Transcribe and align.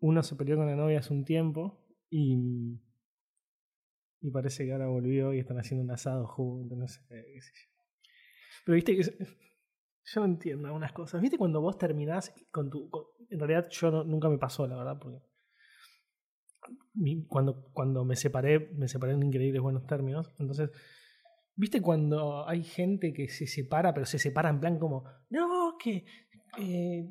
uno 0.00 0.22
se 0.22 0.36
peleó 0.36 0.56
con 0.56 0.66
la 0.66 0.76
novia 0.76 0.98
hace 0.98 1.12
un 1.12 1.24
tiempo 1.24 1.86
y, 2.08 2.80
y 4.20 4.30
parece 4.30 4.64
que 4.64 4.72
ahora 4.72 4.88
volvió 4.88 5.32
y 5.32 5.38
están 5.38 5.58
haciendo 5.58 5.84
un 5.84 5.90
asado 5.90 6.26
juntos, 6.26 6.76
no 6.76 6.88
sé 6.88 7.00
qué 7.08 7.40
sé 7.40 7.52
yo. 7.54 7.70
Pero 8.64 8.76
viste 8.76 8.96
que 8.96 9.02
yo 10.04 10.24
entiendo 10.24 10.66
algunas 10.68 10.92
cosas. 10.92 11.20
¿Viste 11.20 11.38
cuando 11.38 11.60
vos 11.60 11.78
terminás 11.78 12.34
con 12.50 12.70
tu... 12.70 12.90
en 13.28 13.38
realidad 13.38 13.68
yo 13.70 14.04
nunca 14.04 14.28
me 14.28 14.38
pasó, 14.38 14.66
la 14.66 14.76
verdad, 14.76 14.98
porque 15.00 15.20
cuando, 17.28 17.70
cuando 17.72 18.04
me 18.04 18.16
separé, 18.16 18.72
me 18.74 18.88
separé 18.88 19.12
en 19.12 19.22
increíbles 19.22 19.62
buenos 19.62 19.86
términos. 19.86 20.34
Entonces, 20.38 20.70
¿viste 21.54 21.80
cuando 21.80 22.48
hay 22.48 22.64
gente 22.64 23.12
que 23.12 23.28
se 23.28 23.46
separa, 23.46 23.94
pero 23.94 24.06
se 24.06 24.18
separa 24.18 24.50
en 24.50 24.60
plan 24.60 24.78
como, 24.78 25.04
no, 25.30 25.76
que... 25.78 26.04
eh, 26.58 27.10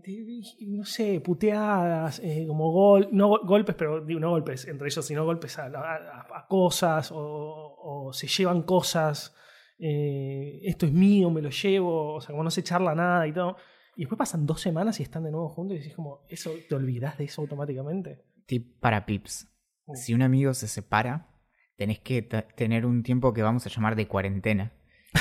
no 0.67 0.83
sé, 0.85 1.19
puteadas, 1.21 2.19
eh, 2.23 2.45
como 2.47 2.71
gol, 2.71 3.09
no 3.11 3.27
go- 3.29 3.41
golpes, 3.45 3.75
pero 3.75 4.03
digo, 4.05 4.19
no 4.19 4.29
golpes 4.31 4.67
entre 4.67 4.87
ellos, 4.87 5.05
sino 5.05 5.25
golpes 5.25 5.57
a, 5.59 5.65
a- 5.67 6.27
a 6.39 6.47
cosas, 6.47 7.11
o, 7.11 7.17
o 7.17 8.13
se 8.13 8.27
llevan 8.27 8.63
cosas, 8.63 9.35
eh, 9.79 10.59
esto 10.63 10.85
es 10.85 10.91
mío, 10.91 11.29
me 11.29 11.41
lo 11.41 11.49
llevo, 11.49 12.15
o 12.15 12.21
sea, 12.21 12.31
como 12.31 12.43
no 12.43 12.51
se 12.51 12.63
charla 12.63 12.93
nada 12.95 13.27
y 13.27 13.33
todo. 13.33 13.55
Y 13.95 14.01
después 14.03 14.17
pasan 14.17 14.45
dos 14.45 14.61
semanas 14.61 14.99
y 14.99 15.03
están 15.03 15.23
de 15.23 15.31
nuevo 15.31 15.49
juntos 15.49 15.75
y 15.75 15.79
decís 15.79 15.95
como, 15.95 16.21
eso, 16.29 16.51
¿te 16.67 16.75
olvidás 16.75 17.17
de 17.17 17.25
eso 17.25 17.41
automáticamente? 17.41 18.23
Tip 18.45 18.79
para 18.79 19.05
pips. 19.05 19.47
Uh. 19.85 19.95
Si 19.95 20.13
un 20.13 20.21
amigo 20.21 20.53
se 20.53 20.67
separa, 20.67 21.27
tenés 21.75 21.99
que 21.99 22.21
tener 22.21 22.85
un 22.85 23.03
tiempo 23.03 23.33
que 23.33 23.41
vamos 23.41 23.65
a 23.65 23.69
llamar 23.69 23.95
de 23.95 24.07
cuarentena, 24.07 24.73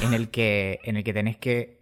en 0.03 0.13
el 0.15 0.31
que, 0.31 0.79
en 0.85 0.97
el 0.97 1.05
que 1.05 1.13
tenés 1.13 1.39
que 1.39 1.78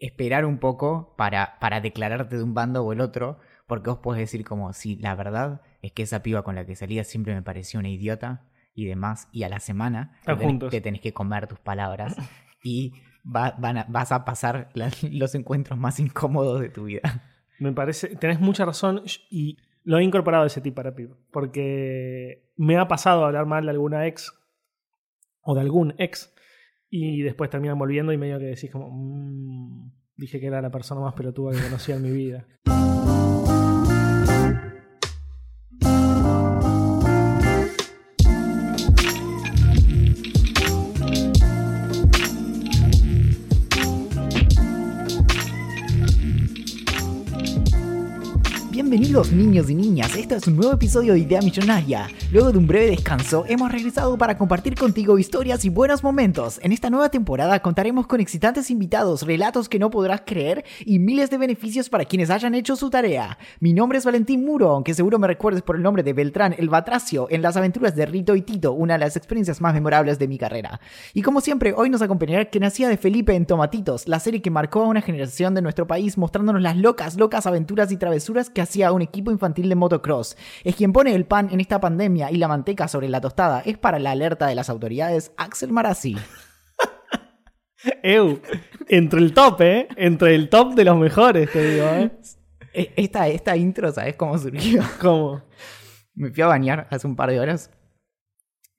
esperar 0.00 0.44
un 0.44 0.58
poco 0.58 1.14
para, 1.16 1.58
para 1.60 1.80
declararte 1.80 2.36
de 2.36 2.42
un 2.42 2.54
bando 2.54 2.84
o 2.84 2.92
el 2.92 3.00
otro, 3.00 3.38
porque 3.66 3.90
vos 3.90 3.98
podés 4.00 4.20
decir 4.20 4.44
como, 4.44 4.72
si 4.72 4.96
la 4.96 5.14
verdad 5.14 5.60
es 5.82 5.92
que 5.92 6.02
esa 6.02 6.22
piba 6.22 6.42
con 6.42 6.54
la 6.54 6.64
que 6.66 6.74
salía 6.76 7.04
siempre 7.04 7.34
me 7.34 7.42
pareció 7.42 7.78
una 7.80 7.88
idiota 7.90 8.44
y 8.74 8.86
demás, 8.86 9.28
y 9.32 9.42
a 9.42 9.48
la 9.48 9.60
semana 9.60 10.18
te 10.24 10.32
tenés, 10.32 10.46
juntos. 10.46 10.70
te 10.70 10.80
tenés 10.80 11.00
que 11.00 11.12
comer 11.12 11.46
tus 11.46 11.58
palabras 11.58 12.16
y 12.64 12.92
va- 13.24 13.54
van 13.58 13.78
a- 13.78 13.86
vas 13.88 14.10
a 14.12 14.24
pasar 14.24 14.70
los 15.10 15.34
encuentros 15.34 15.78
más 15.78 16.00
incómodos 16.00 16.60
de 16.60 16.68
tu 16.70 16.84
vida. 16.84 17.00
Me 17.58 17.72
parece, 17.72 18.16
tenés 18.16 18.40
mucha 18.40 18.64
razón 18.64 19.02
y 19.30 19.58
lo 19.84 19.98
he 19.98 20.02
incorporado 20.02 20.46
ese 20.46 20.60
tip 20.62 20.74
para 20.74 20.94
Pip, 20.94 21.12
porque 21.30 22.50
me 22.56 22.76
ha 22.78 22.88
pasado 22.88 23.24
hablar 23.24 23.44
mal 23.46 23.64
de 23.64 23.70
alguna 23.70 24.06
ex 24.06 24.32
o 25.42 25.54
de 25.54 25.60
algún 25.60 25.94
ex 25.98 26.34
y 26.90 27.22
después 27.22 27.48
terminan 27.50 27.78
volviendo 27.78 28.12
y 28.12 28.18
medio 28.18 28.38
que 28.38 28.46
decís 28.46 28.70
como, 28.70 28.90
"Mm, 28.90 29.90
dije 30.16 30.38
que 30.40 30.46
era 30.46 30.60
la 30.60 30.70
persona 30.70 31.00
más 31.00 31.14
pelotuda 31.14 31.52
que 31.52 31.62
conocía 31.62 31.96
en 31.96 32.02
mi 32.02 32.10
vida. 32.10 32.46
Niños 49.28 49.68
y 49.68 49.74
niñas, 49.74 50.16
este 50.16 50.36
es 50.36 50.46
un 50.46 50.56
nuevo 50.56 50.72
episodio 50.72 51.12
de 51.12 51.18
Idea 51.18 51.42
Millonaria. 51.42 52.08
Luego 52.32 52.52
de 52.52 52.58
un 52.58 52.66
breve 52.66 52.86
descanso, 52.86 53.44
hemos 53.46 53.70
regresado 53.70 54.16
para 54.16 54.38
compartir 54.38 54.74
contigo 54.74 55.18
historias 55.18 55.62
y 55.66 55.68
buenos 55.68 56.02
momentos. 56.02 56.58
En 56.62 56.72
esta 56.72 56.88
nueva 56.88 57.10
temporada 57.10 57.60
contaremos 57.60 58.06
con 58.06 58.20
excitantes 58.20 58.70
invitados, 58.70 59.22
relatos 59.22 59.68
que 59.68 59.78
no 59.78 59.90
podrás 59.90 60.22
creer 60.24 60.64
y 60.86 60.98
miles 60.98 61.28
de 61.28 61.36
beneficios 61.36 61.90
para 61.90 62.06
quienes 62.06 62.30
hayan 62.30 62.54
hecho 62.54 62.76
su 62.76 62.88
tarea. 62.88 63.36
Mi 63.60 63.74
nombre 63.74 63.98
es 63.98 64.06
Valentín 64.06 64.42
Muro, 64.42 64.70
aunque 64.70 64.94
seguro 64.94 65.18
me 65.18 65.26
recuerdes 65.26 65.62
por 65.62 65.76
el 65.76 65.82
nombre 65.82 66.02
de 66.02 66.14
Beltrán 66.14 66.54
el 66.56 66.70
Batracio 66.70 67.26
en 67.30 67.42
las 67.42 67.58
aventuras 67.58 67.94
de 67.94 68.06
Rito 68.06 68.34
y 68.34 68.40
Tito, 68.40 68.72
una 68.72 68.94
de 68.94 69.00
las 69.00 69.16
experiencias 69.16 69.60
más 69.60 69.74
memorables 69.74 70.18
de 70.18 70.28
mi 70.28 70.38
carrera. 70.38 70.80
Y 71.12 71.20
como 71.20 71.42
siempre, 71.42 71.74
hoy 71.76 71.90
nos 71.90 72.00
acompañará 72.00 72.46
que 72.46 72.58
nacía 72.58 72.88
de 72.88 72.96
Felipe 72.96 73.34
en 73.34 73.44
Tomatitos, 73.44 74.08
la 74.08 74.18
serie 74.18 74.40
que 74.40 74.50
marcó 74.50 74.82
a 74.82 74.88
una 74.88 75.02
generación 75.02 75.54
de 75.54 75.60
nuestro 75.60 75.86
país 75.86 76.16
mostrándonos 76.16 76.62
las 76.62 76.78
locas, 76.78 77.16
locas 77.16 77.46
aventuras 77.46 77.92
y 77.92 77.98
travesuras 77.98 78.48
que 78.48 78.62
hacía 78.62 78.92
un 78.92 79.09
equipo 79.10 79.30
infantil 79.30 79.68
de 79.68 79.74
motocross. 79.74 80.36
Es 80.64 80.74
quien 80.76 80.92
pone 80.92 81.14
el 81.14 81.26
pan 81.26 81.48
en 81.52 81.60
esta 81.60 81.78
pandemia 81.80 82.30
y 82.30 82.36
la 82.36 82.48
manteca 82.48 82.88
sobre 82.88 83.08
la 83.08 83.20
tostada. 83.20 83.60
Es 83.66 83.76
para 83.78 83.98
la 83.98 84.12
alerta 84.12 84.46
de 84.46 84.54
las 84.54 84.70
autoridades 84.70 85.32
Axel 85.36 85.72
Marazzi. 85.72 86.16
Eu, 88.02 88.40
entre 88.88 89.20
el 89.20 89.32
top, 89.32 89.60
¿eh? 89.62 89.88
Entre 89.96 90.34
el 90.34 90.48
top 90.48 90.74
de 90.74 90.84
los 90.84 90.98
mejores, 90.98 91.50
te 91.50 91.72
digo, 91.74 91.86
¿eh? 91.86 92.10
E- 92.74 92.92
Esta, 92.96 93.26
esta 93.28 93.56
intro, 93.56 93.90
¿sabes 93.92 94.16
cómo 94.16 94.36
surgió? 94.38 94.82
¿Cómo? 95.00 95.42
Me 96.14 96.30
fui 96.30 96.42
a 96.42 96.46
bañar 96.46 96.86
hace 96.90 97.06
un 97.06 97.16
par 97.16 97.30
de 97.30 97.40
horas 97.40 97.70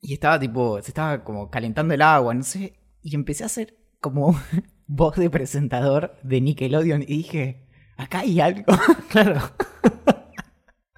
y 0.02 0.14
estaba 0.14 0.40
tipo, 0.40 0.80
se 0.82 0.90
estaba 0.92 1.24
como 1.24 1.50
calentando 1.50 1.94
el 1.94 2.02
agua, 2.02 2.34
no 2.34 2.44
sé, 2.44 2.74
y 3.02 3.16
empecé 3.16 3.44
a 3.44 3.48
hacer 3.48 3.76
como 4.00 4.40
voz 4.88 5.16
de 5.16 5.30
presentador 5.30 6.16
de 6.24 6.40
Nickelodeon 6.42 7.02
y 7.02 7.06
dije, 7.18 7.68
acá 7.98 8.20
hay 8.20 8.40
algo. 8.40 8.66
Claro. 9.10 9.42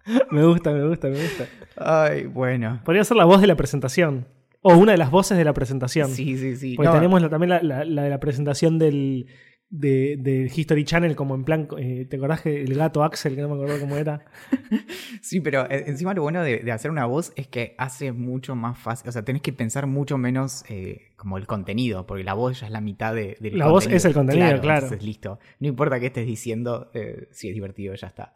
me 0.32 0.46
gusta, 0.46 0.72
me 0.72 0.88
gusta, 0.88 1.08
me 1.08 1.16
gusta. 1.22 1.48
Ay, 1.78 2.26
bueno. 2.26 2.82
Podría 2.84 3.04
ser 3.04 3.18
la 3.18 3.26
voz 3.26 3.42
de 3.42 3.48
la 3.48 3.56
presentación. 3.56 4.28
O 4.62 4.76
una 4.78 4.94
de 4.94 4.98
las 4.98 5.12
voces 5.12 5.38
de 5.38 5.44
la 5.44 5.54
presentación. 5.54 6.10
Sí, 6.12 6.38
sí, 6.38 6.56
sí. 6.56 6.76
Porque 6.76 6.88
No, 6.90 6.94
tenemos 6.96 7.22
la- 7.22 7.30
también 7.30 7.50
la, 7.50 7.62
la- 7.62 7.84
la 7.86 8.04
de 8.04 8.10
la 8.10 8.20
presentación 8.20 8.80
del, 8.80 9.28
de, 9.70 10.52
History 10.56 10.86
Channel, 10.86 11.16
como 11.16 11.36
en 11.36 11.44
plan, 11.44 11.68
eh, 11.78 12.06
¿te 12.10 12.16
acordás 12.18 12.42
que 12.42 12.62
el 12.64 12.74
gato 12.76 13.04
Axel, 13.04 13.36
que 13.36 13.42
no 13.42 13.50
me 13.50 13.56
acuerdo 13.56 13.80
cómo 13.80 13.98
era? 13.98 14.24
Sí, 15.22 15.40
pero 15.40 15.70
eh, 15.70 15.86
encima 15.88 16.14
lo 16.14 16.22
bueno 16.22 16.44
de, 16.44 16.60
de 16.60 16.72
hacer 16.72 16.92
una 16.92 17.06
voz 17.06 17.32
es 17.38 17.48
que 17.48 17.76
hace 17.78 18.12
mucho 18.12 18.56
más 18.56 18.78
fácil, 18.78 19.08
o 19.08 19.12
sea, 19.12 19.24
tenés 19.24 19.42
que 19.42 19.54
pensar 19.54 19.88
mucho 19.88 20.18
menos 20.18 20.64
eh, 20.70 21.12
como 21.16 21.38
el 21.38 21.48
contenido, 21.48 22.06
porque 22.06 22.24
la 22.24 22.34
voz 22.34 22.60
ya 22.60 22.68
es 22.68 22.72
la 22.72 22.82
mitad 22.82 23.16
de, 23.16 23.38
del 23.40 23.58
La 23.58 23.68
voz 23.68 23.88
es 23.88 24.04
el 24.06 24.14
contenido, 24.14 24.60
claro. 24.62 24.86
Entonces, 24.86 25.04
listo. 25.06 25.40
No 25.60 25.68
importa 25.70 26.00
qué 26.00 26.08
estés 26.08 26.26
diciendo, 26.28 26.92
eh, 26.94 27.30
si 27.32 27.48
es 27.48 27.54
divertido, 27.54 27.96
ya 27.96 28.08
está. 28.08 28.34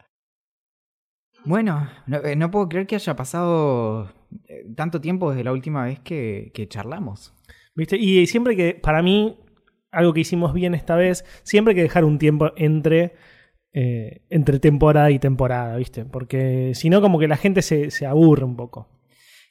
Bueno, 1.48 1.90
no, 2.08 2.18
eh, 2.18 2.36
no 2.36 2.52
puedo 2.52 2.68
creer 2.68 2.88
que 2.88 2.96
haya 2.96 3.16
pasado 3.16 4.12
eh, 4.50 4.66
tanto 4.76 5.00
tiempo 5.00 5.30
desde 5.30 5.46
la 5.46 5.54
última 5.54 5.86
vez 5.86 5.98
que, 6.02 6.52
que 6.54 6.68
charlamos. 6.68 7.34
¿Viste? 7.74 7.96
Y 7.96 8.28
siempre 8.28 8.58
que, 8.58 8.74
para 8.74 9.02
mí, 9.02 9.40
algo 9.90 10.14
que 10.14 10.20
hicimos 10.20 10.54
bien 10.54 10.74
esta 10.74 10.98
vez, 10.98 11.24
siempre 11.44 11.72
hay 11.72 11.76
que 11.78 11.84
dejar 11.84 12.04
un 12.04 12.20
tiempo 12.20 12.52
entre, 12.58 13.14
eh, 13.72 14.26
entre 14.30 14.60
temporada 14.60 15.10
y 15.10 15.20
temporada, 15.20 15.78
¿viste? 15.78 16.04
Porque 16.04 16.74
si 16.76 16.90
no, 16.90 17.00
como 17.00 17.18
que 17.18 17.30
la 17.30 17.38
gente 17.38 17.62
se, 17.62 17.92
se 17.92 18.06
aburre 18.06 18.44
un 18.44 18.58
poco. 18.58 18.90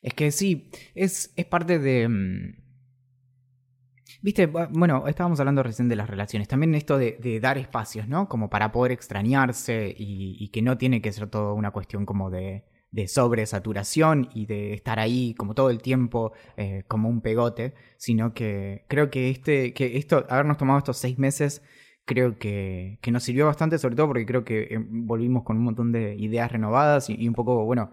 Es 0.02 0.12
que 0.12 0.32
sí, 0.32 0.70
es, 0.94 1.32
es 1.34 1.46
parte 1.46 1.78
de... 1.78 2.10
Viste, 4.26 4.48
Bu- 4.48 4.68
bueno, 4.72 5.06
estábamos 5.06 5.38
hablando 5.38 5.62
recién 5.62 5.88
de 5.88 5.94
las 5.94 6.10
relaciones, 6.10 6.48
también 6.48 6.74
esto 6.74 6.98
de, 6.98 7.16
de 7.20 7.38
dar 7.38 7.58
espacios, 7.58 8.08
¿no? 8.08 8.28
Como 8.28 8.50
para 8.50 8.72
poder 8.72 8.90
extrañarse 8.90 9.94
y, 9.96 10.36
y 10.40 10.48
que 10.48 10.62
no 10.62 10.76
tiene 10.78 11.00
que 11.00 11.12
ser 11.12 11.28
todo 11.30 11.54
una 11.54 11.70
cuestión 11.70 12.04
como 12.06 12.28
de, 12.30 12.64
de 12.90 13.06
sobresaturación 13.06 14.28
y 14.34 14.46
de 14.46 14.74
estar 14.74 14.98
ahí 14.98 15.34
como 15.34 15.54
todo 15.54 15.70
el 15.70 15.80
tiempo 15.80 16.32
eh, 16.56 16.82
como 16.88 17.08
un 17.08 17.20
pegote, 17.20 17.74
sino 17.98 18.34
que 18.34 18.84
creo 18.88 19.10
que 19.10 19.30
este, 19.30 19.72
que 19.74 19.96
esto, 19.96 20.26
habernos 20.28 20.56
tomado 20.58 20.78
estos 20.80 20.96
seis 20.98 21.18
meses, 21.18 21.62
creo 22.04 22.36
que, 22.38 22.98
que 23.02 23.12
nos 23.12 23.22
sirvió 23.22 23.46
bastante, 23.46 23.78
sobre 23.78 23.94
todo 23.94 24.08
porque 24.08 24.26
creo 24.26 24.44
que 24.44 24.62
eh, 24.74 24.78
volvimos 24.88 25.44
con 25.44 25.56
un 25.56 25.62
montón 25.64 25.92
de 25.92 26.16
ideas 26.16 26.50
renovadas 26.50 27.10
y, 27.10 27.14
y 27.16 27.28
un 27.28 27.34
poco, 27.34 27.64
bueno, 27.64 27.92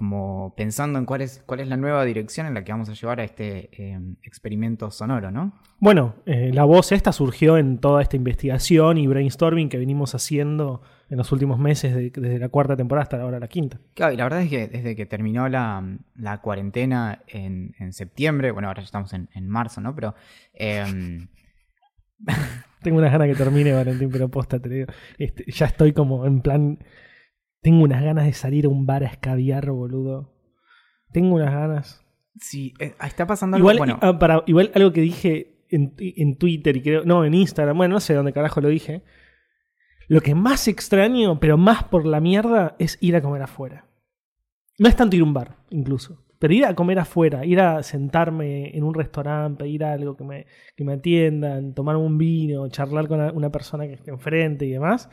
como 0.00 0.54
pensando 0.56 0.98
en 0.98 1.04
cuál 1.04 1.20
es, 1.20 1.42
cuál 1.44 1.60
es 1.60 1.68
la 1.68 1.76
nueva 1.76 2.06
dirección 2.06 2.46
en 2.46 2.54
la 2.54 2.64
que 2.64 2.72
vamos 2.72 2.88
a 2.88 2.94
llevar 2.94 3.20
a 3.20 3.24
este 3.24 3.68
eh, 3.72 4.00
experimento 4.22 4.90
sonoro, 4.90 5.30
¿no? 5.30 5.52
Bueno, 5.78 6.14
eh, 6.24 6.52
la 6.54 6.64
voz 6.64 6.90
esta 6.92 7.12
surgió 7.12 7.58
en 7.58 7.76
toda 7.76 8.00
esta 8.00 8.16
investigación 8.16 8.96
y 8.96 9.06
brainstorming 9.06 9.68
que 9.68 9.76
venimos 9.76 10.14
haciendo 10.14 10.80
en 11.10 11.18
los 11.18 11.30
últimos 11.32 11.58
meses, 11.58 11.94
de- 11.94 12.08
desde 12.16 12.38
la 12.38 12.48
cuarta 12.48 12.76
temporada 12.78 13.02
hasta 13.02 13.20
ahora 13.20 13.38
la 13.38 13.48
quinta. 13.48 13.78
Claro, 13.92 14.14
y 14.14 14.16
la 14.16 14.24
verdad 14.24 14.40
es 14.40 14.48
que 14.48 14.68
desde 14.68 14.96
que 14.96 15.04
terminó 15.04 15.50
la, 15.50 15.86
la 16.16 16.38
cuarentena 16.40 17.20
en, 17.26 17.74
en 17.78 17.92
septiembre, 17.92 18.52
bueno, 18.52 18.68
ahora 18.68 18.80
ya 18.80 18.86
estamos 18.86 19.12
en, 19.12 19.28
en 19.34 19.46
marzo, 19.50 19.82
¿no? 19.82 19.94
Pero 19.94 20.14
eh, 20.54 21.26
Tengo 22.82 22.96
unas 22.98 23.12
ganas 23.12 23.28
que 23.28 23.34
termine, 23.34 23.74
Valentín, 23.74 24.08
pero 24.10 24.30
posta, 24.30 24.58
te 24.58 24.68
digo. 24.70 24.86
Este, 25.18 25.44
ya 25.52 25.66
estoy 25.66 25.92
como 25.92 26.24
en 26.24 26.40
plan. 26.40 26.78
Tengo 27.62 27.84
unas 27.84 28.02
ganas 28.02 28.24
de 28.24 28.32
salir 28.32 28.66
a 28.66 28.68
un 28.68 28.86
bar 28.86 29.02
a 29.02 29.06
escabiar, 29.06 29.70
boludo. 29.70 30.32
Tengo 31.12 31.34
unas 31.34 31.52
ganas. 31.52 32.04
Sí, 32.38 32.72
eh, 32.78 32.94
está 33.04 33.26
pasando 33.26 33.56
algo 33.56 33.70
Igual, 33.70 33.78
bueno. 33.78 33.98
ah, 34.02 34.18
para, 34.18 34.42
igual 34.46 34.70
algo 34.74 34.92
que 34.92 35.00
dije 35.00 35.64
en, 35.68 35.94
en 35.98 36.36
Twitter 36.36 36.76
y 36.76 36.82
creo. 36.82 37.04
No, 37.04 37.24
en 37.24 37.34
Instagram. 37.34 37.76
Bueno, 37.76 37.94
no 37.94 38.00
sé 38.00 38.14
dónde 38.14 38.32
carajo 38.32 38.60
lo 38.60 38.68
dije. 38.68 39.02
Lo 40.08 40.20
que 40.22 40.34
más 40.34 40.66
extraño, 40.68 41.38
pero 41.38 41.56
más 41.56 41.84
por 41.84 42.06
la 42.06 42.20
mierda, 42.20 42.74
es 42.78 42.98
ir 43.00 43.14
a 43.14 43.22
comer 43.22 43.42
afuera. 43.42 43.86
No 44.78 44.88
es 44.88 44.96
tanto 44.96 45.14
ir 45.14 45.22
a 45.22 45.24
un 45.24 45.34
bar, 45.34 45.58
incluso. 45.70 46.24
Pero 46.38 46.54
ir 46.54 46.64
a 46.64 46.74
comer 46.74 46.98
afuera, 46.98 47.44
ir 47.44 47.60
a 47.60 47.82
sentarme 47.82 48.76
en 48.76 48.82
un 48.82 48.94
restaurante, 48.94 49.64
pedir 49.64 49.84
algo 49.84 50.16
que 50.16 50.24
me, 50.24 50.46
que 50.74 50.84
me 50.84 50.94
atiendan, 50.94 51.74
tomar 51.74 51.96
un 51.96 52.16
vino, 52.16 52.66
charlar 52.70 53.06
con 53.06 53.20
una 53.36 53.52
persona 53.52 53.86
que 53.86 53.92
esté 53.92 54.10
enfrente 54.10 54.64
y 54.64 54.70
demás. 54.70 55.10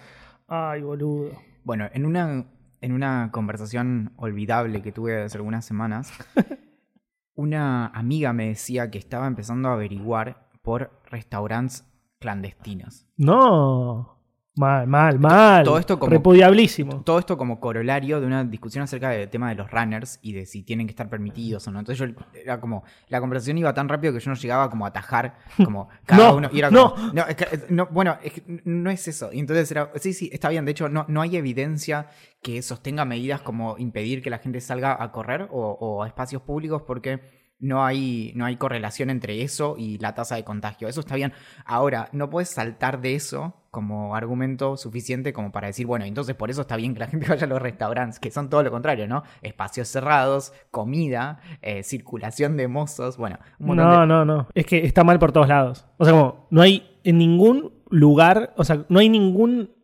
Ay, 0.48 0.82
boludo. 0.82 1.32
Bueno, 1.68 1.90
en 1.92 2.06
una, 2.06 2.46
en 2.80 2.94
una 2.94 3.30
conversación 3.34 4.14
olvidable 4.16 4.82
que 4.82 4.94
tuve 4.94 5.22
hace 5.22 5.36
algunas 5.36 5.66
semanas, 5.66 6.14
una 7.36 7.88
amiga 7.88 8.32
me 8.32 8.48
decía 8.48 8.90
que 8.90 8.98
estaba 8.98 9.28
empezando 9.28 9.68
a 9.68 9.74
averiguar 9.74 10.48
por 10.62 11.02
restaurantes 11.12 11.86
clandestinos. 12.20 13.06
No. 13.18 14.17
Mal, 14.58 14.88
mal, 14.88 15.20
mal. 15.20 15.64
Todo 15.64 15.78
esto 15.78 16.00
como- 16.00 16.12
Repudiablísimo. 16.12 17.02
Todo 17.04 17.20
esto 17.20 17.38
como 17.38 17.60
corolario 17.60 18.20
de 18.20 18.26
una 18.28 18.44
discusión 18.44 18.84
acerca 18.84 19.10
del 19.10 19.30
tema 19.30 19.50
de 19.50 19.56
los 19.56 19.70
runners 19.70 20.20
y 20.22 20.34
de 20.34 20.46
si 20.46 20.64
tienen 20.64 20.88
que 20.88 20.92
estar 20.92 21.10
permitidos 21.10 21.68
o 21.68 21.72
no. 21.72 21.80
Entonces 21.80 22.08
yo 22.10 22.16
era 22.34 22.60
como, 22.60 22.84
la 23.10 23.20
conversación 23.20 23.58
iba 23.58 23.74
tan 23.74 23.88
rápido 23.88 24.14
que 24.14 24.20
yo 24.20 24.32
no 24.32 24.36
llegaba 24.38 24.70
como 24.70 24.86
a 24.86 24.90
atajar 24.90 25.38
como 25.64 25.90
cada 26.06 26.30
No, 26.32 26.36
uno. 26.38 26.50
Y 26.52 26.60
era 26.60 26.72
no. 26.72 26.96
no, 27.14 27.26
es 27.28 27.36
que, 27.36 27.46
no, 27.70 27.86
bueno, 27.92 28.18
es 28.24 28.34
que 28.34 28.62
no 28.66 28.90
es 28.90 29.08
eso. 29.08 29.32
Y 29.32 29.40
entonces 29.40 29.70
era, 29.72 29.92
sí, 29.96 30.14
sí, 30.14 30.30
está 30.34 30.50
bien. 30.50 30.66
De 30.66 30.72
hecho, 30.72 30.90
no, 30.90 31.06
no 31.08 31.22
hay 31.22 31.38
evidencia 31.38 32.08
que 32.42 32.62
sostenga 32.62 33.06
medidas 33.06 33.42
como 33.42 33.78
impedir 33.78 34.22
que 34.22 34.30
la 34.30 34.38
gente 34.40 34.62
salga 34.62 35.02
a 35.02 35.12
correr 35.12 35.48
o, 35.52 35.72
o 35.80 36.04
a 36.04 36.08
espacios 36.08 36.42
públicos 36.42 36.84
porque 36.86 37.20
no 37.60 37.84
hay, 37.84 38.32
no 38.36 38.46
hay 38.46 38.56
correlación 38.58 39.10
entre 39.10 39.42
eso 39.42 39.76
y 39.78 39.98
la 39.98 40.14
tasa 40.14 40.36
de 40.36 40.44
contagio. 40.44 40.88
Eso 40.88 41.00
está 41.00 41.16
bien. 41.16 41.34
Ahora, 41.66 42.10
no 42.12 42.30
puedes 42.30 42.50
saltar 42.50 43.02
de 43.02 43.16
eso 43.16 43.56
como 43.72 44.16
argumento 44.16 44.78
suficiente 44.78 45.34
como 45.34 45.52
para 45.52 45.68
decir, 45.68 45.86
bueno, 45.86 46.06
entonces 46.06 46.36
por 46.36 46.50
eso 46.50 46.62
está 46.62 46.76
bien 46.76 46.94
que 46.94 47.00
la 47.02 47.08
gente 47.08 47.28
vaya 47.30 47.46
a 47.46 47.50
los 47.50 47.62
restaurantes, 47.62 48.20
que 48.20 48.32
son 48.32 48.50
todo 48.50 48.64
lo 48.64 48.72
contrario, 48.72 49.08
¿no? 49.08 49.24
Espacios 49.42 49.88
cerrados, 49.88 50.54
comida, 50.72 51.40
eh, 51.62 51.84
circulación 51.84 52.58
de 52.58 52.68
mozos, 52.68 53.18
bueno, 53.18 53.40
un 53.60 53.68
montón 53.68 53.86
No, 53.86 54.02
de... 54.02 54.08
no, 54.08 54.26
no. 54.26 54.48
Es 54.54 54.66
que 54.66 54.86
está 54.86 55.04
mal 55.04 55.20
por 55.20 55.32
todos 55.32 55.48
lados. 55.48 55.86
O 55.98 56.06
sea, 56.06 56.14
como, 56.14 56.48
no 56.52 56.62
hay 56.62 57.00
en 57.04 57.18
ningún 57.18 57.74
lugar, 57.90 58.54
o 58.58 58.64
sea, 58.64 58.86
no 58.90 59.00
hay 59.00 59.10
ningún. 59.10 59.76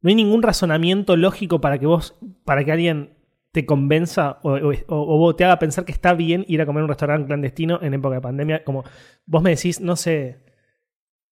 No 0.00 0.08
hay 0.08 0.16
ningún 0.16 0.42
razonamiento 0.42 1.16
lógico 1.16 1.60
para 1.60 1.78
que 1.78 1.86
vos, 1.86 2.16
para 2.44 2.64
que 2.64 2.72
alguien 2.72 3.21
te 3.52 3.66
convenza 3.66 4.38
o, 4.42 5.34
te 5.36 5.44
haga 5.44 5.58
pensar 5.58 5.84
que 5.84 5.92
está 5.92 6.14
bien 6.14 6.44
ir 6.48 6.62
a 6.62 6.66
comer 6.66 6.80
a 6.80 6.84
un 6.84 6.88
restaurante 6.88 7.26
clandestino 7.26 7.78
en 7.82 7.94
época 7.94 8.16
de 8.16 8.20
pandemia. 8.22 8.64
Como 8.64 8.84
vos 9.26 9.42
me 9.42 9.50
decís, 9.50 9.80
no 9.80 9.94
sé. 9.96 10.51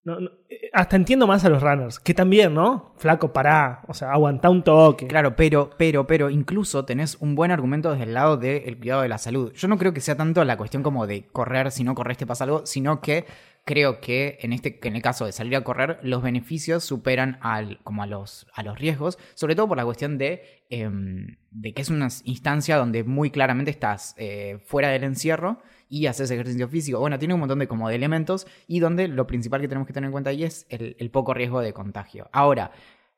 No- 0.03 0.19
no, 0.19 0.29
eh, 0.49 0.69
hasta 0.73 0.95
entiendo 0.95 1.27
más 1.27 1.45
a 1.45 1.49
los 1.49 1.61
runners, 1.61 1.99
que 1.99 2.13
también, 2.13 2.53
¿no? 2.53 2.93
Flaco, 2.97 3.31
pará. 3.33 3.81
O 3.87 3.93
sea, 3.93 4.11
aguantá 4.11 4.49
un 4.49 4.63
toque. 4.63 5.07
Claro, 5.07 5.35
pero, 5.35 5.69
pero, 5.77 6.07
pero 6.07 6.29
incluso 6.29 6.85
tenés 6.85 7.17
un 7.19 7.35
buen 7.35 7.51
argumento 7.51 7.91
desde 7.91 8.05
el 8.05 8.13
lado 8.13 8.37
del 8.37 8.77
cuidado 8.79 9.01
de 9.03 9.09
la 9.09 9.17
salud. 9.17 9.51
Yo 9.53 9.67
no 9.67 9.77
creo 9.77 9.93
que 9.93 10.01
sea 10.01 10.17
tanto 10.17 10.43
la 10.43 10.57
cuestión 10.57 10.81
como 10.83 11.07
de 11.07 11.27
correr, 11.27 11.71
si 11.71 11.83
no 11.83 11.93
corres 11.95 12.17
te 12.17 12.25
pasa 12.25 12.45
algo, 12.45 12.65
sino 12.65 12.99
que 13.01 13.25
creo 13.63 14.01
que 14.01 14.39
en 14.41 14.53
este, 14.53 14.79
en 14.81 14.95
el 14.95 15.03
caso 15.03 15.25
de 15.27 15.31
salir 15.33 15.55
a 15.55 15.63
correr, 15.63 15.99
los 16.01 16.23
beneficios 16.23 16.83
superan 16.83 17.37
al, 17.41 17.79
como 17.83 18.01
a 18.01 18.07
los, 18.07 18.47
a 18.55 18.63
los 18.63 18.79
riesgos, 18.79 19.19
sobre 19.35 19.55
todo 19.55 19.67
por 19.67 19.77
la 19.77 19.85
cuestión 19.85 20.17
de, 20.17 20.63
em, 20.71 21.37
de 21.51 21.73
que 21.73 21.81
es 21.83 21.89
una 21.91 22.07
instancia 22.23 22.77
donde 22.77 23.03
muy 23.03 23.29
claramente 23.29 23.69
estás 23.69 24.15
eh, 24.17 24.57
fuera 24.65 24.89
del 24.89 25.03
encierro 25.03 25.59
y 25.91 26.07
haces 26.07 26.31
ejercicio 26.31 26.69
físico. 26.69 26.99
Bueno, 27.01 27.19
tiene 27.19 27.33
un 27.33 27.41
montón 27.41 27.59
de, 27.59 27.67
como 27.67 27.89
de 27.89 27.95
elementos 27.95 28.47
y 28.65 28.79
donde 28.79 29.09
lo 29.09 29.27
principal 29.27 29.59
que 29.59 29.67
tenemos 29.67 29.85
que 29.85 29.93
tener 29.93 30.07
en 30.07 30.13
cuenta 30.13 30.29
ahí 30.29 30.45
es 30.45 30.65
el, 30.69 31.11
poco 31.11 31.33
riesgo 31.33 31.59
de 31.59 31.73
contagio. 31.73 32.29
Ahora, 32.31 32.71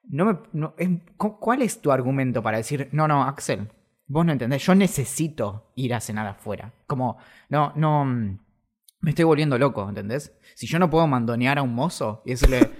no 0.10 0.26
me, 0.26 0.40
no- 0.54 0.74
¿cuál 1.40 1.62
es 1.62 1.80
tu 1.82 1.92
argumento 1.92 2.42
para 2.42 2.58
decir, 2.58 2.90
no, 2.92 3.08
no, 3.08 3.24
Axel, 3.26 3.70
vos 4.08 4.26
no 4.26 4.32
entendés, 4.32 4.66
yo 4.66 4.74
necesito 4.74 5.72
ir 5.76 5.94
a 5.94 6.00
cenar 6.00 6.26
afuera? 6.26 6.74
Como, 6.88 7.18
no, 7.48 7.74
no, 7.76 8.06
mm, 8.06 8.40
me 9.02 9.10
estoy 9.12 9.26
volviendo 9.26 9.60
loco, 9.60 9.88
¿entendés? 9.88 10.34
Si 10.56 10.66
yo 10.66 10.80
no 10.80 10.90
puedo 10.90 11.06
mandonear 11.06 11.60
a 11.60 11.62
un 11.62 11.76
mozo 11.76 12.24
y 12.26 12.32
decirle, 12.32 12.72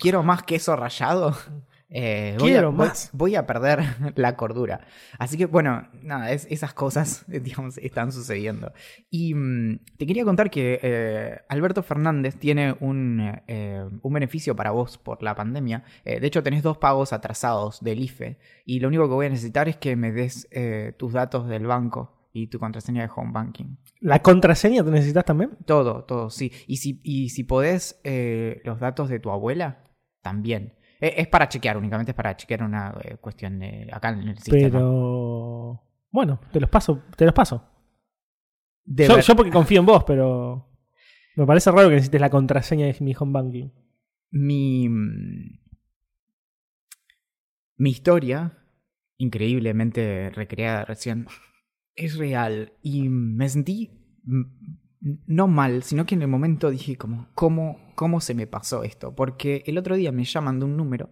quiero 0.00 0.24
más 0.24 0.42
queso 0.42 0.74
rallado, 0.74 1.36
eh, 1.90 2.36
voy, 2.38 2.50
Quiero 2.50 2.68
a, 2.68 2.72
más. 2.72 3.10
voy 3.12 3.34
a 3.34 3.46
perder 3.46 3.80
la 4.16 4.36
cordura. 4.36 4.80
Así 5.18 5.36
que, 5.38 5.46
bueno, 5.46 5.88
nada, 6.02 6.32
es- 6.32 6.46
esas 6.50 6.74
cosas, 6.74 7.24
digamos, 7.28 7.78
están 7.78 8.12
sucediendo. 8.12 8.72
Y 9.10 9.34
mm, 9.34 9.78
te 9.96 10.06
quería 10.06 10.24
contar 10.24 10.50
que 10.50 10.78
eh, 10.82 11.38
Alberto 11.48 11.82
Fernández 11.82 12.36
tiene 12.36 12.76
un, 12.80 13.40
eh, 13.46 13.84
un 14.02 14.12
beneficio 14.12 14.54
para 14.54 14.70
vos 14.70 14.98
por 14.98 15.22
la 15.22 15.34
pandemia. 15.34 15.84
De 16.04 16.26
hecho, 16.26 16.42
tenés 16.42 16.62
dos 16.62 16.78
pagos 16.78 17.12
atrasados 17.12 17.82
del 17.82 18.00
IFE 18.00 18.38
y 18.64 18.80
lo 18.80 18.88
único 18.88 19.08
que 19.08 19.14
voy 19.14 19.26
a 19.26 19.30
necesitar 19.30 19.68
es 19.68 19.76
que 19.76 19.96
me 19.96 20.12
des 20.12 20.48
tus 20.96 21.12
datos 21.12 21.48
del 21.48 21.66
banco 21.66 22.28
y 22.32 22.48
tu 22.48 22.58
contraseña 22.58 23.02
de 23.02 23.10
home 23.14 23.32
banking. 23.32 23.76
¿La 24.00 24.20
contraseña 24.20 24.84
te 24.84 24.90
necesitas 24.90 25.24
también? 25.24 25.56
Todo, 25.66 26.04
todo, 26.04 26.30
sí. 26.30 26.52
Y 26.66 26.76
si, 26.78 27.00
y 27.02 27.30
si 27.30 27.44
podés 27.44 28.00
los 28.64 28.78
datos 28.80 29.08
de 29.08 29.20
tu 29.20 29.30
abuela, 29.30 29.84
también. 30.22 30.74
Eh, 31.00 31.14
es 31.16 31.28
para 31.28 31.48
chequear, 31.48 31.76
únicamente 31.76 32.12
es 32.12 32.16
para 32.16 32.36
chequear 32.36 32.62
una 32.62 32.94
eh, 33.02 33.16
cuestión 33.20 33.58
de, 33.58 33.88
acá 33.92 34.10
en 34.10 34.28
el 34.28 34.38
sistema. 34.38 34.78
Pero. 34.78 35.82
Bueno, 36.10 36.40
te 36.52 36.60
los 36.60 36.70
paso, 36.70 37.02
te 37.16 37.24
los 37.24 37.34
paso. 37.34 37.62
De 38.84 39.06
Yo, 39.06 39.20
yo 39.20 39.36
porque 39.36 39.50
confío 39.50 39.80
en 39.80 39.86
vos, 39.86 40.04
pero. 40.04 40.66
Me 41.36 41.46
parece 41.46 41.70
raro 41.70 41.88
que 41.88 41.94
necesites 41.94 42.20
la 42.20 42.30
contraseña 42.30 42.86
de 42.86 42.96
mi 43.00 43.14
home 43.16 43.32
banking. 43.32 43.70
mi, 44.30 44.88
mm, 44.88 45.58
mi 47.76 47.90
historia, 47.90 48.58
increíblemente 49.18 50.30
recreada 50.30 50.84
recién, 50.84 51.26
es 51.94 52.16
real. 52.16 52.72
Y 52.82 53.08
me 53.08 53.48
sentí 53.48 53.90
mm, 54.24 54.42
no 55.00 55.46
mal, 55.46 55.82
sino 55.82 56.06
que 56.06 56.14
en 56.14 56.22
el 56.22 56.28
momento 56.28 56.70
dije 56.70 56.96
como, 56.96 57.28
¿cómo, 57.34 57.92
cómo 57.94 58.20
se 58.20 58.34
me 58.34 58.46
pasó 58.46 58.82
esto? 58.82 59.14
Porque 59.14 59.62
el 59.66 59.78
otro 59.78 59.96
día 59.96 60.12
me 60.12 60.24
llaman 60.24 60.58
de 60.58 60.64
un 60.64 60.76
número 60.76 61.10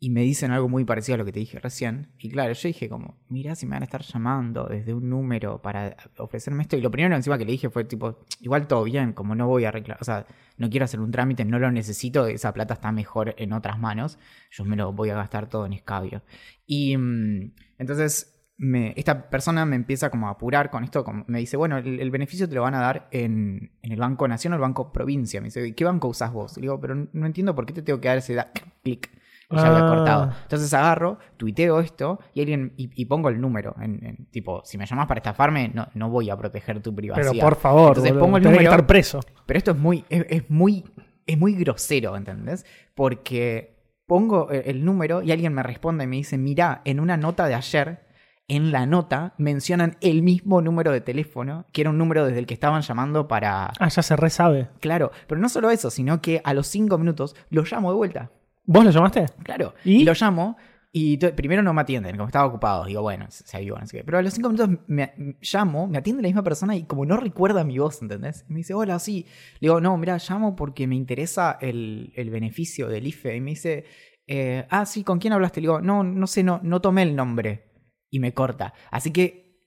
y 0.00 0.10
me 0.10 0.22
dicen 0.22 0.52
algo 0.52 0.68
muy 0.68 0.84
parecido 0.84 1.16
a 1.16 1.18
lo 1.18 1.24
que 1.24 1.32
te 1.32 1.40
dije 1.40 1.58
recién. 1.58 2.12
Y 2.18 2.30
claro, 2.30 2.52
yo 2.52 2.68
dije 2.68 2.88
como, 2.88 3.18
mira 3.28 3.56
si 3.56 3.66
me 3.66 3.74
van 3.74 3.82
a 3.82 3.86
estar 3.86 4.02
llamando 4.02 4.66
desde 4.66 4.94
un 4.94 5.10
número 5.10 5.60
para 5.60 5.96
ofrecerme 6.18 6.62
esto. 6.62 6.76
Y 6.76 6.80
lo 6.80 6.90
primero 6.90 7.16
encima 7.16 7.36
que 7.36 7.44
le 7.44 7.52
dije 7.52 7.68
fue 7.68 7.84
tipo, 7.84 8.20
igual 8.40 8.68
todo 8.68 8.84
bien, 8.84 9.12
como 9.12 9.34
no 9.34 9.48
voy 9.48 9.64
a 9.64 9.72
reclamar, 9.72 10.00
o 10.00 10.04
sea, 10.04 10.26
no 10.56 10.70
quiero 10.70 10.84
hacer 10.84 11.00
un 11.00 11.10
trámite, 11.10 11.44
no 11.44 11.58
lo 11.58 11.70
necesito, 11.72 12.26
esa 12.26 12.52
plata 12.52 12.74
está 12.74 12.92
mejor 12.92 13.34
en 13.38 13.52
otras 13.52 13.78
manos, 13.78 14.18
yo 14.50 14.64
me 14.64 14.76
lo 14.76 14.92
voy 14.92 15.10
a 15.10 15.16
gastar 15.16 15.48
todo 15.48 15.66
en 15.66 15.72
escabio. 15.72 16.22
Y 16.64 16.96
mm, 16.96 17.52
entonces 17.78 18.37
me- 18.58 18.92
esta 18.96 19.30
persona 19.30 19.64
me 19.64 19.76
empieza 19.76 20.10
como 20.10 20.26
a 20.28 20.32
apurar 20.32 20.70
con 20.70 20.82
esto, 20.84 21.04
como- 21.04 21.24
me 21.28 21.38
dice, 21.38 21.56
bueno, 21.56 21.78
el, 21.78 22.00
el 22.00 22.10
beneficio 22.10 22.48
te 22.48 22.54
lo 22.56 22.62
van 22.62 22.74
a 22.74 22.80
dar 22.80 23.08
en, 23.12 23.70
en 23.82 23.92
el 23.92 23.98
Banco 24.00 24.26
Nación 24.28 24.52
o 24.52 24.56
el 24.56 24.62
Banco 24.62 24.92
Provincia. 24.92 25.40
Me 25.40 25.46
dice, 25.46 25.74
¿qué 25.74 25.84
banco 25.84 26.08
usás 26.08 26.32
vos? 26.32 26.56
Le 26.56 26.62
digo, 26.62 26.80
pero 26.80 26.94
no 27.12 27.26
entiendo 27.26 27.54
por 27.54 27.64
qué 27.66 27.72
te 27.72 27.82
tengo 27.82 28.00
que 28.00 28.08
dar 28.08 28.18
ese 28.18 28.34
da- 28.34 28.50
clic. 28.82 29.10
Y 29.50 29.56
ya 29.56 29.66
había 29.68 29.86
Ah. 29.86 29.88
cortado. 29.88 30.32
Entonces 30.42 30.74
agarro, 30.74 31.18
tuiteo 31.38 31.80
esto 31.80 32.18
y 32.34 32.40
alguien 32.40 32.74
y, 32.76 32.90
y 33.00 33.06
pongo 33.06 33.30
el 33.30 33.40
número. 33.40 33.74
En, 33.80 34.04
en- 34.04 34.26
tipo, 34.30 34.60
si 34.64 34.76
me 34.76 34.84
llamas 34.84 35.06
para 35.06 35.18
estafarme, 35.20 35.70
no, 35.72 35.88
no 35.94 36.10
voy 36.10 36.28
a 36.28 36.36
proteger 36.36 36.82
tu 36.82 36.94
privacidad. 36.94 37.30
Pero 37.30 37.40
por 37.42 37.56
favor, 37.56 37.88
Entonces 37.90 38.10
boludo, 38.10 38.24
pongo 38.26 38.36
el 38.38 38.42
que 38.42 38.48
número. 38.50 38.70
estar 38.70 38.86
preso. 38.86 39.20
Pero 39.46 39.56
esto 39.56 39.70
es 39.70 39.78
muy, 39.78 40.04
es, 40.10 40.26
es 40.28 40.50
muy, 40.50 40.84
es 41.26 41.38
muy 41.38 41.54
grosero, 41.54 42.14
¿entendés? 42.16 42.66
Porque 42.94 43.78
pongo 44.06 44.50
el, 44.50 44.62
el 44.66 44.84
número 44.84 45.22
y 45.22 45.32
alguien 45.32 45.54
me 45.54 45.62
responde 45.62 46.04
y 46.04 46.06
me 46.08 46.16
dice, 46.16 46.36
mirá, 46.36 46.82
en 46.84 47.00
una 47.00 47.16
nota 47.16 47.46
de 47.46 47.54
ayer, 47.54 48.00
en 48.48 48.72
la 48.72 48.86
nota 48.86 49.34
mencionan 49.36 49.96
el 50.00 50.22
mismo 50.22 50.62
número 50.62 50.90
de 50.90 51.02
teléfono, 51.02 51.66
que 51.72 51.82
era 51.82 51.90
un 51.90 51.98
número 51.98 52.26
desde 52.26 52.38
el 52.38 52.46
que 52.46 52.54
estaban 52.54 52.82
llamando 52.82 53.28
para... 53.28 53.72
Ah, 53.78 53.88
ya 53.88 54.02
se 54.02 54.16
re 54.16 54.30
sabe. 54.30 54.68
Claro, 54.80 55.12
pero 55.26 55.40
no 55.40 55.48
solo 55.50 55.70
eso, 55.70 55.90
sino 55.90 56.22
que 56.22 56.40
a 56.44 56.54
los 56.54 56.66
cinco 56.66 56.96
minutos 56.98 57.36
lo 57.50 57.62
llamo 57.62 57.90
de 57.90 57.96
vuelta. 57.96 58.30
¿Vos 58.64 58.84
lo 58.84 58.90
llamaste? 58.90 59.26
Claro. 59.42 59.74
¿Y? 59.84 60.00
Y, 60.00 60.04
lo 60.04 60.14
llamo 60.14 60.56
y 60.90 61.18
primero 61.18 61.62
no 61.62 61.74
me 61.74 61.82
atienden, 61.82 62.16
como 62.16 62.26
estaba 62.26 62.46
ocupado. 62.46 62.86
Digo, 62.86 63.02
bueno, 63.02 63.26
se 63.28 63.56
avivó, 63.56 63.78
no 63.78 63.86
sé 63.86 63.98
qué. 63.98 64.04
Pero 64.04 64.18
a 64.18 64.22
los 64.22 64.32
cinco 64.32 64.48
minutos 64.48 64.78
me 64.86 65.36
llamo, 65.40 65.86
me 65.86 65.98
atiende 65.98 66.22
la 66.22 66.28
misma 66.28 66.42
persona 66.42 66.74
y 66.74 66.84
como 66.84 67.04
no 67.04 67.18
recuerda 67.18 67.64
mi 67.64 67.78
voz, 67.78 68.00
¿entendés? 68.00 68.46
Me 68.48 68.58
dice, 68.58 68.72
hola, 68.72 68.98
sí. 68.98 69.26
Le 69.60 69.68
digo, 69.68 69.80
no, 69.80 69.96
mira, 69.98 70.16
llamo 70.26 70.56
porque 70.56 70.86
me 70.86 70.96
interesa 70.96 71.58
el, 71.60 72.12
el 72.16 72.30
beneficio 72.30 72.88
del 72.88 73.06
IFE. 73.06 73.36
Y 73.36 73.40
me 73.40 73.50
dice, 73.50 73.84
eh, 74.26 74.66
ah, 74.68 74.84
sí, 74.84 75.04
¿con 75.04 75.18
quién 75.18 75.32
hablaste? 75.32 75.60
Le 75.60 75.66
digo, 75.66 75.80
no, 75.80 76.04
no 76.04 76.26
sé, 76.26 76.42
no, 76.42 76.60
no 76.62 76.80
tomé 76.80 77.02
el 77.02 77.16
nombre. 77.16 77.67
Y 78.10 78.20
me 78.20 78.32
corta. 78.34 78.72
Así 78.90 79.12
que, 79.12 79.58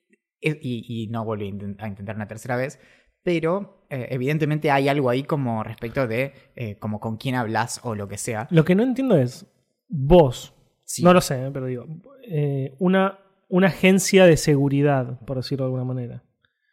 eh, 0.41 0.59
y, 0.61 1.03
y 1.03 1.07
no 1.07 1.23
volví 1.25 1.47
a 1.47 1.51
inten- 1.51 1.75
a 1.79 1.87
intentar 1.87 2.15
una 2.15 2.27
tercera 2.27 2.55
vez. 2.55 2.79
pero 3.23 3.85
eh, 3.91 4.07
evidentemente 4.09 4.71
hay 4.71 4.89
algo 4.89 5.09
ahí 5.11 5.21
como 5.23 5.63
respecto 5.63 6.07
de 6.07 6.33
eh, 6.55 6.77
como 6.79 6.99
con 6.99 7.17
quién 7.17 7.35
hablas 7.35 7.79
o 7.83 7.93
lo 7.93 8.07
que 8.07 8.17
sea. 8.17 8.47
Lo 8.49 8.65
que 8.65 8.73
no 8.73 8.81
entiendo 8.81 9.15
es, 9.15 9.45
vos, 9.87 10.55
Sí. 10.85 11.03
no 11.03 11.13
lo 11.13 11.21
sé, 11.21 11.49
pero 11.53 11.67
digo, 11.67 11.85
eh, 12.27 12.73
una, 12.79 13.19
una 13.47 13.67
agencia 13.67 14.25
de 14.25 14.37
seguridad, 14.37 15.19
por 15.25 15.37
decirlo 15.37 15.65
de 15.65 15.67
alguna 15.67 15.83
manera, 15.85 16.23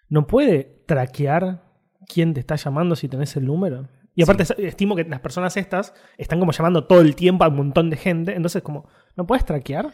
¿no 0.08 0.26
puede 0.26 0.82
traquear 0.86 1.62
quién 2.08 2.32
te 2.32 2.40
está 2.40 2.56
llamando 2.56 2.96
si 2.96 3.08
tenés 3.08 3.36
el 3.36 3.44
número? 3.44 3.88
Y 4.14 4.22
aparte, 4.22 4.44
estimo 4.66 4.96
que 4.96 5.04
las 5.04 5.20
personas 5.20 5.56
estas 5.58 5.92
están 6.16 6.40
como 6.40 6.52
llamando 6.52 6.86
todo 6.86 7.02
el 7.02 7.14
tiempo 7.14 7.44
a 7.44 7.48
un 7.48 7.56
montón 7.56 7.90
de 7.90 7.96
gente, 7.98 8.34
entonces 8.34 8.62
como, 8.62 8.88
¿no 9.16 9.26
puedes 9.26 9.44
traquear? 9.44 9.90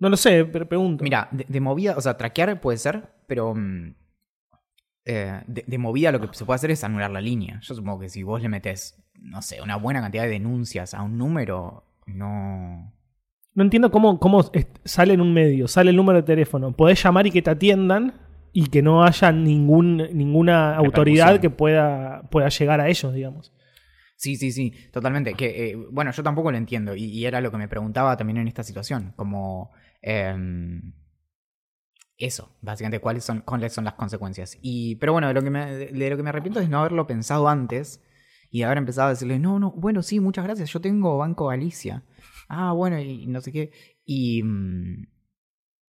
No 0.00 0.08
lo 0.08 0.16
sé, 0.16 0.46
pero 0.46 0.66
pregunto. 0.66 1.04
Mira, 1.04 1.28
de, 1.30 1.44
de 1.46 1.60
movida, 1.60 1.94
o 1.96 2.00
sea, 2.00 2.16
traquear 2.16 2.60
puede 2.60 2.78
ser, 2.78 3.12
pero 3.26 3.54
mm, 3.54 3.94
eh, 5.04 5.42
de, 5.46 5.64
de 5.66 5.78
movida 5.78 6.10
lo 6.10 6.20
que 6.20 6.28
se 6.32 6.44
puede 6.44 6.56
hacer 6.56 6.70
es 6.70 6.82
anular 6.82 7.10
la 7.10 7.20
línea. 7.20 7.60
Yo 7.60 7.74
supongo 7.74 8.00
que 8.00 8.08
si 8.08 8.22
vos 8.22 8.40
le 8.40 8.48
metes, 8.48 8.98
no 9.20 9.42
sé, 9.42 9.60
una 9.60 9.76
buena 9.76 10.00
cantidad 10.00 10.24
de 10.24 10.30
denuncias 10.30 10.94
a 10.94 11.02
un 11.02 11.18
número, 11.18 11.84
no... 12.06 12.92
No 13.52 13.64
entiendo 13.64 13.90
cómo, 13.90 14.18
cómo 14.18 14.50
sale 14.84 15.12
en 15.12 15.20
un 15.20 15.34
medio, 15.34 15.68
sale 15.68 15.90
el 15.90 15.96
número 15.96 16.20
de 16.20 16.22
teléfono. 16.22 16.72
Podés 16.72 17.02
llamar 17.02 17.26
y 17.26 17.30
que 17.30 17.42
te 17.42 17.50
atiendan 17.50 18.14
y 18.52 18.68
que 18.68 18.80
no 18.80 19.04
haya 19.04 19.32
ningún, 19.32 19.96
ninguna 20.14 20.76
autoridad 20.76 21.40
que 21.40 21.50
pueda, 21.50 22.22
pueda 22.30 22.48
llegar 22.48 22.80
a 22.80 22.88
ellos, 22.88 23.12
digamos. 23.12 23.52
Sí, 24.16 24.36
sí, 24.36 24.52
sí, 24.52 24.72
totalmente. 24.92 25.34
Que, 25.34 25.70
eh, 25.70 25.76
bueno, 25.90 26.12
yo 26.12 26.22
tampoco 26.22 26.52
lo 26.52 26.56
entiendo 26.56 26.94
y, 26.94 27.04
y 27.04 27.26
era 27.26 27.40
lo 27.40 27.50
que 27.50 27.58
me 27.58 27.68
preguntaba 27.68 28.16
también 28.16 28.38
en 28.38 28.48
esta 28.48 28.62
situación, 28.62 29.12
como... 29.16 29.72
em, 30.02 30.92
eso, 32.18 32.50
básicamente, 32.60 33.00
cuáles 33.00 33.24
son, 33.24 33.40
cuáles 33.40 33.72
son 33.72 33.84
las 33.84 33.94
consecuencias. 33.94 34.58
Y, 34.60 34.96
pero 34.96 35.12
bueno, 35.12 35.28
de 35.28 35.34
lo, 35.34 35.42
que 35.42 35.50
me, 35.50 35.66
de 35.74 36.10
lo 36.10 36.16
que 36.16 36.22
me 36.22 36.28
arrepiento 36.28 36.60
es 36.60 36.68
no 36.68 36.80
haberlo 36.80 37.06
pensado 37.06 37.48
antes 37.48 38.02
y 38.50 38.62
haber 38.62 38.78
empezado 38.78 39.06
a 39.08 39.10
decirle, 39.10 39.38
no, 39.38 39.58
no, 39.58 39.70
bueno, 39.72 40.02
sí, 40.02 40.20
muchas 40.20 40.44
gracias, 40.44 40.70
yo 40.70 40.80
tengo 40.80 41.16
Banco 41.18 41.46
Galicia. 41.46 42.02
Ah, 42.48 42.72
bueno, 42.72 42.98
y 42.98 43.26
no 43.26 43.40
sé 43.40 43.52
qué. 43.52 43.72
Y... 44.04 44.42
mm, 44.42 45.06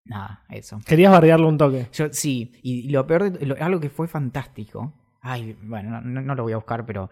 nada, 0.06 0.46
eso. 0.50 0.80
Querías 0.86 1.12
bardearle 1.12 1.48
un 1.48 1.58
toque. 1.58 1.88
Yo, 1.94 2.08
sí, 2.14 2.54
y 2.64 2.90
lo 2.92 3.08
peor, 3.08 3.32
de, 3.32 3.46
lo- 3.46 3.56
algo 3.64 3.80
que 3.80 3.90
fue 3.90 4.08
fantástico. 4.08 4.94
Ay, 5.22 5.58
bueno, 5.64 5.92
no, 5.92 6.02
no- 6.02 6.22
no 6.22 6.36
lo 6.36 6.44
voy 6.44 6.54
a 6.54 6.58
buscar, 6.58 6.86
pero 6.86 7.10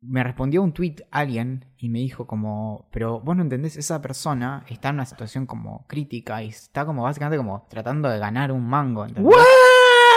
me 0.00 0.22
respondió 0.22 0.62
un 0.62 0.72
tweet 0.72 0.96
alguien 1.10 1.66
y 1.76 1.88
me 1.88 1.98
dijo 1.98 2.26
como, 2.26 2.88
pero 2.92 3.20
vos 3.20 3.36
no 3.36 3.42
entendés, 3.42 3.76
esa 3.76 4.00
persona 4.00 4.64
está 4.68 4.90
en 4.90 4.96
una 4.96 5.06
situación 5.06 5.46
como 5.46 5.86
crítica 5.88 6.42
y 6.42 6.48
está 6.48 6.86
como 6.86 7.02
básicamente 7.02 7.36
como 7.36 7.66
tratando 7.68 8.08
de 8.08 8.18
ganar 8.18 8.52
un 8.52 8.64
mango, 8.64 9.04
¿entendés? 9.04 9.34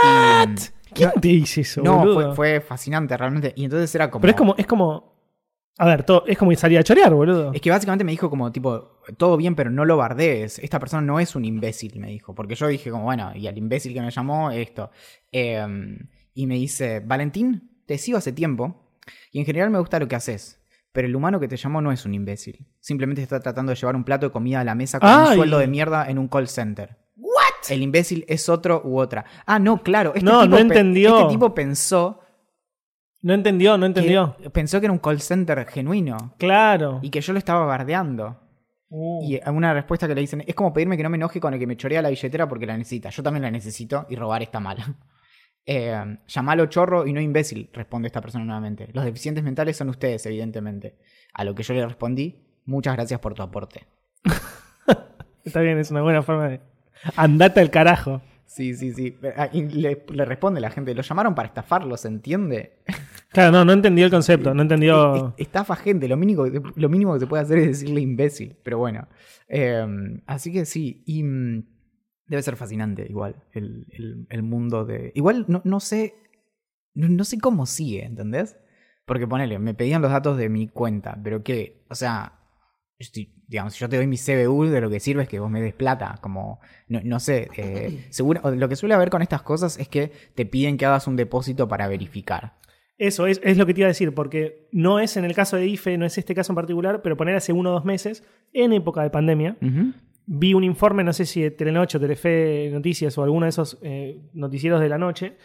Y, 0.03 0.47
mm, 0.47 0.55
¿Quién 0.93 1.11
te 1.19 1.27
dice 1.27 1.61
eso, 1.61 1.81
no, 1.81 1.99
boludo? 1.99 2.13
fue, 2.13 2.35
fue 2.35 2.61
fascinante 2.61 3.15
realmente. 3.17 3.53
Y 3.55 3.65
entonces 3.65 3.93
era 3.95 4.09
como... 4.09 4.21
Pero 4.21 4.31
es 4.31 4.37
como, 4.37 4.55
es 4.57 4.67
como. 4.67 5.11
A 5.77 5.85
ver, 5.85 6.03
todo, 6.03 6.25
es 6.27 6.37
como 6.37 6.53
salir 6.55 6.77
a 6.77 6.83
chorear, 6.83 7.13
boludo. 7.13 7.53
Es 7.53 7.61
que 7.61 7.69
básicamente 7.71 8.03
me 8.03 8.11
dijo 8.11 8.29
como 8.29 8.51
tipo, 8.51 8.99
todo 9.17 9.37
bien, 9.37 9.55
pero 9.55 9.71
no 9.71 9.85
lo 9.85 9.97
bardees. 9.97 10.59
Esta 10.59 10.79
persona 10.79 11.01
no 11.01 11.19
es 11.19 11.35
un 11.35 11.45
imbécil, 11.45 11.97
me 11.99 12.09
dijo. 12.09 12.35
Porque 12.35 12.55
yo 12.55 12.67
dije 12.67 12.91
como, 12.91 13.05
bueno, 13.05 13.31
y 13.35 13.47
al 13.47 13.57
imbécil 13.57 13.93
que 13.93 14.01
me 14.01 14.11
llamó, 14.11 14.51
esto. 14.51 14.91
Eh, 15.31 15.65
y 16.33 16.45
me 16.45 16.55
dice, 16.55 16.99
Valentín, 16.99 17.71
te 17.85 17.97
sigo 17.97 18.17
hace 18.17 18.33
tiempo. 18.33 18.80
Y 19.31 19.39
en 19.39 19.45
general 19.45 19.69
me 19.69 19.79
gusta 19.79 19.99
lo 19.99 20.07
que 20.07 20.15
haces. 20.15 20.59
Pero 20.91 21.07
el 21.07 21.15
humano 21.15 21.39
que 21.39 21.47
te 21.47 21.55
llamó 21.55 21.81
no 21.81 21.91
es 21.91 22.05
un 22.05 22.13
imbécil. 22.13 22.67
Simplemente 22.79 23.21
está 23.21 23.39
tratando 23.39 23.69
de 23.71 23.77
llevar 23.77 23.95
un 23.95 24.03
plato 24.03 24.25
de 24.27 24.31
comida 24.31 24.59
a 24.59 24.63
la 24.63 24.75
mesa 24.75 24.99
con 24.99 25.09
un 25.09 25.33
sueldo 25.35 25.57
de 25.57 25.67
mierda 25.67 26.09
en 26.09 26.17
un 26.17 26.27
call 26.27 26.47
center. 26.49 26.97
¿What? 27.15 27.69
El 27.69 27.81
imbécil 27.81 28.25
es 28.27 28.49
otro 28.49 28.81
u 28.83 28.99
otra. 28.99 29.23
Ah, 29.45 29.57
no, 29.57 29.81
claro. 29.83 30.11
Este 30.13 30.25
No, 30.25 30.41
tipo 30.41 30.55
no 30.55 30.57
entendió. 30.57 31.17
Este 31.17 31.29
tipo 31.29 31.53
pensó 31.53 32.19
No 33.21 33.33
entendió, 33.33 33.77
no 33.77 33.85
entendió. 33.85 34.35
que, 34.41 34.49
pensó 34.49 34.79
que 34.81 34.87
era 34.87 34.93
un 34.93 34.99
call 34.99 35.21
center 35.21 35.65
genuino. 35.67 36.35
Claro. 36.37 36.99
Y 37.01 37.09
que 37.09 37.21
yo 37.21 37.31
lo 37.31 37.39
estaba 37.39 37.65
bardeando. 37.65 38.41
Uh. 38.89 39.23
Y 39.23 39.39
una 39.49 39.73
respuesta 39.73 40.05
que 40.09 40.15
le 40.15 40.19
dicen 40.21 40.43
es 40.45 40.53
como 40.53 40.73
pedirme 40.73 40.97
que 40.97 41.03
no 41.03 41.09
me 41.09 41.15
enoje 41.15 41.39
con 41.39 41.53
el 41.53 41.59
que 41.59 41.67
me 41.67 41.77
chorea 41.77 42.01
la 42.01 42.09
billetera 42.09 42.49
porque 42.49 42.65
la 42.65 42.77
necesita. 42.77 43.09
Yo 43.09 43.23
también 43.23 43.43
la 43.43 43.51
necesito 43.51 44.05
y 44.09 44.17
robar 44.17 44.41
está 44.43 44.59
mal. 44.59 44.77
Eh, 45.65 46.17
llamalo 46.27 46.65
chorro 46.65 47.05
y 47.05 47.13
no 47.13 47.21
imbécil, 47.21 47.69
responde 47.73 48.07
esta 48.07 48.21
persona 48.21 48.43
nuevamente. 48.45 48.89
Los 48.93 49.05
deficientes 49.05 49.43
mentales 49.43 49.77
son 49.77 49.89
ustedes, 49.89 50.25
evidentemente. 50.25 50.95
A 51.33 51.43
lo 51.43 51.53
que 51.55 51.63
yo 51.63 51.73
le 51.73 51.85
respondí, 51.85 52.35
muchas 52.65 52.95
gracias 52.95 53.19
por 53.19 53.33
tu 53.33 53.41
aporte. 53.43 53.85
Está 55.43 55.61
bien, 55.61 55.77
es 55.79 55.91
una 55.91 56.01
buena 56.01 56.21
forma 56.21 56.47
de. 56.49 56.61
Andate 57.15 57.59
al 57.59 57.71
carajo. 57.71 58.21
Sí, 58.45 58.73
sí, 58.75 58.91
sí. 58.93 59.17
Ah, 59.37 59.49
Y 59.51 59.63
le, 59.63 60.03
le 60.11 60.25
responde 60.25 60.59
la 60.59 60.69
gente, 60.69 60.93
lo 60.93 61.01
llamaron 61.01 61.33
para 61.33 61.47
estafarlo, 61.47 61.97
¿se 61.97 62.07
entiende? 62.07 62.77
Claro, 63.31 63.53
no, 63.53 63.63
no 63.63 63.71
entendió 63.71 64.03
el 64.03 64.11
concepto, 64.11 64.53
no 64.53 64.61
entendió. 64.61 65.15
Es- 65.37 65.45
Estafa 65.47 65.77
gente, 65.77 66.09
lo 66.09 66.17
mínimo, 66.17 66.43
que- 66.43 66.61
lo 66.75 66.89
mínimo 66.89 67.13
que 67.13 67.21
se 67.21 67.27
puede 67.27 67.43
hacer 67.43 67.59
es 67.59 67.67
decirle 67.79 68.01
imbécil, 68.01 68.57
pero 68.61 68.77
bueno. 68.77 69.07
Eh, 69.47 69.85
así 70.27 70.51
que 70.51 70.65
sí, 70.65 71.01
y 71.05 71.23
mm, 71.23 71.63
debe 72.31 72.41
ser 72.41 72.55
fascinante 72.55 73.05
igual 73.07 73.35
el, 73.53 73.85
el- 73.91 74.25
el 74.29 74.41
mundo 74.43 74.85
de... 74.85 75.11
Igual 75.13 75.45
no, 75.47 75.61
no 75.65 75.79
sé, 75.79 76.15
no, 76.95 77.07
no 77.09 77.23
sé 77.23 77.37
cómo 77.39 77.65
sigue, 77.65 78.05
¿entendés? 78.05 78.57
Porque 79.05 79.27
ponele, 79.27 79.59
me 79.59 79.73
pedían 79.73 80.01
los 80.01 80.11
datos 80.11 80.37
de 80.37 80.49
mi 80.49 80.67
cuenta, 80.67 81.19
pero 81.23 81.43
que, 81.43 81.83
o 81.89 81.95
sea, 81.95 82.39
estoy- 82.97 83.33
digamos, 83.47 83.73
si 83.73 83.79
yo 83.79 83.89
te 83.89 83.97
doy 83.97 84.07
mi 84.07 84.17
CBU, 84.17 84.65
de 84.65 84.79
lo 84.81 84.89
que 84.89 84.99
sirve 85.01 85.23
es 85.23 85.29
que 85.29 85.39
vos 85.39 85.51
me 85.51 85.61
des 85.61 85.73
plata, 85.73 86.17
como, 86.21 86.59
no, 86.87 87.01
no 87.03 87.19
sé, 87.19 87.49
eh, 87.57 88.05
seguro, 88.09 88.41
lo 88.55 88.69
que 88.69 88.75
suele 88.77 88.95
haber 88.95 89.09
con 89.09 89.21
estas 89.21 89.41
cosas 89.41 89.77
es 89.77 89.87
que 89.89 90.11
te 90.35 90.45
piden 90.45 90.77
que 90.77 90.85
hagas 90.85 91.07
un 91.07 91.15
depósito 91.17 91.67
para 91.67 91.87
verificar. 91.89 92.57
Eso 92.97 93.25
es, 93.25 93.41
es 93.43 93.57
lo 93.57 93.65
que 93.65 93.73
te 93.73 93.81
iba 93.81 93.87
a 93.87 93.95
decir, 93.95 94.13
porque 94.13 94.69
no 94.71 94.99
es 94.99 95.17
en 95.17 95.25
el 95.25 95.33
caso 95.33 95.57
de 95.57 95.65
IFE, 95.65 95.97
no 95.97 96.05
es 96.05 96.17
este 96.19 96.35
caso 96.35 96.51
en 96.53 96.55
particular, 96.55 97.01
pero 97.01 97.17
poner 97.17 97.35
hace 97.35 97.51
uno 97.51 97.71
o 97.71 97.73
dos 97.73 97.83
meses, 97.83 98.23
en 98.53 98.71
época 98.73 99.01
de 99.01 99.09
pandemia. 99.09 99.57
Vi 100.33 100.53
un 100.53 100.63
informe, 100.63 101.03
no 101.03 101.11
sé 101.13 101.25
si 101.25 101.41
de 101.41 101.51
Telenoche 101.51 101.97
o 101.97 102.01
Telefe 102.01 102.69
Noticias 102.71 103.17
o 103.17 103.23
alguno 103.23 103.45
de 103.45 103.49
esos 103.49 103.77
eh, 103.81 104.17
noticieros 104.33 104.79
de 104.79 104.87
la 104.89 104.97
noche, 104.97 105.35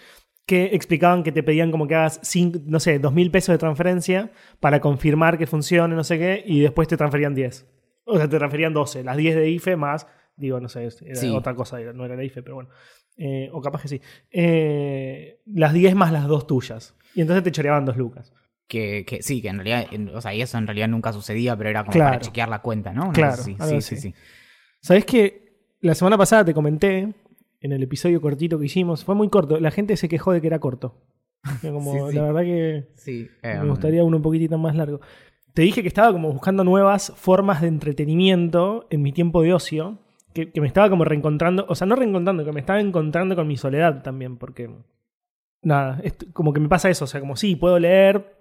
que 0.47 0.67
explicaban 0.67 1.25
que 1.25 1.33
te 1.33 1.43
pedían 1.43 1.73
como 1.73 1.89
que 1.89 1.97
hagas, 1.97 2.21
cinco, 2.23 2.61
no 2.67 2.79
sé, 2.79 2.99
dos 3.01 3.13
mil 3.13 3.31
pesos 3.33 3.53
de 3.53 3.59
transferencia 3.59 4.31
para 4.61 4.81
confirmar 4.81 5.39
que 5.39 5.47
funcione, 5.49 5.95
no 5.97 6.05
sé 6.05 6.19
qué, 6.19 6.43
y 6.47 6.61
después 6.61 6.87
te 6.87 6.97
transferían 6.97 7.35
10. 7.35 7.67
O 8.05 8.17
sea, 8.17 8.29
te 8.29 8.39
transferían 8.39 8.73
12, 8.73 9.03
las 9.03 9.17
10 9.17 9.35
de 9.35 9.51
IFE 9.51 9.75
más, 9.75 10.07
digo, 10.37 10.61
no 10.61 10.69
sé, 10.69 10.85
era 11.05 11.17
Sí. 11.17 11.31
otra 11.31 11.55
cosa, 11.57 11.81
no 11.93 12.05
era 12.05 12.15
la 12.15 12.23
IFE, 12.23 12.43
pero 12.45 12.55
bueno. 12.55 12.71
Eh, 13.17 13.49
o 13.53 13.61
capaz 13.61 13.83
que 13.83 13.89
sí. 13.89 14.01
Eh, 14.31 15.41
las 15.47 15.73
10 15.73 15.95
más 15.97 16.13
las 16.13 16.29
dos 16.29 16.47
tuyas. 16.47 16.95
Y 17.15 17.23
entonces 17.23 17.43
te 17.43 17.51
choreaban 17.51 17.85
dos 17.85 17.97
lucas. 17.97 18.33
Que, 18.69 19.05
que 19.05 19.23
sí, 19.23 19.41
que 19.43 19.49
en 19.49 19.57
realidad, 19.57 19.87
en- 19.91 20.11
o 20.15 20.21
sea, 20.21 20.35
y 20.35 20.43
eso 20.43 20.59
en 20.59 20.67
realidad 20.67 20.89
nunca 20.89 21.13
sucedía, 21.13 21.57
pero 21.57 21.71
era 21.71 21.81
como 21.83 21.93
Claro. 21.93 22.11
para 22.13 22.21
chequear 22.21 22.49
la 22.49 22.61
cuenta, 22.63 22.93
¿no? 22.93 23.05
Una 23.05 23.13
Claro, 23.13 23.43
Sí, 23.43 23.57
así. 23.59 23.81
sí, 23.81 23.97
sí. 23.97 24.15
¿Sabés 24.87 25.05
que 25.05 25.53
la 25.81 25.97
semana 25.97 26.17
pasada 26.17 26.45
te 26.45 26.55
comenté 26.55 27.13
en 27.61 27.73
el 27.73 27.83
episodio 27.83 28.21
cortito 28.21 28.57
que 28.57 28.67
hicimos? 28.67 29.05
Fue 29.05 29.17
muy 29.17 29.29
corto. 29.29 29.59
La 29.59 29.73
gente 29.73 29.97
se 29.97 30.09
quejó 30.09 30.31
de 30.31 30.41
que 30.41 30.47
era 30.47 30.61
corto. 30.61 30.95
Como, 31.61 31.93
Sí, 31.93 31.99
sí. 32.11 32.17
La 32.17 32.23
verdad 32.23 32.43
que 32.43 32.87
Sí, 32.95 33.29
me 33.43 33.51
em, 33.55 33.69
gustaría 33.69 34.05
uno 34.05 34.19
un 34.19 34.23
poquitito 34.23 34.59
más 34.59 34.77
largo. 34.77 35.01
Te 35.55 35.63
dije 35.63 35.83
que 35.83 35.89
estaba 35.89 36.13
como 36.13 36.33
buscando 36.33 36.63
nuevas 36.63 37.13
formas 37.17 37.63
de 37.63 37.67
entretenimiento 37.67 38.87
en 38.89 39.03
mi 39.03 39.11
tiempo 39.11 39.43
de 39.43 39.55
ocio. 39.55 39.99
Que, 40.33 40.53
que 40.53 40.61
me 40.61 40.69
estaba 40.69 40.89
como 40.89 41.05
reencontrando. 41.05 41.67
O 41.69 41.75
sea, 41.75 41.89
no 41.89 41.97
reencontrando, 41.97 42.45
que 42.45 42.53
me 42.53 42.61
estaba 42.61 42.79
encontrando 42.79 43.35
con 43.35 43.49
mi 43.49 43.57
soledad 43.57 44.05
también. 44.05 44.37
Porque. 44.37 44.71
Nada, 45.63 46.01
como 46.33 46.53
que 46.53 46.61
me 46.61 46.69
pasa 46.69 46.91
eso. 46.91 47.07
O 47.07 47.09
sea, 47.09 47.19
como 47.19 47.35
sí, 47.35 47.57
puedo 47.57 47.81
leer. 47.81 48.37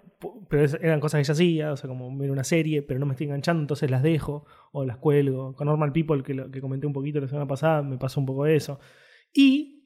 Pero 0.48 0.78
eran 0.80 1.00
cosas 1.00 1.20
que 1.20 1.24
ya 1.24 1.32
hacía. 1.32 1.72
O 1.72 1.76
sea, 1.76 1.88
como 1.88 2.16
ver 2.16 2.30
una 2.30 2.44
serie, 2.44 2.82
pero 2.82 3.00
no 3.00 3.06
me 3.06 3.12
estoy 3.12 3.26
enganchando, 3.26 3.60
entonces 3.60 3.90
las 3.90 4.02
dejo. 4.02 4.46
O 4.72 4.84
las 4.84 4.96
cuelgo. 4.96 5.54
Con 5.54 5.66
Normal 5.66 5.92
People, 5.92 6.22
que, 6.22 6.34
lo, 6.34 6.50
que 6.50 6.60
comenté 6.60 6.86
un 6.86 6.92
poquito 6.92 7.20
la 7.20 7.28
semana 7.28 7.46
pasada, 7.46 7.82
me 7.82 7.98
pasó 7.98 8.20
un 8.20 8.26
poco 8.26 8.46
eso. 8.46 8.78
Y 9.32 9.76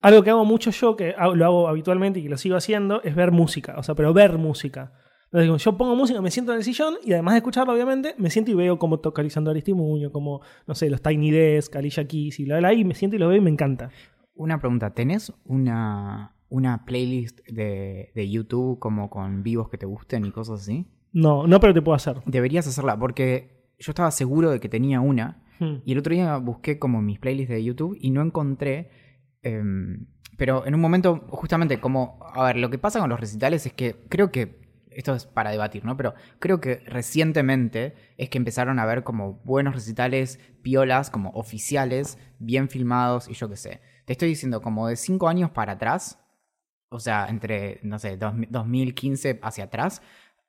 algo 0.00 0.22
que 0.22 0.30
hago 0.30 0.44
mucho 0.44 0.70
yo, 0.70 0.96
que 0.96 1.14
lo 1.34 1.44
hago 1.44 1.68
habitualmente 1.68 2.20
y 2.20 2.22
que 2.24 2.28
lo 2.28 2.38
sigo 2.38 2.56
haciendo, 2.56 3.02
es 3.02 3.14
ver 3.14 3.32
música. 3.32 3.74
O 3.78 3.82
sea, 3.82 3.94
pero 3.94 4.12
ver 4.12 4.38
música. 4.38 4.92
Entonces, 5.32 5.64
yo 5.64 5.76
pongo 5.76 5.94
música, 5.94 6.20
me 6.20 6.30
siento 6.30 6.52
en 6.52 6.58
el 6.58 6.64
sillón 6.64 6.94
y 7.04 7.12
además 7.12 7.34
de 7.34 7.38
escucharla, 7.38 7.72
obviamente, 7.72 8.14
me 8.18 8.30
siento 8.30 8.50
y 8.50 8.54
veo 8.54 8.78
cómo 8.80 8.98
toca 8.98 9.22
Lisandro 9.22 9.52
Aristimuño, 9.52 10.10
como, 10.10 10.40
no 10.66 10.74
sé, 10.74 10.90
los 10.90 11.02
Tiny 11.02 11.30
Desk, 11.30 11.76
Alicia 11.76 12.04
Keys 12.04 12.40
y 12.40 12.44
bla, 12.44 12.58
bla, 12.58 12.72
y 12.72 12.84
me 12.84 12.94
siento 12.94 13.14
y 13.14 13.20
lo 13.20 13.28
veo 13.28 13.36
y 13.36 13.40
me 13.40 13.50
encanta. 13.50 13.90
Una 14.34 14.58
pregunta, 14.58 14.92
¿tenés 14.92 15.32
una, 15.44 16.34
una 16.50 16.84
playlist 16.84 17.40
de, 17.48 18.12
de 18.14 18.30
YouTube 18.30 18.78
como 18.78 19.08
con 19.08 19.42
vivos 19.42 19.68
que 19.70 19.78
te 19.78 19.86
gusten 19.86 20.26
y 20.26 20.30
cosas 20.32 20.60
así? 20.60 20.86
No, 21.12 21.46
no, 21.46 21.58
pero 21.60 21.72
te 21.72 21.80
puedo 21.82 21.96
hacer. 21.96 22.20
Deberías 22.26 22.66
hacerla, 22.66 22.98
porque 22.98 23.72
yo 23.78 23.90
estaba 23.92 24.10
seguro 24.10 24.50
de 24.50 24.60
que 24.60 24.68
tenía 24.68 25.00
una, 25.00 25.44
Hmm. 25.60 25.82
y 25.84 25.92
el 25.92 25.98
otro 25.98 26.14
día 26.14 26.38
busqué 26.38 26.78
como 26.78 27.02
mis 27.02 27.18
playlists 27.18 27.52
de 27.54 27.62
YouTube 27.62 27.94
y 28.00 28.10
no 28.10 28.22
encontré. 28.22 28.90
em, 29.42 30.06
pero 30.38 30.66
en 30.66 30.74
un 30.74 30.80
momento, 30.80 31.26
justamente 31.28 31.80
como. 31.80 32.18
A 32.34 32.44
ver, 32.46 32.56
lo 32.56 32.70
que 32.70 32.78
pasa 32.78 32.98
con 32.98 33.10
los 33.10 33.20
recitales 33.20 33.66
es 33.66 33.72
que 33.74 33.94
creo 34.08 34.32
que. 34.32 34.58
Esto 34.90 35.14
es 35.14 35.26
para 35.26 35.50
debatir, 35.50 35.84
¿no? 35.84 35.96
Pero 35.96 36.14
creo 36.40 36.60
que 36.60 36.76
recientemente 36.86 37.94
es 38.16 38.28
que 38.30 38.38
empezaron 38.38 38.78
a 38.78 38.86
ver 38.86 39.04
como 39.04 39.34
buenos 39.44 39.74
recitales 39.74 40.40
piolas, 40.62 41.10
como 41.10 41.30
oficiales, 41.30 42.18
bien 42.38 42.68
filmados 42.68 43.28
y 43.28 43.34
yo 43.34 43.48
qué 43.48 43.56
sé. 43.56 43.80
Te 44.06 44.14
estoy 44.14 44.28
diciendo, 44.30 44.62
como 44.62 44.88
de 44.88 44.96
cinco 44.96 45.28
años 45.28 45.50
para 45.50 45.72
atrás, 45.74 46.18
o 46.90 47.00
sea, 47.00 47.26
entre, 47.28 47.80
no 47.82 47.98
sé, 47.98 48.16
dos- 48.16 48.34
2015 48.48 49.38
hacia 49.42 49.64
atrás, 49.64 50.02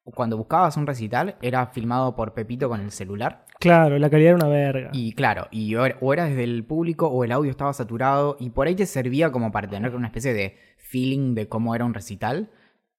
cuando 0.04 0.36
buscabas 0.36 0.78
un 0.78 0.88
recital, 0.88 1.36
era 1.42 1.68
filmado 1.68 2.16
por 2.16 2.34
Pepito 2.34 2.68
con 2.68 2.82
el 2.82 2.92
celular. 2.92 3.46
Claro, 3.60 4.00
la 4.00 4.10
calidad 4.10 4.30
era 4.36 4.46
una 4.48 4.48
verga. 4.48 4.90
Y 4.94 5.14
claro, 5.14 5.48
y 5.52 5.76
o 5.76 5.86
era- 5.86 5.98
o 6.02 6.12
era 6.14 6.26
desde 6.26 6.44
el 6.44 6.66
público 6.66 7.08
o 7.08 7.24
el 7.24 7.32
audio 7.32 7.52
estaba 7.52 7.72
saturado 7.74 8.36
y 8.40 8.50
por 8.50 8.66
ahí 8.68 8.76
te 8.76 8.88
servía 8.88 9.32
como 9.32 9.52
para 9.52 9.70
tener 9.70 9.96
una 9.96 10.08
especie 10.08 10.34
de 10.34 10.58
feeling 10.78 11.36
de 11.36 11.48
cómo 11.48 11.76
era 11.76 11.86
un 11.86 11.94
recital, 11.94 12.50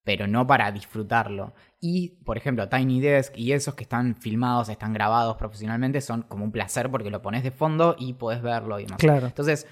pero 0.04 0.28
no 0.28 0.46
para 0.46 0.70
disfrutarlo. 0.70 1.52
Y, 1.80 2.10
por 2.24 2.36
ejemplo, 2.36 2.68
Tiny 2.68 3.00
Desk 3.00 3.36
y 3.36 3.52
esos 3.52 3.74
que 3.74 3.82
están 3.82 4.14
filmados, 4.14 4.68
están 4.68 4.92
grabados 4.92 5.36
profesionalmente, 5.36 6.00
son 6.00 6.22
como 6.22 6.44
un 6.44 6.52
placer 6.52 6.88
porque 6.90 7.10
lo 7.10 7.22
pones 7.22 7.42
de 7.42 7.50
fondo 7.50 7.96
y 7.98 8.12
puedes 8.12 8.40
verlo 8.42 8.78
y 8.78 8.84
demás. 8.84 8.98
Claro. 8.98 9.26
Entonces, 9.26 9.66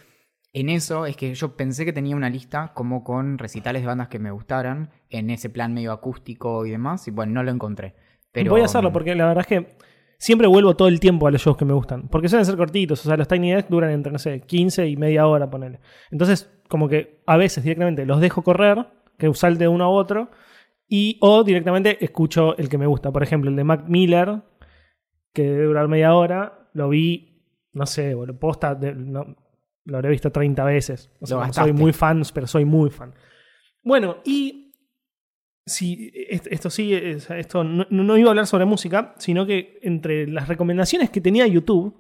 en 0.52 0.69
eso 0.69 1.07
es 1.07 1.16
que 1.16 1.35
yo 1.35 1.57
pensé 1.57 1.85
que 1.85 1.92
tenía 1.92 2.16
una 2.16 2.28
lista 2.30 2.73
como 2.75 3.04
con 3.04 3.38
recitales 3.38 3.83
de 3.83 3.87
bandas 3.88 4.09
que 4.09 4.19
me 4.19 4.30
gustaran, 4.30 4.90
en 5.09 5.30
ese 5.30 5.49
plan 5.50 5.73
medio 5.75 5.92
acústico 5.92 6.66
y 6.66 6.71
demás, 6.71 7.07
y 7.09 7.11
bueno, 7.11 7.33
no 7.35 7.42
lo 7.42 7.50
encontré. 7.50 7.95
Pero, 8.33 8.50
Voy 8.50 8.61
a 8.61 8.64
hacerlo 8.66 8.92
porque 8.92 9.14
la 9.14 9.26
verdad 9.26 9.42
es 9.42 9.47
que 9.47 9.76
siempre 10.19 10.47
vuelvo 10.47 10.76
todo 10.76 10.88
el 10.88 11.00
tiempo 11.00 11.26
a 11.26 11.30
los 11.30 11.40
shows 11.42 11.57
que 11.57 11.64
me 11.64 11.73
gustan. 11.73 12.09
Porque 12.09 12.28
suelen 12.28 12.45
ser 12.45 12.57
cortitos. 12.57 13.00
O 13.04 13.09
sea, 13.09 13.16
los 13.16 13.26
Tiny 13.26 13.52
Desk 13.52 13.69
duran 13.69 13.90
entre, 13.90 14.12
no 14.12 14.19
sé, 14.19 14.40
15 14.40 14.87
y 14.87 14.97
media 14.97 15.26
hora, 15.26 15.50
ponele. 15.50 15.80
Entonces, 16.11 16.50
como 16.69 16.88
que 16.88 17.23
a 17.26 17.37
veces 17.37 17.64
directamente 17.64 18.07
los 18.07 18.21
dejo 18.21 18.42
correr, 18.42 18.87
que 19.19 19.33
salte 19.35 19.64
de 19.64 19.69
uno 19.69 19.85
a 19.85 19.88
otro, 19.88 20.30
y 20.88 21.19
o 21.21 21.42
directamente 21.45 22.04
escucho 22.04 22.57
el 22.57 22.69
que 22.69 22.78
me 22.78 22.87
gusta. 22.87 23.11
Por 23.12 23.23
ejemplo, 23.23 23.50
el 23.50 23.57
de 23.57 23.64
Mac 23.64 23.85
Miller, 23.88 24.42
que 25.33 25.42
debe 25.42 25.64
durar 25.64 25.88
media 25.88 26.14
hora, 26.14 26.69
lo 26.73 26.88
vi, 26.88 27.42
no 27.73 27.87
sé, 27.87 28.14
boludo, 28.14 28.38
posta, 28.38 28.75
de- 28.75 28.95
no, 28.95 29.37
lo 29.90 29.99
habré 29.99 30.11
visto 30.11 30.30
30 30.32 30.64
veces. 30.64 31.11
O 31.20 31.26
sea, 31.26 31.37
soy 31.52 31.73
muy 31.73 31.92
fan, 31.92 32.23
pero 32.32 32.47
soy 32.47 32.64
muy 32.64 32.90
fan. 32.90 33.12
Bueno, 33.82 34.18
y 34.25 34.73
est- 36.30 36.47
esto 36.50 36.70
sí, 36.70 36.94
es- 36.94 37.30
esto 37.30 37.62
no, 37.64 37.87
no 37.90 38.16
iba 38.16 38.28
a 38.28 38.32
hablar 38.32 38.47
sobre 38.47 38.64
música, 38.64 39.14
sino 39.18 39.47
que 39.47 39.78
entre 39.82 40.26
las 40.26 40.49
recomendaciones 40.49 41.11
que 41.11 41.20
tenía 41.20 41.47
YouTube, 41.47 41.94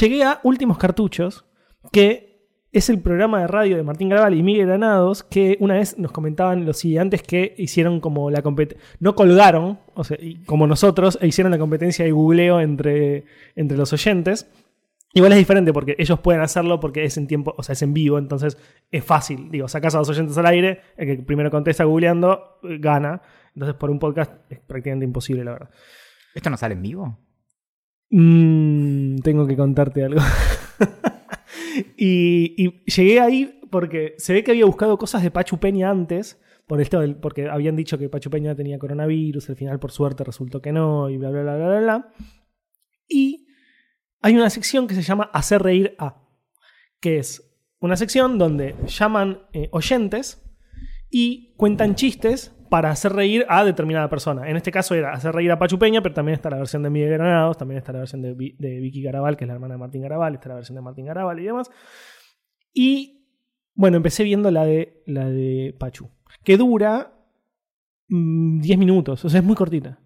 llegué 0.00 0.22
a 0.24 0.40
Últimos 0.42 0.78
Cartuchos, 0.78 1.44
que 1.92 2.30
es 2.72 2.88
el 2.88 3.00
programa 3.00 3.40
de 3.40 3.46
radio 3.48 3.76
de 3.76 3.82
Martín 3.82 4.08
Garabal 4.08 4.34
y 4.34 4.42
Miguel 4.44 4.68
Granados, 4.68 5.24
que 5.24 5.56
una 5.60 5.74
vez 5.74 5.98
nos 5.98 6.12
comentaban 6.12 6.64
los 6.64 6.78
siguientes 6.78 7.22
que 7.22 7.54
hicieron 7.58 8.00
como 8.00 8.30
la 8.30 8.42
competencia, 8.42 8.86
no 9.00 9.16
colgaron, 9.16 9.80
o 9.94 10.04
sea, 10.04 10.16
como 10.46 10.68
nosotros, 10.68 11.18
e 11.20 11.26
hicieron 11.26 11.50
la 11.50 11.58
competencia 11.58 12.04
de 12.04 12.12
googleo 12.12 12.60
entre, 12.60 13.24
entre 13.56 13.76
los 13.76 13.92
oyentes. 13.92 14.48
Igual 15.12 15.32
es 15.32 15.38
diferente 15.38 15.72
porque 15.72 15.96
ellos 15.98 16.20
pueden 16.20 16.40
hacerlo 16.40 16.78
porque 16.78 17.04
es 17.04 17.16
en 17.16 17.26
tiempo, 17.26 17.52
o 17.58 17.62
sea, 17.64 17.72
es 17.72 17.82
en 17.82 17.92
vivo, 17.92 18.16
entonces 18.18 18.56
es 18.90 19.04
fácil. 19.04 19.50
Digo, 19.50 19.66
sacas 19.66 19.94
a 19.96 19.98
los 19.98 20.08
oyentes 20.08 20.38
al 20.38 20.46
aire, 20.46 20.80
el 20.96 21.06
que 21.16 21.22
primero 21.24 21.50
contesta 21.50 21.82
googleando, 21.84 22.58
eh, 22.62 22.78
gana. 22.78 23.20
Entonces 23.54 23.74
por 23.74 23.90
un 23.90 23.98
podcast 23.98 24.32
es 24.50 24.60
prácticamente 24.60 25.04
imposible, 25.04 25.42
la 25.44 25.52
verdad. 25.52 25.70
¿Esto 26.34 26.48
no 26.50 26.56
sale 26.56 26.74
en 26.74 26.82
vivo? 26.82 27.18
Mm, 28.10 29.16
tengo 29.18 29.46
que 29.48 29.56
contarte 29.56 30.04
algo. 30.04 30.20
y, 31.96 32.54
y 32.56 32.84
llegué 32.90 33.20
ahí 33.20 33.60
porque 33.70 34.14
se 34.18 34.32
ve 34.32 34.42
que 34.44 34.50
había 34.52 34.64
buscado 34.66 34.98
cosas 34.98 35.22
de 35.22 35.30
Pachu 35.30 35.58
Peña 35.58 35.90
antes, 35.90 36.40
por 36.66 36.80
esto 36.80 37.00
del- 37.00 37.16
porque 37.16 37.48
habían 37.48 37.76
dicho 37.76 37.98
que 37.98 38.08
Pachu 38.08 38.30
Peña 38.30 38.54
tenía 38.54 38.78
coronavirus, 38.78 39.50
al 39.50 39.56
final 39.56 39.78
por 39.78 39.90
suerte 39.92 40.24
resultó 40.24 40.60
que 40.60 40.72
no, 40.72 41.08
y 41.10 41.16
bla, 41.18 41.30
bla, 41.30 41.42
bla, 41.42 41.56
bla, 41.56 41.66
bla, 41.68 41.80
bla. 41.80 42.12
Y 43.08 43.46
hay 44.22 44.34
una 44.34 44.50
sección 44.50 44.86
que 44.86 44.94
se 44.94 45.02
llama 45.02 45.30
Hacer 45.32 45.62
Reír 45.62 45.94
a, 45.98 46.22
que 47.00 47.18
es 47.18 47.46
una 47.80 47.96
sección 47.96 48.38
donde 48.38 48.74
llaman 48.86 49.42
eh, 49.52 49.68
oyentes 49.72 50.42
y 51.10 51.54
cuentan 51.56 51.94
chistes 51.94 52.54
para 52.68 52.90
hacer 52.90 53.12
reír 53.14 53.44
a 53.48 53.64
determinada 53.64 54.08
persona. 54.08 54.48
En 54.48 54.56
este 54.56 54.70
caso 54.70 54.94
era 54.94 55.12
hacer 55.12 55.34
reír 55.34 55.50
a 55.50 55.58
Pachu 55.58 55.76
Peña, 55.78 56.02
pero 56.02 56.14
también 56.14 56.34
está 56.34 56.50
la 56.50 56.58
versión 56.58 56.84
de 56.84 56.90
Miguel 56.90 57.10
Granados, 57.14 57.56
también 57.58 57.78
está 57.78 57.92
la 57.92 57.98
versión 58.00 58.22
de, 58.22 58.32
Vi- 58.34 58.54
de 58.60 58.78
Vicky 58.78 59.02
Garabal, 59.02 59.36
que 59.36 59.42
es 59.44 59.48
la 59.48 59.54
hermana 59.54 59.74
de 59.74 59.78
Martín 59.78 60.02
Garabal, 60.02 60.34
está 60.34 60.50
la 60.50 60.54
versión 60.56 60.76
de 60.76 60.82
Martín 60.82 61.06
Garabal 61.06 61.40
y 61.40 61.44
demás. 61.46 61.68
Y 62.72 63.26
bueno, 63.74 63.96
empecé 63.96 64.22
viendo 64.22 64.50
la 64.52 64.64
de, 64.66 65.02
la 65.06 65.28
de 65.28 65.74
Pachu, 65.80 66.10
que 66.44 66.56
dura 66.56 67.12
mm, 68.08 68.60
10 68.60 68.78
minutos, 68.78 69.24
o 69.24 69.28
sea, 69.28 69.40
es 69.40 69.44
muy 69.46 69.56
cortita. 69.56 69.98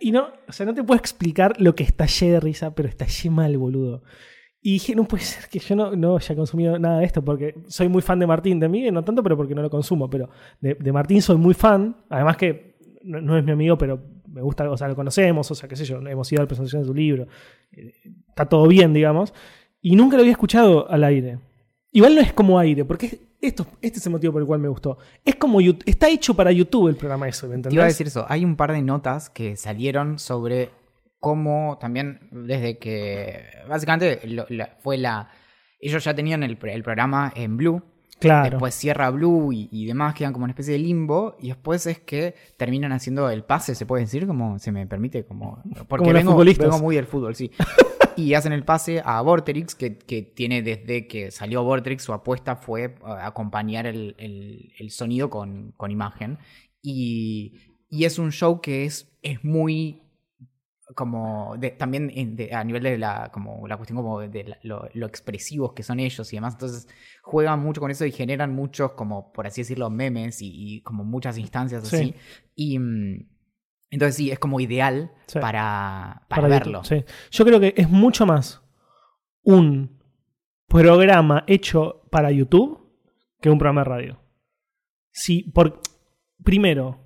Y 0.00 0.12
no, 0.12 0.28
o 0.46 0.52
sea, 0.52 0.66
no 0.66 0.74
te 0.74 0.82
puedo 0.84 0.98
explicar 0.98 1.60
lo 1.60 1.74
que 1.74 1.84
estallé 1.84 2.32
de 2.32 2.40
risa, 2.40 2.74
pero 2.74 2.88
estallé 2.88 3.30
mal, 3.30 3.56
boludo. 3.56 4.02
Y 4.60 4.72
dije, 4.72 4.94
no 4.94 5.04
puede 5.04 5.22
ser 5.22 5.48
que 5.48 5.58
yo 5.60 5.76
no, 5.76 5.94
no 5.94 6.16
haya 6.16 6.34
consumido 6.34 6.78
nada 6.78 6.98
de 6.98 7.04
esto, 7.04 7.24
porque 7.24 7.54
soy 7.68 7.88
muy 7.88 8.02
fan 8.02 8.18
de 8.18 8.26
Martín, 8.26 8.58
de 8.58 8.68
Miguel 8.68 8.92
no 8.92 9.04
tanto, 9.04 9.22
pero 9.22 9.36
porque 9.36 9.54
no 9.54 9.62
lo 9.62 9.70
consumo, 9.70 10.10
pero 10.10 10.30
de, 10.60 10.92
Martín 10.92 11.22
soy 11.22 11.36
muy 11.36 11.54
fan, 11.54 11.96
además 12.08 12.36
que 12.36 12.76
no, 13.04 13.20
no 13.20 13.38
es 13.38 13.44
mi 13.44 13.52
amigo, 13.52 13.78
pero 13.78 14.02
me 14.26 14.42
gusta, 14.42 14.68
o 14.68 14.76
sea, 14.76 14.88
lo 14.88 14.96
conocemos, 14.96 15.48
o 15.50 15.54
sea, 15.54 15.68
qué 15.68 15.76
sé 15.76 15.84
yo, 15.84 15.98
hemos 15.98 16.30
ido 16.32 16.40
a 16.40 16.44
la 16.44 16.48
presentación 16.48 16.82
de 16.82 16.88
su 16.88 16.94
libro, 16.94 17.28
eh, 17.72 17.94
está 18.28 18.46
todo 18.46 18.66
bien, 18.66 18.92
digamos, 18.92 19.32
y 19.80 19.94
nunca 19.94 20.16
lo 20.16 20.22
había 20.22 20.32
escuchado 20.32 20.90
al 20.90 21.04
aire. 21.04 21.38
Igual 21.92 22.16
no 22.16 22.20
es 22.20 22.32
como 22.32 22.58
aire, 22.58 22.84
porque 22.84 23.27
esto, 23.40 23.66
este 23.80 23.98
es 23.98 24.06
el 24.06 24.12
motivo 24.12 24.32
por 24.32 24.42
el 24.42 24.46
cual 24.48 24.60
me 24.60 24.68
gustó. 24.68 24.98
Es 25.24 25.36
como, 25.36 25.60
está 25.60 26.08
hecho 26.08 26.34
para 26.34 26.50
YouTube 26.52 26.88
el 26.88 26.96
programa 26.96 27.28
eso, 27.28 27.46
¿me 27.46 27.50
Te 27.52 27.56
entendés? 27.56 27.74
iba 27.74 27.84
a 27.84 27.88
decir 27.88 28.06
eso. 28.06 28.26
Hay 28.28 28.44
un 28.44 28.56
par 28.56 28.72
de 28.72 28.82
notas 28.82 29.30
que 29.30 29.56
salieron 29.56 30.18
sobre 30.18 30.70
cómo 31.20 31.78
también 31.80 32.28
desde 32.30 32.78
que 32.78 33.42
básicamente 33.68 34.20
lo- 34.28 34.46
la- 34.50 34.76
fue 34.80 34.98
la 34.98 35.30
ellos 35.80 36.02
ya 36.04 36.14
tenían 36.14 36.42
el, 36.44 36.56
el 36.62 36.82
programa 36.84 37.32
en 37.34 37.56
Blue 37.56 37.82
claro. 38.20 38.50
después 38.50 38.74
cierra 38.74 39.10
Blue 39.10 39.52
y, 39.52 39.68
y 39.72 39.86
demás 39.86 40.14
quedan 40.14 40.32
como 40.32 40.44
una 40.44 40.52
especie 40.52 40.74
de 40.74 40.78
limbo 40.78 41.36
y 41.40 41.48
después 41.48 41.86
es 41.86 41.98
que 42.00 42.34
terminan 42.56 42.92
haciendo 42.92 43.28
el 43.30 43.42
pase 43.42 43.74
se 43.74 43.84
puede 43.84 44.04
decir 44.04 44.28
como 44.28 44.60
se 44.60 44.70
me 44.70 44.86
permite 44.86 45.24
como 45.24 45.60
porque 45.88 46.04
Como 46.04 46.12
vengo, 46.12 46.36
vengo 46.36 46.78
muy 46.78 46.94
del 46.94 47.06
fútbol 47.06 47.34
sí 47.34 47.50
y 48.18 48.34
hacen 48.34 48.52
el 48.52 48.64
pase 48.64 49.00
a 49.04 49.20
Vorterix 49.22 49.74
que, 49.74 49.96
que 49.98 50.22
tiene 50.22 50.62
desde 50.62 51.06
que 51.06 51.30
salió 51.30 51.62
Vorterix 51.62 52.02
su 52.02 52.12
apuesta 52.12 52.56
fue 52.56 52.84
eh, 52.84 52.94
acompañar 53.22 53.86
el, 53.86 54.14
el- 54.18 54.72
el 54.78 54.90
sonido 54.90 55.30
con, 55.30 55.72
con 55.76 55.90
imagen. 55.90 56.38
Y, 56.82 57.54
y 57.88 58.04
es 58.04 58.18
un 58.18 58.30
show 58.32 58.60
que 58.60 58.84
es, 58.84 59.10
es 59.22 59.42
muy 59.44 60.02
como 60.94 61.54
de- 61.58 61.70
también 61.72 62.10
en- 62.14 62.34
de- 62.36 62.54
a 62.54 62.64
nivel 62.64 62.82
de 62.82 62.98
la 62.98 63.30
como 63.32 63.66
la 63.68 63.76
cuestión 63.76 63.96
como 63.98 64.20
de 64.20 64.44
la- 64.44 64.58
lo, 64.62 64.88
lo 64.94 65.06
expresivos 65.06 65.72
que 65.74 65.82
son 65.82 66.00
ellos 66.00 66.32
y 66.32 66.36
demás. 66.36 66.54
Entonces 66.54 66.88
juegan 67.22 67.60
mucho 67.60 67.80
con 67.80 67.90
eso 67.90 68.04
y 68.06 68.12
generan 68.12 68.54
muchos 68.54 68.92
como 68.92 69.32
por 69.32 69.46
así 69.46 69.60
decirlo 69.60 69.90
memes 69.90 70.40
y, 70.42 70.50
y 70.76 70.82
como 70.82 71.04
muchas 71.04 71.36
instancias 71.38 71.86
Sí. 71.88 71.96
así. 71.96 72.14
Y 72.54 72.78
mm, 72.78 73.26
entonces 73.90 74.16
sí 74.16 74.30
es 74.30 74.38
como 74.38 74.60
ideal 74.60 75.12
Sí. 75.26 75.38
para, 75.40 76.22
para, 76.28 76.42
Para 76.42 76.48
verlo 76.48 76.82
YouTube, 76.82 77.04
sí. 77.06 77.14
Yo 77.30 77.44
creo 77.44 77.60
que 77.60 77.74
es 77.76 77.88
mucho 77.90 78.24
más 78.24 78.62
un 79.42 79.98
programa 80.66 81.44
hecho 81.46 82.02
para 82.10 82.30
YouTube 82.30 82.80
que 83.40 83.50
un 83.50 83.58
programa 83.58 83.82
de 83.82 83.84
radio. 83.84 84.20
Sí, 85.10 85.42
por, 85.54 85.80
primero, 86.42 86.98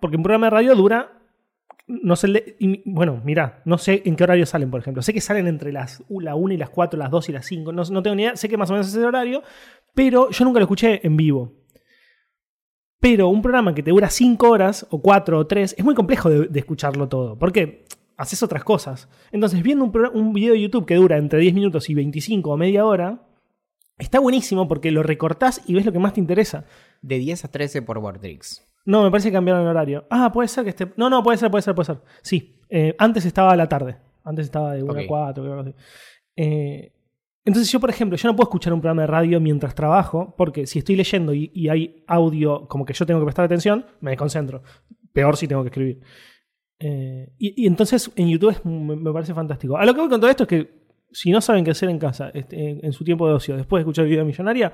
porque 0.00 0.16
un 0.16 0.22
programa 0.22 0.46
de 0.46 0.50
radio 0.50 0.74
dura, 0.74 1.12
no 1.86 2.16
sé, 2.16 2.56
y, 2.58 2.82
bueno, 2.90 3.20
mira, 3.24 3.62
no 3.64 3.78
sé 3.78 4.02
en 4.04 4.16
qué 4.16 4.24
horario 4.24 4.46
salen, 4.46 4.70
por 4.70 4.80
ejemplo. 4.80 5.02
Sé 5.02 5.12
que 5.12 5.20
salen 5.20 5.46
entre 5.46 5.72
las 5.72 6.02
la 6.08 6.34
1 6.34 6.54
y 6.54 6.56
las 6.56 6.70
4, 6.70 6.98
las 6.98 7.10
2 7.10 7.28
y 7.28 7.32
las 7.32 7.46
5, 7.46 7.72
no, 7.72 7.82
no 7.84 8.02
tengo 8.02 8.16
ni 8.16 8.22
idea, 8.22 8.36
sé 8.36 8.48
que 8.48 8.56
más 8.56 8.70
o 8.70 8.74
menos 8.74 8.88
es 8.88 8.94
el 8.94 9.04
horario, 9.04 9.42
pero 9.94 10.30
yo 10.30 10.44
nunca 10.44 10.60
lo 10.60 10.64
escuché 10.64 11.06
en 11.06 11.16
vivo. 11.16 11.63
Pero 13.04 13.28
un 13.28 13.42
programa 13.42 13.74
que 13.74 13.82
te 13.82 13.90
dura 13.90 14.08
5 14.08 14.48
horas, 14.48 14.86
o 14.88 15.02
4 15.02 15.38
o 15.38 15.46
3, 15.46 15.74
es 15.76 15.84
muy 15.84 15.94
complejo 15.94 16.30
de, 16.30 16.46
de 16.48 16.58
escucharlo 16.58 17.06
todo. 17.06 17.38
Porque 17.38 17.84
haces 18.16 18.42
otras 18.42 18.64
cosas. 18.64 19.10
Entonces, 19.30 19.62
viendo 19.62 19.84
un, 19.84 20.32
video 20.32 20.54
de 20.54 20.62
YouTube 20.62 20.86
que 20.86 20.94
dura 20.94 21.18
entre 21.18 21.38
10 21.38 21.52
minutos 21.52 21.90
y 21.90 21.94
25 21.94 22.50
o 22.50 22.56
media 22.56 22.86
hora, 22.86 23.20
está 23.98 24.20
buenísimo 24.20 24.68
porque 24.68 24.90
lo 24.90 25.02
recortás 25.02 25.60
y 25.66 25.74
ves 25.74 25.84
lo 25.84 25.92
que 25.92 25.98
más 25.98 26.14
te 26.14 26.20
interesa. 26.20 26.64
de 27.02 27.18
10 27.18 27.44
a 27.44 27.48
13 27.48 27.82
por 27.82 28.00
Vortrix 28.00 28.66
No, 28.86 29.02
me 29.02 29.10
parece 29.10 29.28
que 29.28 29.34
cambiaron 29.34 29.64
el 29.64 29.68
horario. 29.68 30.06
Ah, 30.08 30.32
puede 30.32 30.48
ser 30.48 30.64
que 30.64 30.70
esté. 30.70 30.90
No, 30.96 31.10
no, 31.10 31.22
puede 31.22 31.36
ser, 31.36 31.50
puede 31.50 31.60
ser, 31.60 31.74
puede 31.74 31.86
ser. 31.86 31.98
Sí. 32.22 32.56
eh, 32.70 32.94
antes 32.98 33.26
estaba 33.26 33.52
a 33.52 33.56
la 33.56 33.68
tarde. 33.68 33.98
Antes 34.24 34.46
estaba 34.46 34.72
de 34.72 34.82
1 34.82 34.90
Ok. 34.90 34.98
a 35.00 35.06
4, 35.06 35.44
algo 35.44 35.60
así. 35.60 35.74
Eh, 36.36 36.92
entonces, 37.44 37.70
yo, 37.70 37.78
por 37.78 37.90
ejemplo, 37.90 38.16
yo 38.16 38.28
no 38.28 38.34
puedo 38.34 38.48
escuchar 38.48 38.72
un 38.72 38.80
programa 38.80 39.02
de 39.02 39.06
radio 39.08 39.38
mientras 39.40 39.74
trabajo, 39.74 40.34
porque 40.38 40.66
si 40.66 40.78
estoy 40.78 40.96
leyendo 40.96 41.34
y, 41.34 41.68
hay 41.68 42.02
audio 42.06 42.66
como 42.68 42.86
que 42.86 42.94
yo 42.94 43.04
tengo 43.04 43.20
que 43.20 43.26
prestar 43.26 43.44
atención, 43.44 43.84
me 44.00 44.12
desconcentro. 44.12 44.62
Peor 45.12 45.36
si 45.36 45.46
tengo 45.46 45.62
que 45.62 45.68
escribir. 45.68 46.00
Eh, 46.78 47.32
y, 47.38 47.66
entonces 47.66 48.10
en 48.16 48.28
YouTube 48.28 48.50
es- 48.50 48.64
me, 48.64 49.12
parece 49.12 49.34
fantástico. 49.34 49.76
A 49.76 49.84
lo 49.84 49.94
que 49.94 50.00
voy 50.00 50.08
con 50.08 50.20
todo 50.20 50.30
esto 50.30 50.44
es 50.44 50.48
que 50.48 50.84
si 51.12 51.30
no 51.30 51.40
saben 51.40 51.64
qué 51.64 51.70
hacer 51.72 51.90
en 51.90 51.98
casa, 51.98 52.30
este, 52.32 52.70
en, 52.70 52.84
en 52.84 52.92
su 52.92 53.04
tiempo 53.04 53.28
de 53.28 53.34
ocio, 53.34 53.56
después 53.56 53.80
de 53.80 53.82
escuchar 53.82 54.06
Vida 54.06 54.24
Millonaria, 54.24 54.72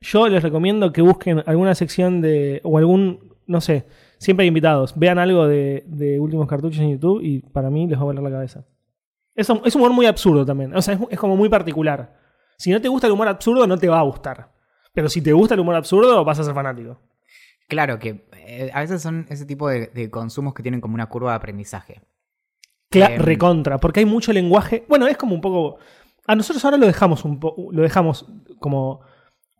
yo 0.00 0.28
les 0.28 0.42
recomiendo 0.42 0.92
que 0.92 1.02
busquen 1.02 1.42
alguna 1.46 1.74
sección 1.74 2.20
de. 2.20 2.60
o 2.64 2.78
algún. 2.78 3.34
no 3.46 3.60
sé. 3.60 3.86
Siempre 4.18 4.44
hay 4.44 4.48
invitados. 4.48 4.92
Vean 4.98 5.18
algo 5.18 5.46
de, 5.46 5.84
de 5.86 6.20
últimos 6.20 6.46
cartuchos 6.46 6.80
en 6.80 6.92
YouTube 6.92 7.22
y 7.22 7.40
para 7.40 7.70
mí 7.70 7.86
les 7.86 7.96
va 7.98 8.02
a 8.02 8.04
volar 8.04 8.22
la 8.22 8.30
cabeza. 8.30 8.66
Es, 9.34 9.48
un- 9.48 9.62
es 9.64 9.74
humor 9.74 9.92
muy 9.92 10.06
absurdo 10.06 10.44
también. 10.44 10.74
O 10.74 10.82
sea, 10.82 10.94
es, 10.94 11.00
es 11.10 11.18
como 11.18 11.36
muy 11.36 11.48
particular. 11.48 12.18
Si 12.58 12.70
no 12.70 12.80
te 12.80 12.88
gusta 12.88 13.06
el 13.06 13.12
humor 13.12 13.28
absurdo, 13.28 13.66
no 13.66 13.78
te 13.78 13.88
va 13.88 13.98
a 13.98 14.02
gustar. 14.02 14.52
Pero 14.92 15.08
si 15.08 15.22
te 15.22 15.32
gusta 15.32 15.54
el 15.54 15.60
humor 15.60 15.76
absurdo, 15.76 16.24
vas 16.24 16.38
a 16.38 16.44
ser 16.44 16.54
fanático. 16.54 17.00
Claro 17.68 17.98
que 17.98 18.26
eh, 18.36 18.70
a 18.74 18.80
veces 18.80 19.00
son 19.00 19.26
ese 19.30 19.46
tipo 19.46 19.68
de, 19.68 19.86
de 19.88 20.10
consumos 20.10 20.52
que 20.54 20.62
tienen 20.62 20.80
como 20.80 20.94
una 20.94 21.06
curva 21.06 21.30
de 21.30 21.36
aprendizaje. 21.36 22.02
Cla- 22.90 23.12
Em. 23.14 23.22
recontra, 23.22 23.78
porque 23.78 24.00
hay 24.00 24.06
mucho 24.06 24.32
lenguaje. 24.32 24.84
Bueno, 24.88 25.06
es 25.06 25.16
como 25.16 25.34
un 25.34 25.40
poco. 25.40 25.78
A 26.26 26.34
nosotros 26.34 26.64
ahora 26.64 26.76
lo 26.76 26.86
dejamos 26.86 27.24
un 27.24 27.38
poco. 27.38 27.68
Lo 27.72 27.82
dejamos 27.82 28.26
como. 28.58 29.00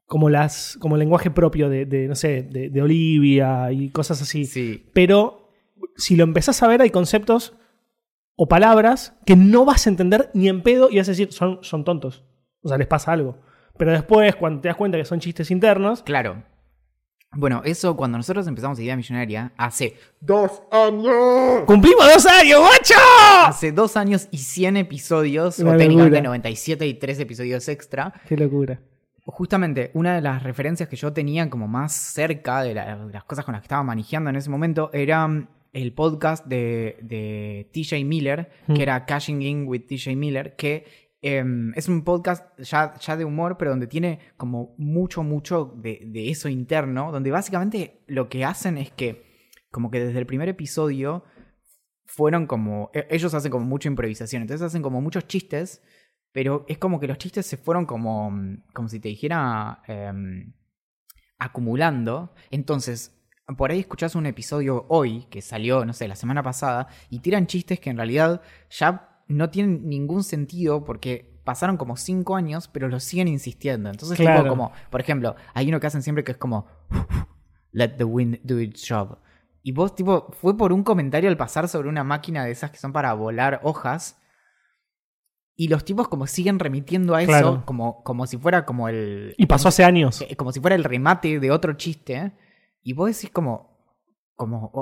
Como 0.07 0.29
las. 0.29 0.77
como 0.81 0.97
el 0.97 1.01
lenguaje 1.01 1.31
propio 1.31 1.69
de, 1.69 1.87
de, 1.87 2.09
no 2.09 2.17
sé, 2.17 2.43
de, 2.43 2.69
de 2.69 2.83
Olivia 2.83 3.71
y 3.71 3.91
cosas 3.91 4.21
así. 4.21 4.45
Sí. 4.45 4.91
Pero 4.93 5.53
si 5.97 6.17
lo 6.17 6.25
empezás 6.25 6.61
a 6.65 6.67
ver, 6.69 6.83
hay 6.83 6.91
conceptos 6.91 7.55
o 8.37 8.49
palabras 8.49 9.15
que 9.27 9.37
no 9.37 9.65
vas 9.65 9.87
a 9.87 9.91
entender 9.91 10.31
ni 10.35 10.49
en 10.49 10.63
pedo 10.63 10.89
y 10.91 10.99
vas 10.99 11.09
a 11.09 11.13
decir, 11.13 11.33
son, 11.33 11.59
son 11.63 11.85
tontos. 11.85 12.25
O 12.63 12.69
sea, 12.69 12.79
les 12.79 12.87
pasa 12.87 13.13
algo. 13.13 13.39
Pero 13.79 13.93
después, 13.93 14.35
cuando 14.37 14.61
te 14.61 14.69
das 14.69 14.77
cuenta 14.77 14.99
que 14.99 15.05
son 15.05 15.21
chistes 15.21 15.51
internos, 15.51 16.03
Claro. 16.03 16.43
Bueno, 17.33 17.63
eso 17.65 17.97
cuando 17.97 18.19
nosotros 18.19 18.45
empezamos 18.49 18.81
Idea 18.81 18.97
Millonaria, 18.97 19.53
hace 19.57 19.95
dos 20.21 20.63
años. 20.73 21.63
¡cumplimos 21.65 22.05
dos 22.13 22.27
años, 22.27 22.59
guacho! 22.59 22.95
Hace 23.47 23.71
dos 23.71 23.97
años 23.97 24.27
y 24.33 24.39
100 24.39 24.79
episodios, 24.79 25.61
Una 25.61 25.75
o 25.75 25.77
técnicamente 25.77 26.17
locura. 26.17 26.29
97 26.29 26.87
y 26.89 26.95
3 26.95 27.21
episodios 27.21 27.69
extra. 27.69 28.13
¡Qué 28.27 28.37
locura! 28.37 28.81
Justamente, 29.27 29.93
una 29.95 30.17
de 30.17 30.23
las 30.23 30.43
referencias 30.43 30.89
que 30.89 30.97
yo 30.97 31.13
tenía 31.13 31.49
como 31.49 31.69
más 31.69 31.93
cerca 31.93 32.63
de, 32.63 32.75
la- 32.75 32.97
de 32.97 33.13
las 33.13 33.23
cosas 33.23 33.45
con 33.45 33.53
las 33.53 33.61
que 33.63 33.67
estaba 33.67 33.85
manejando 33.85 34.29
en 34.31 34.35
ese 34.35 34.51
momento 34.51 34.91
era 34.93 35.29
el 35.73 35.93
podcast 35.93 36.47
de, 36.47 36.99
de 37.03 37.71
TJ 37.73 38.05
Miller, 38.05 38.51
Mm. 38.67 38.75
que 38.75 38.83
era 38.83 39.05
Cashing 39.07 39.43
In 39.43 39.67
with 39.69 39.87
TJ 39.87 40.17
Miller, 40.17 40.57
que 40.57 40.85
em, 41.23 41.73
es 41.77 41.89
un 41.89 42.03
podcast 42.03 42.59
ya, 42.61 42.95
ya 42.99 43.17
de 43.17 43.25
humor, 43.25 43.57
pero 43.59 43.71
donde 43.73 43.87
tiene 43.87 44.19
como 44.37 44.75
mucho, 44.79 45.23
mucho 45.23 45.67
de, 45.77 46.01
de 46.07 46.31
eso 46.31 46.49
interno, 46.49 47.13
donde 47.13 47.31
básicamente 47.31 48.03
lo 48.07 48.29
que 48.29 48.45
hacen 48.45 48.79
es 48.79 48.91
que, 48.91 49.23
como 49.71 49.91
que 49.91 50.01
desde 50.05 50.19
el 50.19 50.27
primer 50.27 50.49
episodio, 50.49 51.25
fueron 52.07 52.47
como. 52.47 52.91
e- 52.95 53.07
Ellos 53.11 53.35
hacen 53.35 53.53
como 53.53 53.67
mucha 53.67 53.89
improvisación, 53.89 54.43
entonces 54.43 54.67
hacen 54.67 54.83
como 54.83 55.01
muchos 55.01 55.27
chistes, 55.29 55.83
pero 56.33 56.65
es 56.69 56.79
como 56.79 56.99
que 56.99 57.07
los 57.07 57.19
chistes 57.19 57.47
se 57.47 57.57
fueron 57.59 57.87
como. 57.87 58.33
como 58.75 58.89
si 58.89 58.99
te 58.99 59.09
dijera. 59.09 59.83
em, 59.87 60.53
acumulando. 61.39 62.35
Entonces. 62.51 63.17
Por 63.57 63.71
ahí 63.71 63.81
escuchás 63.81 64.15
un 64.15 64.27
episodio 64.27 64.87
hoy, 64.89 65.27
que 65.31 65.41
salió, 65.43 65.85
no 65.85 65.93
sé, 65.93 66.07
la 66.09 66.17
semana 66.17 66.43
pasada, 66.43 66.89
y 67.09 67.21
tiran 67.21 67.47
chistes 67.47 67.81
que 67.81 67.91
en 67.91 67.97
realidad 67.97 68.43
ya 68.71 69.21
no 69.29 69.51
tienen 69.51 69.89
ningún 69.89 70.23
sentido 70.25 70.85
porque 70.85 71.41
pasaron 71.45 71.77
como 71.77 71.97
cinco 71.97 72.37
años, 72.37 72.69
pero 72.69 72.89
lo 72.89 73.01
siguen 73.01 73.29
insistiendo. 73.29 73.91
Entonces, 73.91 74.17
tipo, 74.19 74.47
como, 74.49 74.73
por 74.91 75.01
ejemplo, 75.01 75.35
hay 75.55 75.69
uno 75.69 75.81
que 75.81 75.87
hacen 75.87 76.03
siempre 76.03 76.23
que 76.25 76.33
es 76.33 76.39
como, 76.39 76.67
let 77.73 77.91
the 77.97 78.05
wind 78.05 78.39
do 78.45 78.61
its 78.61 78.87
job. 78.89 79.19
Y 79.63 79.73
vos, 79.73 79.95
tipo, 79.95 80.29
fue 80.41 80.57
por 80.57 80.73
un 80.73 80.83
comentario 80.83 81.29
al 81.29 81.37
pasar 81.37 81.69
sobre 81.69 81.89
una 81.89 82.05
máquina 82.05 82.45
de 82.45 82.51
esas 82.53 82.71
que 82.71 82.79
son 82.79 82.93
para 82.93 83.13
volar 83.15 83.61
hojas. 83.63 84.17
Y 85.57 85.69
los 85.69 85.85
tipos 85.85 86.09
como 86.09 86.27
siguen 86.27 86.59
remitiendo 86.59 87.15
a 87.15 87.21
eso 87.23 87.29
Claro. 87.31 87.63
como, 87.67 88.03
como 88.03 88.27
si 88.27 88.39
fuera 88.39 88.65
como 88.65 88.89
el... 88.89 89.35
Y 89.37 89.45
pasó 89.47 89.69
hace 89.69 89.85
años. 89.85 90.23
eh, 90.23 90.35
Como 90.37 90.53
si 90.53 90.61
fuera 90.61 90.75
el 90.77 90.85
remate 90.85 91.39
de 91.39 91.51
otro 91.51 91.75
chiste. 91.75 92.33
Y 92.83 92.93
vos 92.93 93.15
decís 93.15 93.31
como... 93.31 93.71
como 94.37 94.73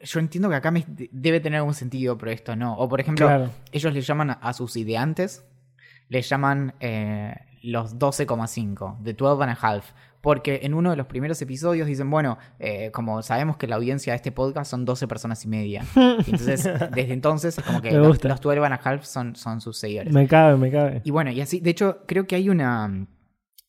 yo 0.00 0.20
entiendo 0.20 0.48
que 0.48 0.56
acá 0.56 0.70
me, 0.70 0.84
debe 0.86 1.40
tener 1.40 1.58
algún 1.58 1.74
sentido, 1.74 2.16
pero 2.18 2.30
esto 2.30 2.56
no. 2.56 2.76
O 2.76 2.88
por 2.88 3.00
ejemplo, 3.00 3.26
Claro. 3.26 3.50
ellos 3.72 3.92
le 3.92 4.00
llaman 4.00 4.30
a, 4.30 4.34
a 4.34 4.52
sus 4.52 4.76
ideantes, 4.76 5.44
le 6.08 6.22
llaman 6.22 6.74
eh, 6.80 7.34
los 7.62 7.98
12,5, 7.98 9.02
the 9.02 9.14
12 9.14 9.42
and 9.42 9.52
a 9.52 9.58
half. 9.60 9.92
Porque 10.20 10.60
en 10.64 10.74
uno 10.74 10.90
de 10.90 10.96
los 10.96 11.06
primeros 11.06 11.40
episodios 11.42 11.86
dicen, 11.86 12.10
bueno, 12.10 12.38
eh, 12.58 12.90
como 12.90 13.22
sabemos 13.22 13.56
que 13.56 13.68
la 13.68 13.76
audiencia 13.76 14.12
de 14.12 14.16
este 14.16 14.32
podcast 14.32 14.68
son 14.68 14.84
12 14.84 15.06
personas 15.06 15.44
y 15.44 15.48
media. 15.48 15.84
Y 15.94 16.30
entonces, 16.30 16.64
desde 16.64 17.12
entonces, 17.12 17.56
es 17.56 17.64
como 17.64 17.80
que 17.80 17.92
los, 17.92 18.22
los 18.24 18.40
12 18.40 18.58
and 18.64 18.74
a 18.74 18.80
half 18.82 19.04
son, 19.04 19.36
son 19.36 19.60
sus 19.60 19.78
seguidores. 19.78 20.12
Me 20.12 20.26
cabe, 20.26 20.56
me 20.56 20.72
cabe. 20.72 21.02
Y 21.04 21.12
bueno, 21.12 21.30
y 21.30 21.40
así, 21.40 21.60
de 21.60 21.70
hecho, 21.70 22.02
creo 22.06 22.26
que 22.26 22.34
hay 22.34 22.48
una. 22.50 23.06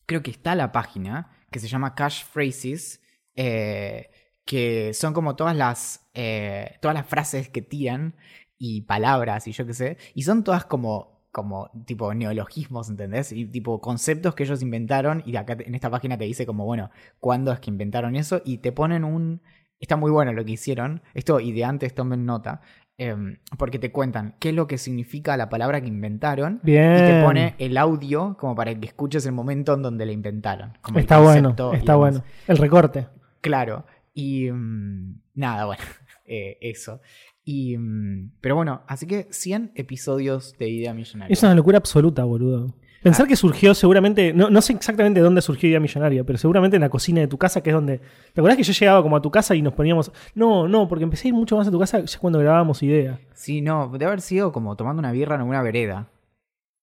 Creo 0.06 0.24
que 0.24 0.32
está 0.32 0.56
la 0.56 0.72
página 0.72 1.30
que 1.52 1.60
se 1.60 1.68
llama 1.68 1.94
Cash 1.94 2.24
Phrases, 2.32 2.99
eh, 3.36 4.10
que 4.44 4.92
son 4.94 5.12
como 5.14 5.36
todas 5.36 5.56
las. 5.56 6.08
eh, 6.14 6.76
todas 6.80 6.94
las 6.94 7.06
frases 7.06 7.48
que 7.48 7.62
tiran 7.62 8.14
y 8.58 8.82
palabras 8.82 9.46
y 9.46 9.52
yo 9.52 9.66
qué 9.66 9.74
sé. 9.74 9.96
Y 10.14 10.22
son 10.22 10.44
todas 10.44 10.64
como. 10.64 11.20
como 11.32 11.70
tipo 11.86 12.12
neologismos, 12.12 12.90
¿entendés? 12.90 13.30
Y 13.32 13.46
tipo 13.46 13.80
conceptos 13.80 14.34
que 14.34 14.42
ellos 14.44 14.62
inventaron. 14.62 15.22
Y 15.26 15.36
acá 15.36 15.56
en 15.58 15.74
esta 15.74 15.88
página 15.90 16.18
te 16.18 16.24
dice 16.24 16.44
como, 16.46 16.64
bueno, 16.64 16.90
cuándo 17.20 17.52
es 17.52 17.60
que 17.60 17.70
inventaron 17.70 18.16
eso. 18.16 18.42
Y 18.44 18.58
te 18.58 18.72
ponen 18.72 19.04
un. 19.04 19.40
Está 19.78 19.96
muy 19.96 20.10
bueno 20.10 20.32
lo 20.32 20.44
que 20.44 20.52
hicieron. 20.52 21.02
Esto, 21.14 21.40
y 21.40 21.52
de 21.52 21.64
antes 21.64 21.94
tomen 21.94 22.26
nota. 22.26 22.60
em, 22.98 23.38
porque 23.56 23.78
te 23.78 23.90
cuentan 23.92 24.34
qué 24.38 24.50
es 24.50 24.54
lo 24.54 24.66
que 24.66 24.76
significa 24.76 25.34
la 25.38 25.48
palabra 25.48 25.80
que 25.80 25.86
inventaron. 25.88 26.60
Bien. 26.62 26.96
Y 26.96 26.98
te 26.98 27.22
pone 27.24 27.54
el 27.58 27.78
audio 27.78 28.36
como 28.38 28.54
para 28.54 28.74
que 28.74 28.86
escuches 28.88 29.24
el 29.24 29.32
momento 29.32 29.72
en 29.72 29.80
donde 29.82 30.04
la 30.04 30.12
inventaron. 30.12 30.76
como 30.82 30.98
Está 30.98 31.18
bueno, 31.18 31.54
está 31.72 31.96
bueno. 31.96 32.22
El 32.46 32.58
recorte. 32.58 33.06
Claro. 33.40 33.86
Y 34.14 34.50
mm, 34.50 35.20
nada, 35.34 35.66
bueno, 35.66 35.82
eh, 36.26 36.58
eso. 36.60 37.00
Y, 37.44 37.76
mm, 37.76 38.32
pero 38.40 38.56
bueno, 38.56 38.82
así 38.86 39.06
que 39.06 39.28
100 39.30 39.72
episodios 39.74 40.56
de 40.58 40.68
Idea 40.68 40.94
Millonaria. 40.94 41.32
Es 41.32 41.42
una 41.42 41.54
locura 41.54 41.78
absoluta, 41.78 42.24
boludo. 42.24 42.74
Pensar 43.02 43.26
que 43.26 43.34
surgió 43.34 43.72
seguramente, 43.72 44.34
no, 44.34 44.50
no 44.50 44.60
sé 44.60 44.74
exactamente 44.74 45.20
dónde 45.20 45.40
surgió 45.40 45.70
Idea 45.70 45.80
Millonaria, 45.80 46.22
pero 46.22 46.38
seguramente 46.38 46.76
en 46.76 46.82
la 46.82 46.90
cocina 46.90 47.22
de 47.22 47.28
tu 47.28 47.38
casa, 47.38 47.62
que 47.62 47.70
es 47.70 47.74
donde... 47.74 47.98
¿Te 48.34 48.40
acordás 48.42 48.58
que 48.58 48.62
yo 48.62 48.74
llegaba 48.74 49.02
como 49.02 49.16
a 49.16 49.22
tu 49.22 49.30
casa 49.30 49.54
y 49.54 49.62
nos 49.62 49.72
poníamos... 49.72 50.12
No, 50.34 50.68
no, 50.68 50.86
porque 50.86 51.04
empecé 51.04 51.28
a 51.28 51.30
ir 51.30 51.34
mucho 51.34 51.56
más 51.56 51.66
a 51.66 51.70
tu 51.70 51.78
casa 51.78 52.00
ya 52.04 52.18
cuando 52.18 52.38
grabábamos 52.38 52.82
Idea. 52.82 53.18
Sí, 53.32 53.62
no, 53.62 53.88
debe 53.90 54.04
haber 54.04 54.20
sido 54.20 54.52
como 54.52 54.76
tomando 54.76 55.00
una 55.00 55.12
birra 55.12 55.36
en 55.36 55.42
una 55.42 55.62
vereda. 55.62 56.10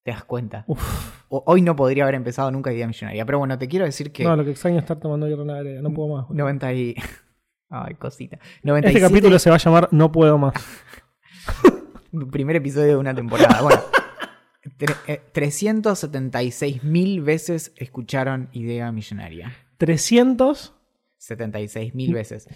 ¿Te 0.07 0.11
das 0.13 0.23
cuenta? 0.23 0.63
Uf, 0.67 1.25
hoy 1.27 1.61
no 1.61 1.75
podría 1.75 2.03
haber 2.03 2.15
empezado 2.15 2.49
nunca 2.49 2.71
Idea 2.71 2.87
Millonaria. 2.87 3.25
Pero 3.25 3.39
bueno, 3.39 3.57
te 3.57 3.67
quiero 3.67 3.83
decir 3.83 4.13
que... 4.13 4.23
no, 4.23 4.37
lo 4.37 4.45
que 4.45 4.51
extraño 4.51 4.77
es 4.77 4.83
estar 4.83 4.97
tomando 5.01 5.27
hierro 5.27 5.41
en 5.41 5.47
la 5.49 5.55
vereda, 5.55 5.81
no 5.81 5.93
puedo 5.93 6.15
más. 6.15 6.27
boludo. 6.29 6.43
90 6.45 6.73
y... 6.75 6.95
Ay, 7.69 7.95
cosita. 7.95 8.37
Este 8.37 8.59
97 8.69 9.05
capítulo 9.05 9.37
se 9.37 9.49
va 9.49 9.57
a 9.57 9.59
llamar 9.59 9.89
No 9.91 10.09
puedo 10.09 10.37
más. 10.37 10.53
Primer 12.31 12.55
episodio 12.55 12.87
de 12.87 12.95
una 12.95 13.13
temporada. 13.13 13.61
Bueno, 13.61 13.81
tre- 14.79 14.95
eh, 15.07 15.21
376 15.33 16.85
mil 16.85 17.21
veces 17.21 17.73
escucharon 17.75 18.47
Idea 18.53 18.89
Millonaria. 18.93 19.51
300... 19.77 20.73
76 21.19 21.95
mil 21.95 22.13
veces. 22.13 22.47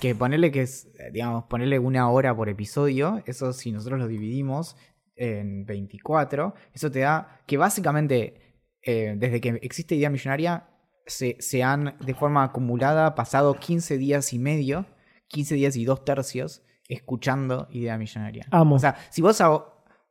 Que 0.00 0.16
ponerle 0.16 0.50
que 0.50 0.62
es, 0.62 0.86
eh, 0.98 1.10
digamos, 1.12 1.44
ponerle 1.44 1.78
una 1.78 2.10
hora 2.10 2.34
por 2.34 2.48
episodio, 2.48 3.22
eso 3.26 3.52
si 3.52 3.70
nosotros 3.70 4.00
lo 4.00 4.08
dividimos 4.08 4.74
en 5.20 5.64
24, 5.66 6.54
eso 6.72 6.90
te 6.90 7.00
da 7.00 7.40
que 7.46 7.56
básicamente 7.58 8.56
eh, 8.82 9.14
desde 9.16 9.40
que 9.40 9.58
existe 9.62 9.94
Idea 9.94 10.08
Millonaria 10.10 10.68
se, 11.06 11.36
se 11.40 11.62
han 11.62 11.96
de 12.00 12.14
forma 12.14 12.42
acumulada 12.44 13.14
pasado 13.14 13.54
15 13.54 13.98
días 13.98 14.32
y 14.32 14.38
medio, 14.38 14.86
15 15.28 15.54
días 15.56 15.76
y 15.76 15.84
dos 15.84 16.04
tercios 16.04 16.62
escuchando 16.88 17.68
Idea 17.70 17.98
Millonaria. 17.98 18.46
Amo. 18.50 18.76
O 18.76 18.78
sea, 18.78 18.96
si 19.10 19.20
vos 19.22 19.40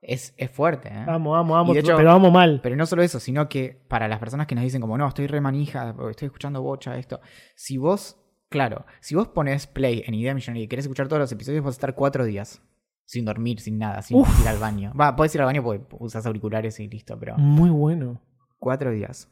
es, 0.01 0.33
es 0.37 0.51
fuerte, 0.51 0.89
¿eh? 0.89 1.05
Amo, 1.07 1.35
amo, 1.35 1.57
amo, 1.57 1.73
hecho- 1.79 1.97
pero 1.97 2.11
amo 2.11 2.31
mal. 2.31 2.59
Pero 2.63 2.75
no 2.75 2.85
solo 2.85 3.01
eso, 3.01 3.19
sino 3.19 3.49
que 3.49 3.83
para 3.87 4.07
las 4.07 4.19
personas 4.19 4.47
que 4.47 4.55
nos 4.55 4.63
dicen 4.63 4.79
como, 4.81 4.97
no, 4.97 5.07
estoy 5.07 5.27
re 5.27 5.41
manija, 5.41 5.93
estoy 6.09 6.27
escuchando 6.27 6.61
bocha, 6.61 6.97
esto. 6.97 7.19
Si 7.55 7.77
vos, 7.77 8.17
claro, 8.49 8.85
si 9.01 9.15
vos 9.15 9.27
pones 9.29 9.67
play 9.67 10.03
en 10.05 10.13
Idea 10.13 10.33
Millonaria 10.33 10.63
y 10.63 10.67
querés 10.67 10.85
escuchar 10.85 11.07
todos 11.07 11.19
los 11.19 11.31
episodios, 11.31 11.63
vas 11.63 11.73
a 11.75 11.77
estar 11.77 11.95
cuatro 11.95 12.23
días. 12.25 12.61
Sin 13.09 13.25
dormir, 13.25 13.59
sin 13.59 13.79
nada, 13.79 14.03
sin 14.03 14.17
Uf. 14.17 14.39
ir 14.39 14.47
al 14.47 14.59
baño. 14.59 14.93
Va, 14.93 15.15
podés 15.15 15.33
ir 15.33 15.41
al 15.41 15.47
baño 15.47 15.63
porque 15.63 15.83
usas 15.99 16.27
auriculares 16.27 16.79
y 16.79 16.87
listo, 16.87 17.17
pero 17.17 17.35
Muy 17.39 17.71
bueno. 17.71 18.21
cuatro 18.59 18.91
días. 18.91 19.27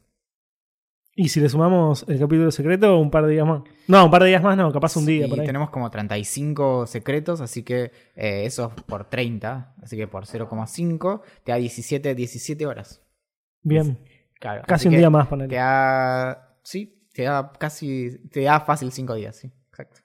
Y 1.15 1.29
si 1.29 1.39
le 1.39 1.47
sumamos 1.47 2.03
el 2.07 2.17
capítulo 2.17 2.49
secreto, 2.49 2.97
un 2.99 3.11
par 3.11 3.25
de 3.27 3.33
días 3.33 3.45
más. 3.45 3.61
No, 3.87 4.05
un 4.05 4.09
par 4.11 4.23
de 4.23 4.29
días 4.29 4.41
más 4.41 4.57
no, 4.57 4.71
capaz 4.71 4.95
un 4.97 5.05
día 5.05 5.27
Y 5.27 5.29
por 5.29 5.39
ahí. 5.39 5.45
tenemos 5.45 5.69
como 5.69 5.91
35 5.91 6.87
secretos, 6.87 7.39
así 7.39 7.61
que 7.61 7.91
eh, 8.15 8.45
eso 8.45 8.71
por 8.87 9.05
30, 9.05 9.75
así 9.83 9.95
que 9.95 10.07
por 10.07 10.25
0,5 10.25 11.21
te 11.43 11.51
da 11.51 11.57
17, 11.59 12.15
17 12.15 12.65
horas. 12.65 13.03
Bien. 13.61 13.99
Claro, 14.39 14.63
Casi 14.67 14.87
un 14.87 14.95
día 14.95 15.11
más, 15.11 15.25
Te 15.25 15.29
ponele. 15.29 15.55
da. 15.55 16.57
Sí, 16.63 17.07
te 17.13 17.23
da 17.23 17.51
casi. 17.59 18.19
Te 18.31 18.41
da 18.41 18.59
fácil 18.59 18.91
cinco 18.91 19.13
días, 19.13 19.35
sí. 19.35 19.51
Exacto. 19.69 20.01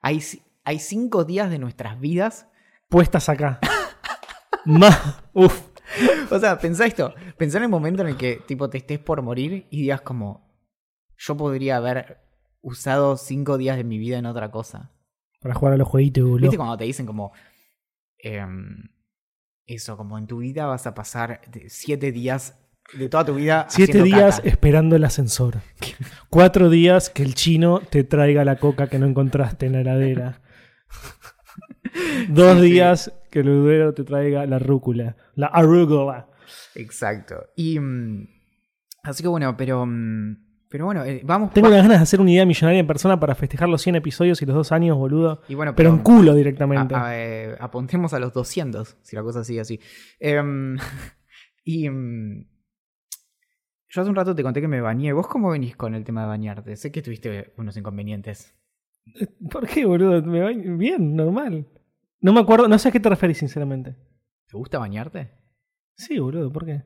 Hay, 0.00 0.20
hay 0.64 0.78
cinco 0.78 1.24
días 1.24 1.50
de 1.50 1.58
nuestras 1.58 2.00
vidas. 2.00 2.47
Puestas 2.88 3.28
acá. 3.28 3.60
más. 4.64 5.22
Uf. 5.34 5.62
O 6.30 6.38
sea, 6.38 6.58
pensá 6.58 6.86
esto. 6.86 7.14
Pensá 7.36 7.58
en 7.58 7.64
el 7.64 7.70
momento 7.70 8.02
en 8.02 8.08
el 8.08 8.16
que, 8.16 8.42
tipo, 8.46 8.70
te 8.70 8.78
estés 8.78 8.98
por 8.98 9.22
morir 9.22 9.66
y 9.70 9.82
digas 9.82 10.00
como. 10.00 10.46
Yo 11.16 11.36
podría 11.36 11.76
haber 11.76 12.18
usado 12.60 13.16
cinco 13.16 13.58
días 13.58 13.76
de 13.76 13.84
mi 13.84 13.98
vida 13.98 14.18
en 14.18 14.26
otra 14.26 14.50
cosa. 14.50 14.92
Para 15.40 15.54
jugar 15.54 15.74
a 15.74 15.76
los 15.76 15.88
jueguitos, 15.88 16.24
boludo. 16.24 16.42
¿Viste 16.42 16.56
cuando 16.56 16.76
te 16.76 16.84
dicen 16.84 17.06
como. 17.06 17.32
em, 18.18 18.88
eso, 19.66 19.96
como 19.98 20.16
en 20.16 20.26
tu 20.26 20.38
vida 20.38 20.64
vas 20.64 20.86
a 20.86 20.94
pasar 20.94 21.42
siete 21.66 22.10
días 22.10 22.58
de 22.94 23.08
toda 23.08 23.26
tu 23.26 23.34
vida. 23.34 23.66
Siete 23.68 24.02
días 24.02 24.36
caca. 24.36 24.48
esperando 24.48 24.96
el 24.96 25.04
ascensor. 25.04 25.58
Cuatro 26.30 26.70
días 26.70 27.10
que 27.10 27.22
el 27.22 27.34
chino 27.34 27.80
te 27.80 28.04
traiga 28.04 28.44
la 28.44 28.56
coca 28.56 28.86
que 28.86 28.98
no 28.98 29.06
encontraste 29.06 29.66
en 29.66 29.72
la 29.72 29.80
heladera. 29.80 30.40
Dos 32.28 32.58
Sí, 32.58 32.64
sí. 32.66 32.72
días 32.72 33.12
que 33.30 33.40
el 33.40 33.48
udero 33.48 33.94
te 33.94 34.04
traiga 34.04 34.46
la 34.46 34.58
rúcula. 34.58 35.16
La 35.34 35.46
arugula. 35.48 36.28
Exacto. 36.74 37.46
Y. 37.56 37.78
mm, 37.78 38.28
así 39.04 39.22
que 39.22 39.28
bueno, 39.28 39.56
pero. 39.56 39.84
mm, 39.86 40.36
pero 40.70 40.84
bueno, 40.84 41.04
eh, 41.04 41.22
vamos. 41.24 41.52
Tengo 41.54 41.68
unas 41.68 41.82
ganas 41.82 41.98
de 41.98 42.02
hacer 42.02 42.20
una 42.20 42.30
idea 42.30 42.44
millonaria 42.44 42.80
en 42.80 42.86
persona 42.86 43.18
para 43.18 43.34
festejar 43.34 43.68
los 43.68 43.80
100 43.82 43.96
episodios 43.96 44.42
y 44.42 44.46
los 44.46 44.54
dos 44.54 44.70
años, 44.72 44.96
boludo. 44.98 45.40
Y 45.48 45.54
bueno, 45.54 45.74
Pero 45.74 45.88
en 45.90 45.98
culo 45.98 46.34
directamente. 46.34 46.94
a- 46.94 47.06
a- 47.06 47.18
eh, 47.18 47.56
apuntemos 47.58 48.12
a 48.12 48.18
los 48.18 48.32
200, 48.34 48.96
si 49.02 49.16
la 49.16 49.22
cosa 49.22 49.44
sigue 49.44 49.60
así. 49.60 49.80
Em, 50.20 50.76
y. 51.64 51.88
mm, 51.88 52.46
yo 53.90 54.02
hace 54.02 54.10
un 54.10 54.16
rato 54.16 54.34
te 54.34 54.42
conté 54.42 54.60
que 54.60 54.68
me 54.68 54.82
bañé. 54.82 55.12
¿Vos 55.14 55.26
cómo 55.28 55.50
venís 55.50 55.74
con 55.74 55.94
el 55.94 56.04
tema 56.04 56.20
de 56.22 56.26
bañarte? 56.28 56.76
Sé 56.76 56.92
que 56.92 57.00
tuviste 57.00 57.54
unos 57.56 57.74
inconvenientes. 57.78 58.54
¿Por 59.50 59.66
qué, 59.66 59.86
boludo? 59.86 60.20
Me 60.22 60.40
va 60.42 60.50
bien, 60.52 61.16
normal. 61.16 61.66
No 62.20 62.32
me 62.32 62.40
acuerdo, 62.40 62.68
no 62.68 62.78
sé 62.78 62.88
a 62.88 62.92
qué 62.92 63.00
te 63.00 63.08
referís, 63.08 63.38
sinceramente. 63.38 63.96
¿Te 64.46 64.56
gusta 64.56 64.78
bañarte? 64.78 65.30
Sí, 65.94 66.18
boludo, 66.18 66.52
¿por 66.52 66.64
qué? 66.64 66.84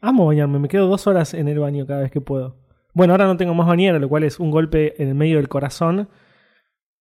Amo 0.00 0.26
bañarme, 0.26 0.58
me 0.58 0.68
quedo 0.68 0.86
dos 0.86 1.06
horas 1.06 1.34
en 1.34 1.48
el 1.48 1.58
baño 1.58 1.86
cada 1.86 2.00
vez 2.00 2.10
que 2.10 2.20
puedo. 2.20 2.58
Bueno, 2.92 3.12
ahora 3.12 3.26
no 3.26 3.36
tengo 3.36 3.54
más 3.54 3.66
bañera, 3.66 3.98
lo 3.98 4.08
cual 4.08 4.24
es 4.24 4.40
un 4.40 4.50
golpe 4.50 5.00
en 5.02 5.08
el 5.08 5.14
medio 5.14 5.36
del 5.36 5.48
corazón. 5.48 6.08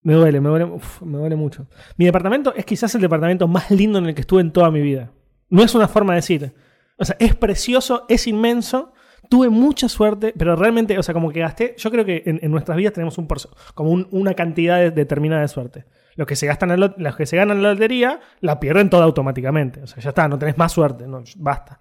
Me 0.02 0.14
duele, 0.14 0.40
me 0.42 0.50
duele, 0.50 0.66
uf, 0.66 1.02
me 1.02 1.18
duele 1.18 1.36
mucho. 1.36 1.68
Mi 1.98 2.06
departamento 2.06 2.54
es 2.54 2.66
quizás 2.66 2.94
el 2.96 3.02
departamento 3.02 3.48
más 3.48 3.72
lindo 3.72 4.00
en 4.00 4.06
el 4.06 4.16
que 4.16 4.22
estuve 4.22 4.42
en 4.42 4.52
toda 4.52 4.72
mi 4.72 4.82
vida. 4.82 5.12
No 5.50 5.64
es 5.64 5.74
una 5.74 5.88
forma 5.88 6.14
de 6.14 6.18
decir. 6.18 6.54
O 6.98 7.06
sea, 7.06 7.16
es 7.20 7.36
precioso, 7.36 8.06
es 8.10 8.28
inmenso. 8.28 8.94
Tuve 9.30 9.50
mucha 9.50 9.90
suerte, 9.90 10.34
pero 10.38 10.56
realmente, 10.56 10.98
o 11.00 11.04
sea, 11.04 11.14
como 11.14 11.32
que 11.32 11.40
gasté. 11.40 11.76
Yo 11.78 11.90
creo 11.92 12.06
que 12.06 12.24
en, 12.26 12.52
nuestras 12.52 12.78
vidas 12.78 12.94
tenemos 12.94 13.18
un 13.18 13.28
como 13.74 13.92
un- 13.92 14.08
una 14.12 14.34
cantidad 14.34 14.78
de- 14.80 14.92
determinada 14.92 15.42
de 15.42 15.48
suerte. 15.48 15.86
Los 16.16 16.28
que 16.28 16.36
se 16.36 16.48
gastan 16.48 16.80
los 16.80 17.16
que 17.16 17.26
se 17.26 17.36
ganan 17.38 17.62
la 17.62 17.74
lotería 17.74 18.20
la 18.40 18.60
pierden 18.60 18.90
toda 18.90 19.04
automáticamente. 19.06 19.82
O 19.82 19.88
sea, 19.88 20.02
ya 20.02 20.10
está, 20.10 20.28
no 20.28 20.38
tenés 20.40 20.58
más 20.58 20.72
suerte, 20.72 21.08
no, 21.08 21.24
basta. 21.38 21.80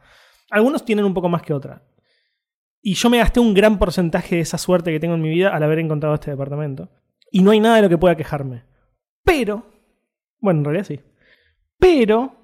Algunos 0.51 0.85
tienen 0.85 1.05
un 1.05 1.15
poco 1.15 1.29
más 1.29 1.43
que 1.43 1.53
otra. 1.53 1.83
Y 2.83 2.95
yo 2.95 3.09
me 3.11 3.19
gasté 3.19 3.41
un 3.41 3.55
gran 3.55 3.79
porcentaje 3.79 4.37
de 4.37 4.43
esa 4.43 4.59
suerte 4.59 4.91
que 4.93 5.01
tengo 5.01 5.15
en 5.15 5.23
mi 5.23 5.31
vida 5.31 5.55
al 5.55 5.63
haber 5.63 5.79
encontrado 5.79 6.15
este 6.15 6.31
departamento. 6.31 6.91
Y 7.31 7.43
no 7.43 7.51
hay 7.51 7.61
nada 7.61 7.77
de 7.77 7.83
lo 7.83 7.89
que 7.89 7.97
pueda 7.99 8.15
quejarme. 8.17 8.65
Pero, 9.25 9.67
bueno, 10.41 10.59
en 10.61 10.65
realidad 10.67 10.85
sí. 10.87 11.01
Pero, 11.79 12.44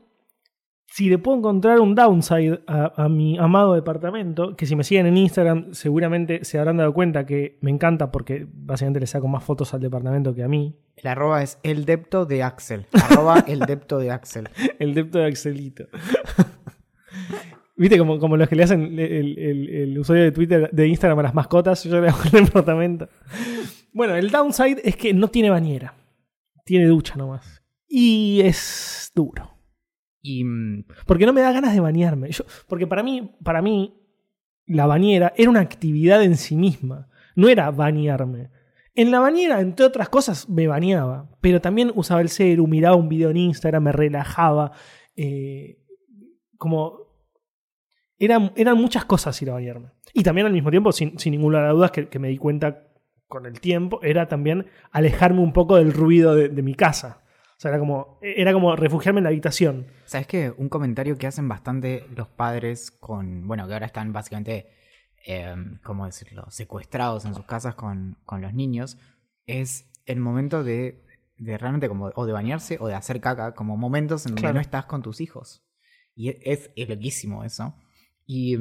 si 0.93 1.09
le 1.09 1.19
puedo 1.19 1.39
encontrar 1.39 1.79
un 1.81 1.95
downside 1.95 2.61
a, 2.67 3.05
a 3.05 3.09
mi 3.09 3.39
amado 3.39 3.75
departamento, 3.75 4.57
que 4.57 4.67
si 4.67 4.75
me 4.75 4.83
siguen 4.85 5.07
en 5.07 5.17
Instagram 5.17 5.73
seguramente 5.73 6.45
se 6.45 6.59
habrán 6.59 6.79
dado 6.79 6.93
cuenta 6.93 7.25
que 7.27 7.59
me 7.61 7.71
encanta 7.71 8.11
porque 8.11 8.47
básicamente 8.53 8.99
le 9.01 9.07
saco 9.07 9.29
más 9.29 9.45
fotos 9.45 9.73
al 9.73 9.81
departamento 9.81 10.35
que 10.35 10.43
a 10.43 10.49
mí. 10.49 10.77
El 10.97 11.07
arroba 11.07 11.43
es 11.43 11.59
el 11.63 11.85
depto 11.85 12.27
de 12.27 12.43
Axel. 12.43 12.87
Arroba 12.93 13.39
el 13.47 13.61
depto 13.61 13.99
de 13.99 14.11
Axel. 14.11 14.49
El 14.79 14.95
depto 14.95 15.19
de 15.19 15.27
Axelito. 15.27 15.85
¿Viste 17.77 17.97
como, 17.97 18.19
como 18.19 18.37
los 18.37 18.49
que 18.49 18.57
le 18.57 18.65
hacen 18.65 18.99
el, 18.99 19.39
el- 19.39 19.69
el 19.71 19.99
usuario 19.99 20.25
de 20.25 20.33
Twitter, 20.33 20.69
de 20.71 20.87
Instagram 20.89 21.21
a 21.21 21.23
las 21.23 21.35
mascotas? 21.35 21.83
Yo 21.85 22.01
le 22.01 22.09
hago 22.09 22.19
el 22.33 22.45
departamento. 22.45 23.09
Bueno, 23.93 24.17
el 24.17 24.31
downside 24.31 24.81
es 24.85 24.97
que 24.97 25.15
no 25.15 25.29
tiene 25.29 25.49
bañera. 25.51 25.95
Tiene 26.65 26.87
ducha 26.87 27.15
nomás. 27.17 27.63
Y 27.89 28.41
es 28.45 29.11
duro. 29.15 29.57
Y. 30.23 30.45
mm, 30.45 30.85
Porque 31.07 31.27
no 31.27 31.33
me 31.33 31.41
da 31.41 31.53
ganas 31.53 31.75
de 31.75 31.81
bañarme. 31.81 32.31
Yo- 32.31 32.45
porque 32.69 32.87
para 32.87 33.03
mí, 33.03 33.33
para 33.43 33.63
mí, 33.63 33.95
la 34.67 34.87
bañera 34.87 35.33
era 35.37 35.51
una 35.51 35.61
actividad 35.61 36.23
en 36.23 36.37
sí 36.37 36.57
misma. 36.57 37.09
No 37.37 37.49
era 37.49 37.71
bañarme. 37.71 38.51
En 38.95 39.11
la 39.11 39.21
bañera, 39.21 39.61
entre 39.61 39.87
otras 39.87 40.09
cosas, 40.09 40.49
me 40.49 40.67
bañaba. 40.67 41.31
Pero 41.41 41.61
también 41.61 41.93
usaba 41.95 42.21
el 42.21 42.29
celu, 42.29 42.67
miraba 42.67 42.97
un 42.97 43.09
video 43.09 43.31
en 43.31 43.37
Instagram, 43.39 43.85
me 43.85 43.93
relajaba. 43.93 44.73
eh, 45.17 45.79
como. 46.59 47.09
Eran, 48.19 48.53
eran 48.57 48.77
muchas 48.77 49.07
cosas 49.07 49.41
ir 49.41 49.49
a 49.51 49.55
bañarme. 49.55 49.89
Y 50.13 50.23
también 50.23 50.47
al 50.47 50.53
mismo 50.53 50.71
tiempo, 50.71 50.93
sin, 50.93 51.19
sin 51.19 51.31
ninguna 51.33 51.67
duda, 51.71 51.89
que, 51.91 52.19
me 52.19 52.29
di 52.29 52.37
cuenta 52.37 52.87
con 53.27 53.47
el 53.47 53.61
tiempo, 53.61 54.01
era 54.03 54.29
también 54.29 54.67
alejarme 54.91 55.41
un 55.41 55.53
poco 55.55 55.77
del 55.77 55.93
ruido 55.95 56.35
de 56.35 56.63
mi 56.63 56.75
casa. 56.75 57.20
O 57.61 57.63
sea, 57.63 57.69
era 57.73 57.79
como, 57.79 58.19
era 58.23 58.55
como 58.55 58.75
refugiarme 58.75 59.19
en 59.19 59.25
la 59.25 59.29
habitación. 59.29 59.87
¿Sabes 60.07 60.27
qué? 60.27 60.51
Un 60.57 60.71
comentario 60.71 61.19
que 61.19 61.27
hacen 61.27 61.47
bastante 61.47 62.07
los 62.17 62.27
padres 62.27 62.91
con. 62.91 63.47
Bueno, 63.47 63.67
que 63.69 63.75
ahora 63.75 63.85
están 63.85 64.15
básicamente. 64.15 64.71
eh, 65.27 65.55
¿Cómo 65.83 66.07
decirlo? 66.07 66.47
Secuestrados 66.51 67.27
en 67.27 67.35
sus 67.35 67.45
casas 67.45 67.75
con, 67.75 68.17
con 68.25 68.41
los 68.41 68.55
niños. 68.55 68.97
Es 69.45 69.91
el 70.07 70.21
momento 70.21 70.65
de. 70.65 71.05
De 71.37 71.59
realmente 71.59 71.87
como. 71.87 72.11
O 72.15 72.25
de 72.25 72.33
bañarse 72.33 72.79
o 72.81 72.89
de 72.89 72.95
hacer 72.95 73.21
caca. 73.21 73.53
Como 73.55 73.77
momentos 73.77 74.25
en 74.25 74.31
donde 74.31 74.41
Claro. 74.41 74.55
no 74.55 74.61
estás 74.63 74.87
con 74.87 75.03
tus 75.03 75.21
hijos. 75.21 75.63
Y 76.15 76.31
es, 76.31 76.71
es, 76.75 76.89
loquísimo 76.89 77.45
eso. 77.45 77.75
Y. 78.25 78.57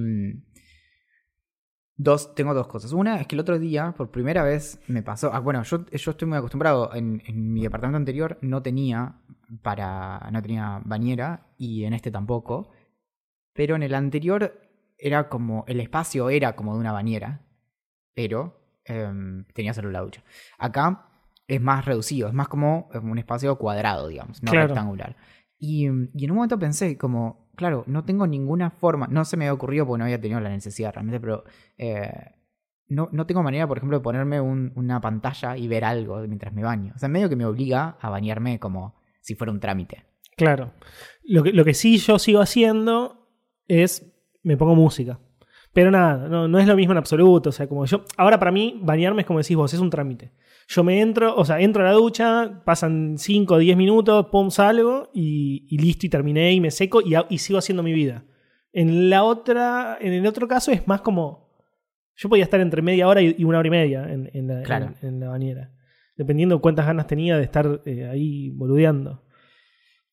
Dos, 2.01 2.33
tengo 2.33 2.53
dos 2.53 2.67
cosas. 2.67 2.93
Una 2.93 3.19
es 3.19 3.27
que 3.27 3.35
el 3.35 3.41
otro 3.41 3.59
día, 3.59 3.93
por 3.97 4.09
primera 4.09 4.41
vez, 4.41 4.79
me 4.87 5.03
pasó. 5.03 5.31
ah, 5.33 5.39
bueno, 5.39 5.61
yo, 5.63 5.85
yo 5.85 6.11
estoy 6.11 6.27
muy 6.29 6.37
acostumbrado. 6.37 6.95
En, 6.95 7.21
en 7.25 7.51
mi 7.51 7.61
departamento 7.61 7.97
anterior 7.97 8.37
no 8.41 8.61
tenía 8.61 9.15
para. 9.61 10.29
no 10.31 10.41
tenía 10.41 10.81
bañera. 10.85 11.47
Y 11.57 11.83
en 11.83 11.91
este 11.93 12.09
tampoco. 12.09 12.69
Pero 13.53 13.75
en 13.75 13.83
el 13.83 13.93
anterior 13.95 14.61
era 14.97 15.27
como. 15.27 15.65
El 15.67 15.81
espacio 15.81 16.29
era 16.29 16.55
como 16.55 16.73
de 16.75 16.79
una 16.79 16.93
bañera. 16.93 17.41
Pero 18.15 18.61
em, 18.85 19.43
tenía 19.53 19.73
solo 19.73 19.91
la 19.91 19.99
ducha. 19.99 20.23
Acá 20.57 21.05
es 21.47 21.59
más 21.59 21.83
reducido, 21.83 22.29
es 22.29 22.33
más 22.33 22.47
como 22.47 22.89
un 22.93 23.17
espacio 23.17 23.57
cuadrado, 23.57 24.07
digamos, 24.07 24.41
no 24.41 24.51
Claro. 24.51 24.67
rectangular. 24.67 25.17
Y, 25.57 25.85
em, 25.87 26.09
y 26.13 26.23
en 26.25 26.31
un 26.31 26.35
momento 26.37 26.57
pensé, 26.59 26.97
como, 26.97 27.48
claro, 27.59 27.83
no 27.87 28.05
tengo 28.05 28.25
ninguna 28.25 28.69
forma, 28.71 29.05
no 29.07 29.25
se 29.25 29.35
me 29.37 29.43
había 29.45 29.53
ocurrido 29.53 29.85
porque 29.85 29.99
no 29.99 30.05
había 30.05 30.21
tenido 30.21 30.39
la 30.39 30.49
necesidad 30.49 30.93
realmente, 30.93 31.19
pero 31.19 31.43
eh, 31.77 32.09
no, 32.87 33.09
no 33.11 33.25
tengo 33.25 33.43
manera, 33.43 33.67
por 33.67 33.77
ejemplo, 33.77 33.97
de 33.99 34.03
ponerme 34.03 34.39
un- 34.39 34.71
una 34.75 35.01
pantalla 35.01 35.57
y 35.57 35.67
ver 35.67 35.83
algo 35.83 36.17
mientras 36.19 36.53
me 36.53 36.63
baño. 36.63 36.93
O 36.95 36.99
sea, 36.99 37.09
medio 37.09 37.27
que 37.29 37.35
me 37.35 37.45
obliga 37.45 37.97
a 37.99 38.09
bañarme 38.09 38.59
como 38.59 38.95
si 39.21 39.35
fuera 39.35 39.51
un 39.51 39.59
trámite. 39.59 40.05
Claro. 40.37 40.71
Lo 41.23 41.43
que, 41.43 41.51
lo 41.51 41.65
que 41.65 41.73
sí 41.73 41.97
yo 41.97 42.17
sigo 42.17 42.39
haciendo 42.39 43.27
es 43.67 44.09
me 44.41 44.55
pongo 44.55 44.73
música. 44.75 45.19
Pero 45.73 45.91
nada, 45.91 46.27
no, 46.29 46.47
no 46.47 46.59
es 46.59 46.65
lo 46.67 46.75
mismo 46.77 46.93
en 46.93 46.97
absoluto. 46.97 47.49
O 47.49 47.51
sea, 47.51 47.67
como 47.67 47.85
yo. 47.85 48.05
Ahora 48.17 48.39
para 48.39 48.51
mí, 48.51 48.79
bañarme 48.81 49.21
es 49.21 49.27
como 49.27 49.39
decís 49.39 49.55
vos, 49.57 49.73
es 49.73 49.79
un 49.81 49.89
trámite. 49.89 50.31
Yo 50.71 50.83
me 50.83 51.01
entro, 51.01 51.35
o 51.35 51.43
sea, 51.45 51.59
entro 51.59 51.81
a 51.81 51.85
la 51.85 51.93
ducha, 51.93 52.61
pasan 52.63 53.17
5 53.17 53.55
o 53.55 53.57
10 53.57 53.75
minutos, 53.75 54.27
pum, 54.31 54.51
salgo 54.51 55.09
y, 55.15 55.65
y 55.67 55.79
listo, 55.79 56.05
y 56.05 56.09
terminé 56.09 56.53
y 56.53 56.61
me 56.61 56.69
seco 56.69 57.01
y, 57.01 57.37
sigo 57.39 57.57
haciendo 57.57 57.81
mi 57.81 57.91
vida. 57.91 58.23
En 58.71 59.09
la 59.09 59.23
otra, 59.23 59.97
en 59.99 60.13
el 60.13 60.27
otro 60.27 60.47
caso 60.47 60.71
es 60.71 60.87
más 60.87 61.01
como. 61.01 61.49
Yo 62.15 62.29
podía 62.29 62.43
estar 62.43 62.59
entre 62.59 62.83
media 62.83 63.07
hora 63.07 63.19
y, 63.21 63.33
y 63.37 63.45
una 63.45 63.57
hora 63.59 63.67
y 63.67 63.71
media 63.71 64.03
en, 64.13 64.29
en 64.33 64.47
la, 64.47 64.61
Claro. 64.61 64.93
en- 65.01 65.07
en 65.07 65.19
la 65.21 65.29
bañera. 65.29 65.73
Dependiendo 66.15 66.61
cuántas 66.61 66.85
ganas 66.85 67.07
tenía 67.07 67.35
de 67.37 67.43
estar 67.45 67.81
eh, 67.85 68.05
ahí 68.07 68.49
boludeando. 68.51 69.23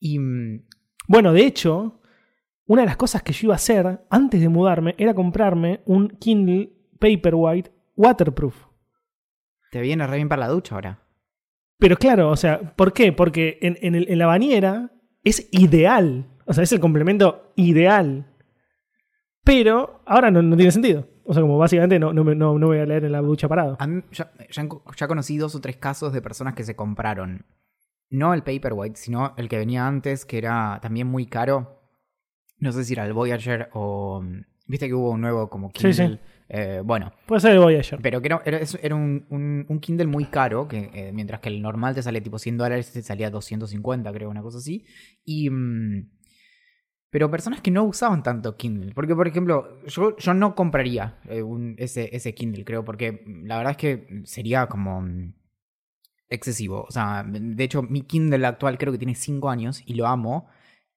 Y 0.00 0.18
mm, 0.18 0.62
Bueno, 1.08 1.32
de 1.34 1.44
hecho, 1.44 2.00
una 2.66 2.82
de 2.82 2.86
las 2.86 2.96
cosas 2.96 3.22
que 3.22 3.32
yo 3.34 3.48
iba 3.48 3.54
a 3.54 3.56
hacer 3.56 4.00
antes 4.08 4.40
de 4.40 4.48
mudarme 4.48 4.94
era 4.96 5.12
comprarme 5.14 5.80
un 5.84 6.08
Kindle 6.08 6.70
Paperwhite 6.98 7.72
waterproof. 7.96 8.65
Te 9.76 9.82
viene 9.82 10.06
re 10.06 10.16
bien 10.16 10.28
para 10.28 10.40
la 10.40 10.48
ducha 10.48 10.74
ahora. 10.74 10.98
Pero 11.78 11.96
claro, 11.96 12.30
o 12.30 12.36
sea, 12.36 12.74
¿por 12.74 12.92
qué? 12.92 13.12
Porque 13.12 13.58
en, 13.60 13.76
en 13.82 13.94
el- 13.94 14.08
en 14.10 14.18
la 14.18 14.26
bañera 14.26 14.90
es 15.22 15.48
ideal. 15.52 16.26
O 16.46 16.52
sea, 16.54 16.64
es 16.64 16.72
el 16.72 16.80
complemento 16.80 17.52
ideal. 17.56 18.26
Pero 19.44 20.00
ahora 20.06 20.30
no, 20.30 20.42
no 20.42 20.56
tiene 20.56 20.72
sentido. 20.72 21.06
O 21.24 21.32
sea, 21.32 21.42
como 21.42 21.58
básicamente 21.58 21.98
no, 21.98 22.12
no, 22.12 22.22
no, 22.24 22.58
no 22.58 22.66
voy 22.66 22.78
a 22.78 22.86
leer 22.86 23.04
en 23.04 23.12
la 23.12 23.20
ducha 23.20 23.48
parado. 23.48 23.76
A 23.80 23.86
mí 23.86 24.02
ya, 24.12 24.30
ya, 24.50 25.08
conocí 25.08 25.36
dos 25.38 25.54
o 25.54 25.60
tres 25.60 25.76
casos 25.76 26.12
de 26.12 26.22
personas 26.22 26.54
que 26.54 26.64
se 26.64 26.76
compraron 26.76 27.44
no 28.08 28.32
el 28.34 28.42
Paperwhite, 28.44 28.96
sino 28.96 29.34
el 29.36 29.48
que 29.48 29.58
venía 29.58 29.86
antes, 29.86 30.24
que 30.24 30.38
era 30.38 30.78
también 30.80 31.08
muy 31.08 31.26
caro. 31.26 31.80
No 32.58 32.70
sé 32.72 32.84
si 32.84 32.92
era 32.92 33.04
el 33.04 33.12
Voyager 33.12 33.68
o. 33.72 34.22
mm, 34.22 34.42
Viste 34.68 34.88
que 34.88 34.94
hubo 34.94 35.10
un 35.10 35.20
nuevo 35.20 35.48
como 35.48 35.68
Sí, 35.68 35.90
Kindle. 35.90 36.08
sí. 36.16 36.20
Eh, 36.48 36.80
bueno, 36.84 37.12
Puede 37.26 37.40
ser 37.40 37.52
el 37.52 37.58
Voyager. 37.58 38.00
pero 38.00 38.20
que 38.20 38.28
era, 38.28 38.40
era, 38.44 38.60
era 38.82 38.94
un, 38.94 39.26
un- 39.30 39.66
un 39.68 39.80
Kindle 39.80 40.06
muy 40.06 40.26
caro, 40.26 40.68
que 40.68 40.90
eh, 40.94 41.10
mientras 41.12 41.40
que 41.40 41.48
el 41.48 41.60
normal 41.60 41.94
te 41.94 42.02
sale 42.02 42.20
tipo 42.20 42.38
100 42.38 42.56
dólares, 42.56 42.92
te 42.92 43.02
salía 43.02 43.30
250, 43.30 44.12
creo, 44.12 44.30
una 44.30 44.42
cosa 44.42 44.58
así. 44.58 44.84
Y. 45.24 45.50
mm, 45.50 46.10
pero 47.10 47.30
personas 47.30 47.60
que 47.62 47.70
no 47.70 47.84
usaban 47.84 48.22
tanto 48.22 48.56
Kindle. 48.56 48.92
Porque, 48.94 49.14
por 49.16 49.26
ejemplo, 49.26 49.80
yo, 49.86 50.16
yo 50.18 50.34
no 50.34 50.54
compraría 50.54 51.18
eh, 51.28 51.42
un- 51.42 51.74
ese, 51.78 52.14
ese 52.14 52.34
Kindle, 52.34 52.64
creo, 52.64 52.84
porque 52.84 53.22
la 53.44 53.56
verdad 53.56 53.70
es 53.72 53.76
que 53.78 54.22
sería 54.24 54.66
como 54.66 55.00
mm, 55.00 55.32
excesivo. 56.28 56.84
O 56.88 56.90
sea, 56.90 57.24
de 57.26 57.64
hecho, 57.64 57.82
mi 57.82 58.02
Kindle 58.02 58.46
actual 58.46 58.78
creo 58.78 58.92
que 58.92 58.98
tiene 58.98 59.14
5 59.14 59.48
años 59.50 59.82
y 59.86 59.94
lo 59.94 60.06
amo. 60.06 60.48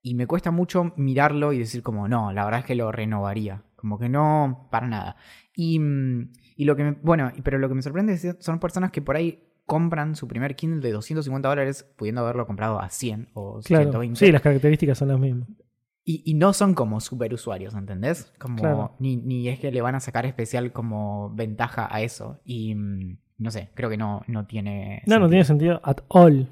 Y 0.02 0.16
me 0.16 0.28
cuesta 0.28 0.52
mucho 0.52 0.94
mirarlo 0.98 1.52
y 1.54 1.60
decir 1.60 1.84
como, 1.84 2.08
no, 2.08 2.32
la 2.32 2.46
verdad 2.46 2.62
es 2.62 2.66
que 2.66 2.76
lo 2.76 2.92
renovaría. 2.92 3.64
Como 3.80 3.98
que 3.98 4.10
no, 4.10 4.68
para 4.72 4.88
nada. 4.88 5.15
Y, 5.56 5.80
mm, 5.80 6.32
y 6.58 6.65
lo 6.65 6.76
que 6.76 6.84
me, 6.84 6.92
bueno, 7.02 7.32
pero 7.44 7.58
lo 7.58 7.70
que 7.70 7.76
me 7.76 7.82
sorprende 7.82 8.13
es 8.13 8.22
que 8.22 8.36
son 8.39 8.60
personas 8.60 8.92
que 8.92 9.02
por 9.02 9.15
ahí 9.15 9.44
compran 9.65 10.15
su 10.15 10.28
primer 10.28 10.56
Kindle 10.56 10.82
de 10.82 10.92
250 10.92 11.48
dólares 11.48 11.84
pudiendo 11.96 12.22
haberlo 12.22 12.46
comprado 12.48 12.80
a 12.82 12.89
100 12.89 13.30
o 13.34 13.62
Claro. 13.63 13.84
120. 13.92 14.20
Sí, 14.20 14.32
las 14.32 14.42
características 14.42 14.98
son 14.98 15.08
las 15.10 15.20
mismas. 15.20 15.48
Y, 16.04 16.24
y 16.26 16.34
no 16.34 16.54
son 16.54 16.74
como 16.74 17.00
super 17.02 17.34
usuarios, 17.34 17.76
¿entendés? 17.76 18.34
Como, 18.39 18.58
Claro. 18.58 18.96
ni, 19.00 19.15
ni 19.18 19.48
es 19.48 19.60
que 19.60 19.72
le 19.72 19.82
van 19.82 19.94
a 19.96 20.00
sacar 20.00 20.26
especial 20.26 20.72
como 20.72 21.30
ventaja 21.36 21.88
a 21.94 22.02
eso. 22.02 22.39
Y 22.46 22.74
mm, 22.74 23.18
no 23.38 23.52
sé, 23.52 23.70
creo 23.76 23.89
que 23.92 23.98
no, 23.98 24.24
no 24.28 24.46
tiene. 24.48 25.04
No, 25.06 25.15
no 25.20 25.26
sentido. 25.26 25.30
tiene 25.30 25.44
sentido 25.46 25.82
at 25.84 25.98
all. 26.08 26.48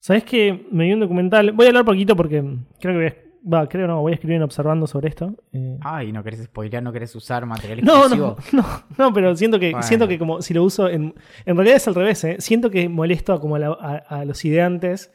¿Sabés 0.00 0.24
que 0.24 0.66
me 0.70 0.84
vi 0.84 0.92
un 0.92 1.00
documental? 1.00 1.52
Voy 1.52 1.66
a 1.66 1.68
hablar 1.70 1.84
poquito 1.84 2.14
porque 2.16 2.40
creo 2.80 2.92
que 2.92 2.98
voy 2.98 3.06
a, 3.06 3.16
va, 3.50 3.68
creo 3.68 3.86
no, 3.86 4.00
voy 4.00 4.12
a 4.12 4.14
escribir 4.14 4.36
en 4.36 4.42
observando 4.42 4.86
sobre 4.86 5.08
esto. 5.08 5.34
Eh, 5.52 5.78
Ay, 5.82 6.12
no 6.12 6.22
querés 6.22 6.42
spoilear, 6.44 6.82
no 6.82 6.92
querés 6.92 7.14
usar 7.16 7.44
material 7.46 7.80
no, 7.82 7.98
exclusivo. 8.06 8.36
no, 8.52 8.62
no, 8.62 8.84
no, 9.08 9.12
pero 9.12 9.34
siento 9.36 9.58
que, 9.58 9.70
Bueno. 9.70 9.82
siento 9.86 10.08
que 10.08 10.18
como 10.18 10.42
si 10.42 10.54
lo 10.54 10.62
uso 10.64 10.88
en. 10.88 11.14
En 11.46 11.56
realidad 11.56 11.76
es 11.76 11.88
al 11.88 11.94
revés, 11.94 12.22
¿eh? 12.24 12.36
Siento 12.40 12.70
que 12.70 12.88
molesto 12.88 13.32
a, 13.32 13.40
como 13.40 13.56
a, 13.56 13.58
la- 13.58 13.76
a- 13.80 14.20
a 14.20 14.24
los 14.24 14.44
ideantes 14.44 15.12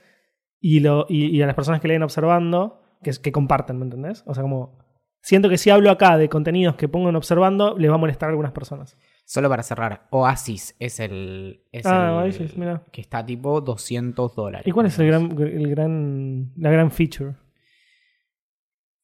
y, 0.60 0.80
lo, 0.80 1.06
y, 1.10 1.28
y 1.28 1.42
a 1.42 1.46
las 1.46 1.56
personas 1.56 1.82
que 1.82 1.88
leen 1.88 2.04
observando, 2.04 2.82
que, 3.04 3.12
que 3.22 3.32
comparten, 3.32 3.78
¿me 3.78 3.84
entendés? 3.86 4.24
O 4.26 4.34
sea, 4.34 4.44
como. 4.44 4.86
Siento 5.20 5.50
que 5.50 5.58
si 5.58 5.70
hablo 5.72 5.90
acá 5.92 6.18
de 6.18 6.30
contenidos 6.30 6.76
que 6.76 6.88
pongo 6.88 7.10
en 7.10 7.16
observando, 7.18 7.76
les 7.78 7.90
va 7.92 7.96
a 7.96 7.98
molestar 7.98 8.28
a 8.28 8.32
algunas 8.32 8.52
personas. 8.54 8.98
Solo 9.26 9.50
para 9.50 9.62
cerrar, 9.62 10.08
Oasis 10.12 10.76
es 10.80 11.02
el. 11.02 11.63
Es 11.74 11.86
Ah, 11.86 12.08
el 12.22 12.26
Oasis, 12.28 12.58
mira. 12.58 12.84
Que 12.94 13.02
está 13.02 13.26
tipo 13.26 13.60
200 13.60 14.36
dólares. 14.36 14.66
¿Y 14.66 14.72
cuál 14.72 14.86
es 14.86 14.98
el 15.00 15.08
gran, 15.08 15.32
el 15.42 15.70
gran, 15.70 16.54
la 16.56 16.70
gran 16.72 16.92
feature? 16.92 17.34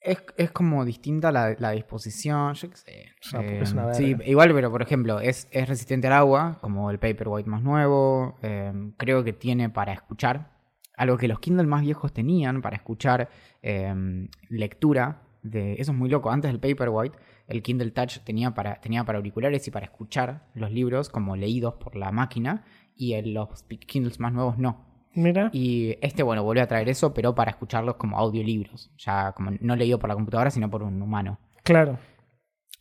Es, 0.03 0.21
es 0.35 0.51
como 0.51 0.83
distinta 0.83 1.31
la, 1.31 1.55
la 1.57 1.71
disposición, 1.71 2.53
yo 2.55 2.69
qué 2.69 2.75
sé. 2.75 2.91
Eh, 2.91 3.59
es 3.61 3.71
una 3.71 3.93
sí, 3.93 4.13
verga. 4.15 4.29
igual, 4.29 4.53
pero 4.53 4.69
por 4.69 4.81
ejemplo, 4.81 5.21
es, 5.21 5.47
es 5.51 5.67
resistente 5.69 6.07
al 6.07 6.13
agua, 6.13 6.57
como 6.59 6.91
el 6.91 6.99
Paperwhite 6.99 7.49
más 7.49 7.61
nuevo. 7.61 8.37
eh, 8.41 8.73
creo 8.97 9.23
que 9.23 9.31
tiene 9.31 9.69
para 9.69 9.93
escuchar. 9.93 10.51
Algo 10.97 11.17
que 11.17 11.27
los 11.27 11.39
Kindle 11.39 11.65
más 11.67 11.81
viejos 11.81 12.11
tenían 12.13 12.61
para 12.61 12.75
escuchar 12.75 13.29
eh, 13.61 14.27
lectura. 14.49 15.21
De, 15.41 15.73
eso 15.73 15.91
es 15.91 15.97
muy 15.97 16.09
loco. 16.09 16.29
Antes 16.31 16.51
del 16.51 16.59
Paperwhite, 16.59 17.17
el 17.47 17.63
Kindle 17.63 17.91
Touch 17.91 18.19
tenía 18.19 18.53
para, 18.53 18.79
tenía 18.81 19.03
para 19.03 19.17
auriculares 19.17 19.67
y 19.67 19.71
para 19.71 19.85
escuchar 19.85 20.47
los 20.53 20.71
libros 20.71 21.09
como 21.09 21.35
leídos 21.35 21.75
por 21.75 21.95
la 21.95 22.11
máquina. 22.11 22.65
Y 22.95 23.13
en 23.13 23.33
los 23.33 23.63
Kindles 23.63 24.19
más 24.19 24.33
nuevos 24.33 24.57
no. 24.57 24.92
Mira. 25.15 25.49
Y 25.53 25.95
este, 26.01 26.23
bueno, 26.23 26.43
volvió 26.43 26.63
a 26.63 26.67
traer 26.67 26.89
eso, 26.89 27.13
pero 27.13 27.35
para 27.35 27.51
escucharlos 27.51 27.95
como 27.95 28.17
audiolibros. 28.17 28.91
Ya 28.97 29.31
como 29.33 29.51
no 29.59 29.75
leído 29.75 29.99
por 29.99 30.09
la 30.09 30.15
computadora, 30.15 30.49
sino 30.51 30.69
por 30.69 30.83
un 30.83 31.01
humano. 31.01 31.39
Claro. 31.63 31.99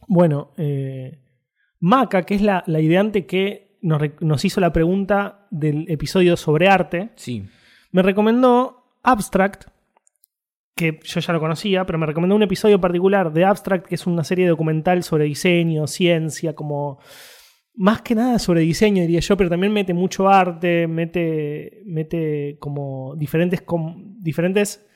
Bueno, 0.08 0.50
eh, 0.56 1.18
Maca, 1.80 2.22
que 2.22 2.34
es 2.34 2.42
la, 2.42 2.64
la 2.66 2.80
ideante 2.80 3.26
que 3.26 3.76
nos, 3.82 4.00
nos 4.20 4.44
hizo 4.44 4.60
la 4.60 4.72
pregunta 4.72 5.46
del 5.50 5.90
episodio 5.90 6.36
sobre 6.36 6.68
arte, 6.68 7.10
Sí. 7.16 7.44
me 7.90 8.02
recomendó 8.02 8.84
Abstract, 9.02 9.64
que 10.74 11.00
yo 11.04 11.20
ya 11.20 11.32
lo 11.32 11.40
conocía, 11.40 11.84
pero 11.84 11.98
me 11.98 12.06
recomendó 12.06 12.34
un 12.34 12.42
episodio 12.42 12.80
particular 12.80 13.32
de 13.32 13.44
Abstract, 13.44 13.86
que 13.86 13.94
es 13.96 14.06
una 14.06 14.24
serie 14.24 14.48
documental 14.48 15.02
sobre 15.02 15.24
diseño, 15.24 15.86
ciencia, 15.86 16.54
como 16.54 16.98
más 17.74 18.02
que 18.02 18.14
nada 18.14 18.38
sobre 18.38 18.60
diseño, 18.60 19.02
diría 19.02 19.20
yo, 19.20 19.36
pero 19.36 19.50
también 19.50 19.72
mete 19.72 19.94
mucho 19.94 20.28
arte, 20.28 20.86
mete, 20.86 21.82
mete 21.86 22.56
como 22.60 23.14
diferentes, 23.16 23.62
diferentes 24.20 24.86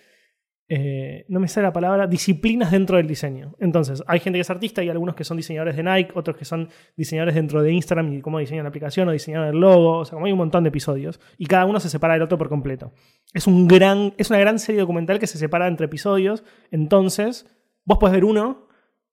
eh, 0.68 1.24
no 1.28 1.38
me 1.38 1.46
sale 1.46 1.68
la 1.68 1.72
palabra, 1.72 2.08
disciplinas 2.08 2.72
dentro 2.72 2.96
del 2.96 3.06
diseño. 3.06 3.54
Entonces, 3.60 4.02
hay 4.06 4.18
gente 4.18 4.38
que 4.38 4.40
es 4.40 4.50
artista 4.50 4.82
y 4.82 4.88
algunos 4.88 5.14
que 5.14 5.22
son 5.22 5.36
diseñadores 5.36 5.76
de 5.76 5.82
Nike, 5.84 6.10
otros 6.14 6.36
que 6.36 6.44
son 6.44 6.68
diseñadores 6.96 7.36
dentro 7.36 7.62
de 7.62 7.72
Instagram 7.72 8.12
y 8.12 8.20
cómo 8.20 8.38
diseñan 8.40 8.64
la 8.64 8.70
aplicación 8.70 9.08
o 9.08 9.12
diseñan 9.12 9.44
el 9.44 9.60
logo. 9.60 9.98
O 9.98 10.04
sea, 10.04 10.14
como 10.14 10.26
hay 10.26 10.32
un 10.32 10.38
montón 10.38 10.64
de 10.64 10.68
episodios. 10.68 11.20
Y 11.38 11.46
cada 11.46 11.66
uno 11.66 11.78
se 11.78 11.88
separa 11.88 12.14
del 12.14 12.22
otro 12.22 12.36
por 12.36 12.48
completo. 12.48 12.92
Es, 13.32 13.46
un 13.46 13.68
gran, 13.68 14.14
es 14.18 14.30
una 14.30 14.40
gran 14.40 14.58
serie 14.58 14.80
documental 14.80 15.20
que 15.20 15.28
se 15.28 15.38
separa 15.38 15.68
entre 15.68 15.86
episodios. 15.86 16.42
Entonces, 16.72 17.46
vos 17.84 17.98
podés 17.98 18.14
ver 18.14 18.24
uno 18.24 18.65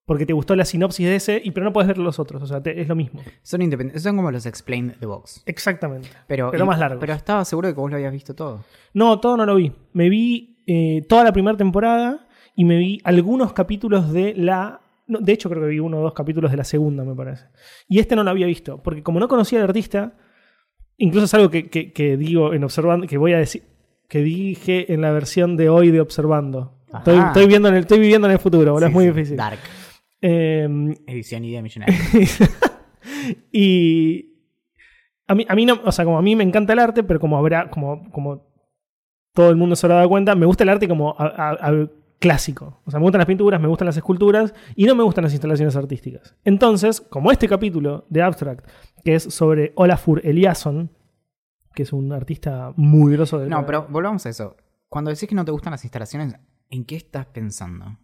porque 0.05 0.25
te 0.25 0.33
gustó 0.33 0.55
la 0.55 0.65
sinopsis 0.65 1.05
de 1.07 1.15
ese, 1.15 1.41
y 1.43 1.51
pero 1.51 1.63
no 1.65 1.71
podés 1.73 1.87
ver 1.87 1.97
los 1.97 2.19
otros. 2.19 2.43
O 2.43 2.47
sea, 2.47 2.61
te- 2.61 2.79
es 2.81 2.87
lo 2.87 2.95
mismo. 2.95 3.21
Son 3.41 3.61
independientes. 3.61 4.03
Son 4.03 4.15
como 4.15 4.31
los 4.31 4.45
Explain 4.45 4.95
the 4.99 5.05
Box. 5.05 5.43
Exactamente. 5.45 6.09
Pero, 6.27 6.51
Pero 6.51 6.65
y- 6.65 6.67
más 6.67 6.79
largos. 6.79 6.99
Pero 6.99 7.13
estaba 7.13 7.45
seguro 7.45 7.67
de 7.69 7.73
que 7.73 7.79
vos 7.79 7.89
lo 7.89 7.95
habías 7.97 8.11
visto 8.11 8.33
todo. 8.35 8.63
No, 8.93 9.19
todo 9.19 9.37
no 9.37 9.45
lo 9.45 9.55
vi. 9.55 9.71
Me 9.93 10.09
vi 10.09 10.57
eh, 10.67 11.03
toda 11.07 11.23
la 11.23 11.31
primera 11.33 11.57
temporada 11.57 12.27
y 12.55 12.65
me 12.65 12.77
vi 12.77 12.99
algunos 13.03 13.53
capítulos 13.53 14.11
de 14.11 14.33
la. 14.35 14.81
no, 15.07 15.19
de 15.19 15.31
hecho, 15.31 15.49
creo 15.49 15.61
que 15.61 15.69
vi 15.69 15.79
uno 15.79 15.99
o 15.99 16.01
dos 16.03 16.13
capítulos 16.13 16.51
de 16.51 16.57
la 16.57 16.63
segunda, 16.65 17.03
me 17.05 17.15
parece. 17.15 17.45
Y 17.87 17.99
este 17.99 18.15
no 18.15 18.23
lo 18.23 18.29
había 18.31 18.45
visto, 18.47 18.81
porque 18.83 19.03
como 19.03 19.19
no 19.19 19.27
conocía 19.27 19.59
al 19.59 19.65
artista, 19.65 20.13
incluso 20.97 21.25
es 21.25 21.33
algo 21.33 21.49
que, 21.49 21.69
que- 21.69 21.91
que 21.93 22.17
digo 22.17 22.53
en 22.53 22.63
Observando, 22.63 23.07
que 23.07 23.17
voy 23.17 23.33
a 23.33 23.37
decir, 23.37 23.63
que 24.09 24.19
dije 24.21 24.93
en 24.93 25.01
la 25.01 25.11
versión 25.11 25.55
de 25.57 25.69
hoy 25.69 25.91
de 25.91 26.01
Observando. 26.01 26.73
Estoy, 26.93 27.47
viendo 27.47 27.69
en 27.69 27.73
el, 27.75 27.81
estoy 27.81 27.97
viviendo 27.99 28.27
en 28.27 28.33
el 28.33 28.39
futuro, 28.39 28.71
boludo, 28.73 28.87
Sí, 28.87 28.91
es 28.91 28.93
muy 28.93 29.05
sí. 29.05 29.09
difícil. 29.11 29.37
Dark. 29.37 29.57
Eh, 30.25 30.67
Edición 31.05 31.43
idea 31.43 31.61
millonaria. 31.61 31.95
y 33.51 34.33
a 35.27 35.35
mí, 35.35 35.45
a 35.47 35.55
mí 35.55 35.65
no, 35.65 35.79
o 35.83 35.91
sea, 35.91 36.05
como 36.05 36.17
a 36.17 36.21
mí 36.21 36.35
me 36.35 36.43
encanta 36.43 36.73
el 36.73 36.79
arte, 36.79 37.03
pero 37.03 37.19
como 37.19 37.37
habrá, 37.37 37.69
como, 37.69 38.09
como 38.11 38.47
todo 39.33 39.49
el 39.49 39.55
mundo 39.55 39.75
se 39.75 39.85
habrá 39.85 39.97
dado 39.97 40.09
cuenta, 40.09 40.35
me 40.35 40.45
gusta 40.45 40.63
el 40.63 40.69
arte 40.69 40.87
como 40.87 41.11
a- 41.17 41.25
a- 41.27 41.51
a- 41.69 41.87
clásico. 42.19 42.81
O 42.85 42.91
sea, 42.91 42.99
me 43.01 43.03
gustan 43.03 43.19
las 43.19 43.25
pinturas, 43.27 43.59
me 43.59 43.67
gustan 43.67 43.85
las 43.85 43.97
esculturas 43.97 44.53
y 44.77 44.85
no 44.85 44.95
me 44.95 45.03
gustan 45.03 45.25
las 45.25 45.33
instalaciones 45.33 45.75
artísticas. 45.75 46.37
Entonces, 46.45 47.01
como 47.01 47.31
este 47.33 47.49
capítulo 47.49 48.05
de 48.09 48.21
Abstract, 48.21 48.65
que 49.03 49.15
es 49.15 49.23
sobre 49.23 49.73
Olafur 49.75 50.21
Eliasson, 50.25 50.89
que 51.75 51.83
es 51.83 51.91
un 51.91 52.13
artista 52.13 52.71
muy 52.77 53.11
grosso 53.13 53.39
del 53.39 53.49
No, 53.49 53.65
pero 53.65 53.87
volvamos 53.89 54.25
a 54.25 54.29
eso. 54.29 54.55
Cuando 54.87 55.11
decís 55.11 55.27
que 55.27 55.35
no 55.35 55.43
te 55.43 55.51
gustan 55.51 55.71
las 55.71 55.83
instalaciones, 55.83 56.35
¿en 56.69 56.85
qué 56.85 56.95
estás 56.95 57.25
pensando? 57.25 57.97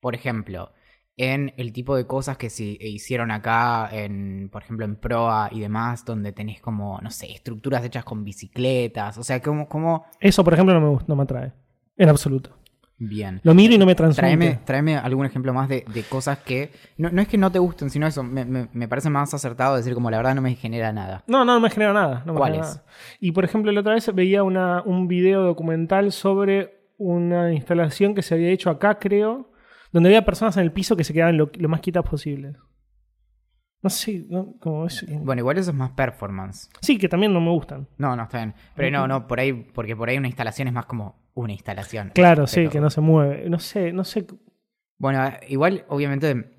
Por 0.00 0.14
ejemplo, 0.14 0.70
en 1.18 1.52
el 1.56 1.72
tipo 1.72 1.94
de 1.96 2.06
cosas 2.06 2.38
que 2.38 2.48
se 2.48 2.64
hicieron 2.64 3.30
acá, 3.30 3.90
en, 3.92 4.48
por 4.50 4.62
ejemplo, 4.62 4.86
en 4.86 4.96
Proa 4.96 5.50
y 5.52 5.60
demás, 5.60 6.04
donde 6.04 6.32
tenés 6.32 6.60
como, 6.62 6.98
no 7.02 7.10
sé, 7.10 7.30
estructuras 7.32 7.84
hechas 7.84 8.04
con 8.04 8.24
bicicletas. 8.24 9.18
O 9.18 9.22
sea, 9.24 9.42
como, 9.42 9.68
como 9.68 10.06
Eso, 10.20 10.42
por 10.44 10.54
ejemplo, 10.54 10.78
no 10.80 10.92
me, 10.94 10.98
no 11.06 11.16
me 11.16 11.22
atrae. 11.24 11.52
En 11.96 12.08
absoluto. 12.08 12.50
bien. 12.96 13.40
Lo 13.42 13.52
miro 13.54 13.74
y 13.74 13.78
no 13.78 13.84
me 13.86 13.94
transmite. 13.96 14.20
Tráeme, 14.20 14.58
tráeme 14.64 14.96
algún 14.96 15.26
ejemplo 15.26 15.52
más 15.52 15.68
de, 15.68 15.84
de 15.92 16.02
cosas 16.04 16.38
que. 16.38 16.70
No, 16.96 17.10
no 17.10 17.20
es 17.20 17.26
que 17.28 17.36
no 17.36 17.50
te 17.50 17.58
gusten, 17.58 17.90
sino 17.90 18.06
eso. 18.06 18.22
Me, 18.22 18.44
me- 18.44 18.68
me 18.72 18.86
parece 18.88 19.10
más 19.10 19.34
acertado 19.34 19.74
decir 19.76 19.94
como 19.94 20.10
la 20.10 20.16
verdad 20.18 20.36
no 20.36 20.42
me 20.42 20.54
genera 20.54 20.92
nada. 20.92 21.24
No, 21.26 21.44
no, 21.44 21.54
no 21.54 21.60
me 21.60 21.70
genera 21.70 21.92
nada. 21.92 22.22
No 22.26 22.34
¿Cuáles? 22.34 22.80
Y 23.20 23.32
por 23.32 23.44
ejemplo, 23.44 23.72
la 23.72 23.80
otra 23.80 23.94
vez 23.94 24.14
veía 24.14 24.44
una, 24.44 24.82
un 24.84 25.08
video 25.08 25.42
documental 25.42 26.12
sobre 26.12 26.78
una 26.96 27.52
instalación 27.52 28.14
que 28.14 28.22
se 28.22 28.34
había 28.34 28.50
hecho 28.50 28.70
acá, 28.70 28.98
creo, 28.98 29.50
donde 29.92 30.08
había 30.10 30.24
personas 30.24 30.56
en 30.56 30.62
el 30.64 30.72
piso 30.72 30.96
que 30.96 31.04
se 31.04 31.12
quedaban 31.12 31.36
lo, 31.36 31.50
lo 31.58 31.68
más 31.68 31.80
quietas 31.80 32.04
posible. 32.04 32.54
No 33.80 33.90
sé, 33.90 34.26
¿no? 34.28 34.54
Como 34.58 34.86
es- 34.86 35.06
Bueno, 35.22 35.40
igual 35.40 35.56
eso 35.58 35.70
es 35.70 35.76
más 35.76 35.90
performance. 35.92 36.68
Sí, 36.80 36.98
que 36.98 37.08
también 37.08 37.32
no 37.32 37.40
me 37.40 37.50
gustan. 37.50 37.86
No, 37.96 38.16
no, 38.16 38.24
está 38.24 38.38
bien. 38.38 38.54
Pero 38.74 38.90
no, 38.90 39.06
no, 39.06 39.28
por 39.28 39.38
ahí, 39.38 39.52
porque 39.52 39.94
por 39.94 40.08
ahí 40.08 40.18
una 40.18 40.26
instalación 40.26 40.66
es 40.68 40.74
más 40.74 40.86
como 40.86 41.14
una 41.34 41.52
instalación. 41.52 42.10
Claro, 42.14 42.46
sí, 42.48 42.68
que 42.68 42.80
no 42.80 42.90
se 42.90 43.00
mueve. 43.00 43.48
No 43.48 43.60
sé, 43.60 43.92
no 43.92 44.02
sé. 44.02 44.26
Bueno, 44.98 45.22
igual, 45.48 45.84
obviamente, 45.88 46.50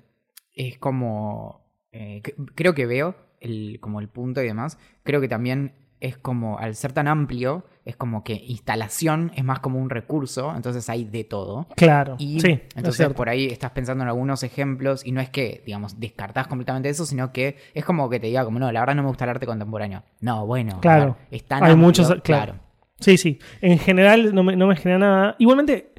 es 0.54 0.78
como. 0.78 1.70
eh, 1.92 2.22
creo 2.54 2.72
que 2.74 2.86
veo 2.86 3.14
el, 3.40 3.78
como 3.80 4.00
el 4.00 4.08
punto 4.08 4.42
y 4.42 4.46
demás. 4.46 4.78
Creo 5.02 5.20
que 5.20 5.28
también 5.28 5.74
es 6.00 6.16
como, 6.16 6.58
al 6.58 6.74
ser 6.74 6.92
tan 6.92 7.08
amplio, 7.08 7.64
es 7.84 7.96
como 7.96 8.24
que 8.24 8.34
instalación 8.34 9.32
es 9.36 9.44
más 9.44 9.58
como 9.60 9.78
un 9.78 9.90
recurso, 9.90 10.52
entonces 10.54 10.88
hay 10.88 11.04
de 11.04 11.24
todo. 11.24 11.66
Claro. 11.76 12.16
Y 12.18 12.40
sí, 12.40 12.48
es 12.52 12.60
entonces 12.76 13.08
por 13.12 13.28
ahí 13.28 13.46
estás 13.46 13.70
pensando 13.72 14.02
en 14.04 14.08
algunos 14.08 14.42
ejemplos 14.42 15.04
y 15.04 15.12
no 15.12 15.20
es 15.20 15.28
que, 15.30 15.62
digamos, 15.66 15.98
descartás 16.00 16.46
completamente 16.46 16.88
eso, 16.88 17.04
sino 17.06 17.32
que 17.32 17.56
es 17.74 17.84
como 17.84 18.08
que 18.08 18.18
te 18.20 18.28
diga, 18.28 18.44
como, 18.44 18.58
no, 18.58 18.70
la 18.72 18.80
verdad 18.80 18.94
no 18.94 19.02
me 19.02 19.08
gusta 19.08 19.24
el 19.24 19.30
arte 19.30 19.46
contemporáneo. 19.46 20.02
No, 20.20 20.46
bueno, 20.46 20.80
Claro. 20.80 21.16
ver, 21.30 21.38
es 21.38 21.44
tan 21.44 21.62
Hay 21.64 21.72
amplio, 21.72 21.86
muchos- 21.86 22.14
claro. 22.22 22.54
Sí, 22.98 23.16
sí. 23.16 23.38
En 23.62 23.78
general 23.78 24.34
no 24.34 24.42
me, 24.42 24.56
no 24.56 24.66
me 24.66 24.76
genera 24.76 24.98
nada. 24.98 25.36
Igualmente, 25.38 25.92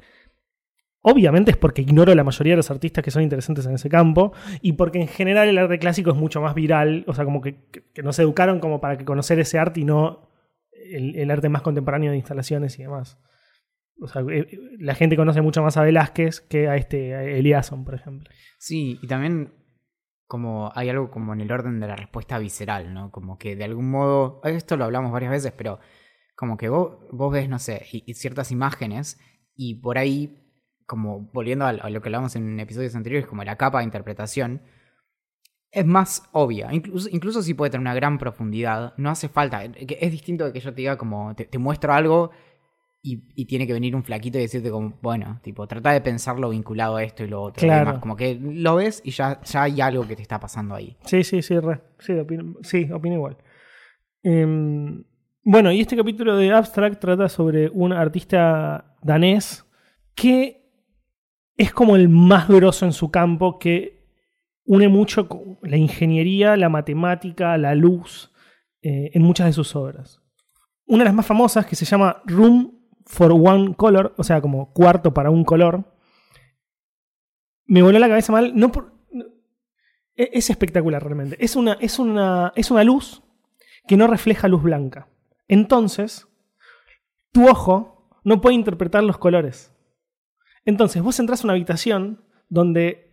obviamente 1.02 1.50
es 1.50 1.56
porque 1.56 1.82
ignoro 1.82 2.14
la 2.14 2.24
mayoría 2.24 2.52
de 2.54 2.58
los 2.58 2.70
artistas 2.70 3.04
que 3.04 3.10
son 3.10 3.22
interesantes 3.22 3.66
en 3.66 3.74
ese 3.74 3.88
campo 3.88 4.32
y 4.60 4.72
porque 4.74 5.00
en 5.00 5.08
general 5.08 5.48
el 5.48 5.58
arte 5.58 5.78
clásico 5.78 6.10
es 6.10 6.16
mucho 6.16 6.40
más 6.40 6.54
viral. 6.54 7.04
O 7.06 7.14
sea, 7.14 7.24
como 7.24 7.40
que, 7.40 7.66
que- 7.70 7.82
que 7.92 8.02
nos 8.02 8.18
educaron 8.18 8.60
como 8.60 8.80
para 8.80 8.96
que 8.96 9.04
conocer 9.04 9.38
ese 9.38 9.58
arte 9.58 9.80
y 9.80 9.84
no 9.84 10.30
el, 10.72 11.30
arte 11.30 11.48
más 11.48 11.62
contemporáneo 11.62 12.10
de 12.10 12.16
instalaciones 12.18 12.78
y 12.78 12.82
demás. 12.82 13.18
O 14.00 14.08
sea, 14.08 14.22
eh, 14.22 14.40
eh, 14.50 14.58
la 14.78 14.94
gente 14.94 15.16
conoce 15.16 15.40
mucho 15.42 15.62
más 15.62 15.76
a 15.76 15.82
Velázquez 15.82 16.40
que 16.40 16.68
a 16.68 16.76
este 16.76 17.14
a 17.14 17.22
Eliasson, 17.24 17.84
por 17.84 17.94
ejemplo. 17.94 18.28
Sí, 18.58 18.98
y 19.02 19.06
también 19.06 19.52
como 20.26 20.72
hay 20.74 20.88
algo 20.88 21.10
como 21.10 21.34
en 21.34 21.40
el 21.40 21.52
orden 21.52 21.78
de 21.78 21.86
la 21.86 21.96
respuesta 21.96 22.38
visceral, 22.38 22.94
¿no? 22.94 23.10
Como 23.10 23.38
que 23.38 23.54
de 23.54 23.64
algún 23.64 23.90
modo, 23.90 24.40
esto 24.44 24.76
lo 24.76 24.84
hablamos 24.84 25.12
varias 25.12 25.30
veces, 25.30 25.52
pero 25.56 25.78
como 26.34 26.56
que 26.56 26.68
vos, 26.68 26.98
vos 27.12 27.32
ves, 27.32 27.48
no 27.48 27.58
sé, 27.58 27.86
y 27.92 28.14
ciertas 28.14 28.50
imágenes 28.50 29.20
y 29.54 29.74
por 29.82 29.98
ahí 29.98 30.41
como 30.92 31.30
volviendo 31.32 31.64
a, 31.64 31.72
lo 31.72 32.02
que 32.02 32.08
hablamos 32.10 32.36
en 32.36 32.60
episodios 32.60 32.94
anteriores, 32.94 33.26
como 33.26 33.42
la 33.44 33.56
capa 33.56 33.78
de 33.78 33.84
interpretación, 33.84 34.60
es 35.70 35.86
más 35.86 36.28
obvia. 36.32 36.68
Incluso, 36.70 37.08
incluso 37.10 37.42
si 37.42 37.54
puede 37.54 37.70
tener 37.70 37.80
una 37.80 37.94
gran 37.94 38.18
profundidad, 38.18 38.92
no 38.98 39.08
hace 39.08 39.30
falta. 39.30 39.64
Es 39.64 40.10
distinto 40.12 40.44
de 40.44 40.52
que 40.52 40.60
yo 40.60 40.68
te 40.74 40.82
diga 40.82 40.98
como, 40.98 41.34
te, 41.34 41.56
muestro 41.56 41.94
algo 41.94 42.30
y, 43.00 43.46
tiene 43.46 43.66
que 43.66 43.72
venir 43.72 43.96
un 43.96 44.04
flaquito 44.04 44.36
y 44.36 44.42
decirte 44.42 44.70
como, 44.70 44.98
bueno, 45.00 45.40
tipo, 45.42 45.66
trata 45.66 45.92
de 45.92 46.02
pensarlo 46.02 46.50
vinculado 46.50 46.96
a 46.96 47.02
esto 47.02 47.24
y 47.24 47.28
lo 47.28 47.40
otro. 47.40 47.62
Claro. 47.62 47.98
como 47.98 48.14
que 48.14 48.38
lo 48.38 48.74
ves 48.74 49.00
y 49.02 49.12
ya, 49.12 49.40
ya 49.40 49.62
hay 49.62 49.80
algo 49.80 50.06
que 50.06 50.14
te 50.14 50.20
está 50.20 50.38
pasando 50.38 50.74
ahí. 50.74 50.94
Sí, 51.06 51.24
sí, 51.24 51.40
sí, 51.40 51.54
Sí, 52.00 52.12
opino, 52.18 52.56
sí, 52.60 52.92
opino 52.92 53.14
igual. 53.14 53.38
Em, 54.22 55.04
bueno, 55.42 55.72
y 55.72 55.80
este 55.80 55.96
capítulo 55.96 56.36
de 56.36 56.52
Abstract 56.52 57.00
trata 57.00 57.30
sobre 57.30 57.70
un 57.70 57.94
artista 57.94 58.94
danés 59.00 59.64
que 60.14 60.61
es 61.62 61.72
como 61.72 61.94
el 61.94 62.08
más 62.08 62.48
grosso 62.48 62.84
en 62.84 62.92
su 62.92 63.10
campo, 63.10 63.58
que 63.58 64.04
une 64.64 64.88
mucho 64.88 65.28
la 65.62 65.76
ingeniería, 65.76 66.56
la 66.56 66.68
matemática, 66.68 67.56
la 67.56 67.76
luz 67.76 68.32
eh, 68.82 69.12
en 69.14 69.22
muchas 69.22 69.46
de 69.46 69.52
sus 69.52 69.76
obras. 69.76 70.20
Una 70.86 71.04
de 71.04 71.04
las 71.06 71.14
más 71.14 71.26
famosas, 71.26 71.64
que 71.66 71.76
se 71.76 71.84
llama 71.84 72.20
Room 72.26 72.80
for 73.06 73.30
One 73.30 73.74
Color, 73.76 74.12
o 74.16 74.24
sea, 74.24 74.40
como 74.40 74.72
cuarto 74.72 75.14
para 75.14 75.30
un 75.30 75.44
color, 75.44 75.84
me 77.66 77.82
voló 77.82 77.98
la 78.00 78.08
cabeza 78.08 78.32
mal. 78.32 78.52
No 78.56 78.72
e-, 80.16 80.30
es 80.32 80.50
espectacular 80.50 81.02
realmente. 81.02 81.36
Es 81.38 81.54
una, 81.54 81.74
es, 81.74 82.00
una, 82.00 82.52
es 82.56 82.72
una 82.72 82.82
luz 82.82 83.22
que 83.86 83.96
no 83.96 84.08
refleja 84.08 84.48
luz 84.48 84.64
blanca. 84.64 85.08
Entonces, 85.46 86.26
tu 87.30 87.48
ojo 87.48 88.20
no 88.24 88.40
puede 88.40 88.56
interpretar 88.56 89.04
los 89.04 89.18
colores. 89.18 89.71
Entonces, 90.64 91.02
vos 91.02 91.18
entras 91.18 91.42
a 91.42 91.46
una 91.46 91.54
habitación 91.54 92.24
donde 92.48 93.12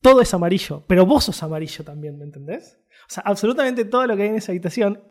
todo 0.00 0.20
es 0.20 0.32
amarillo, 0.34 0.84
pero 0.86 1.06
vos 1.06 1.24
sos 1.24 1.42
amarillo 1.42 1.84
también, 1.84 2.18
¿me 2.18 2.24
entendés? 2.24 2.78
O 3.08 3.12
sea, 3.12 3.22
absolutamente 3.26 3.84
todo 3.84 4.06
lo 4.06 4.16
que 4.16 4.22
hay 4.22 4.28
en 4.28 4.36
esa 4.36 4.52
habitación, 4.52 5.02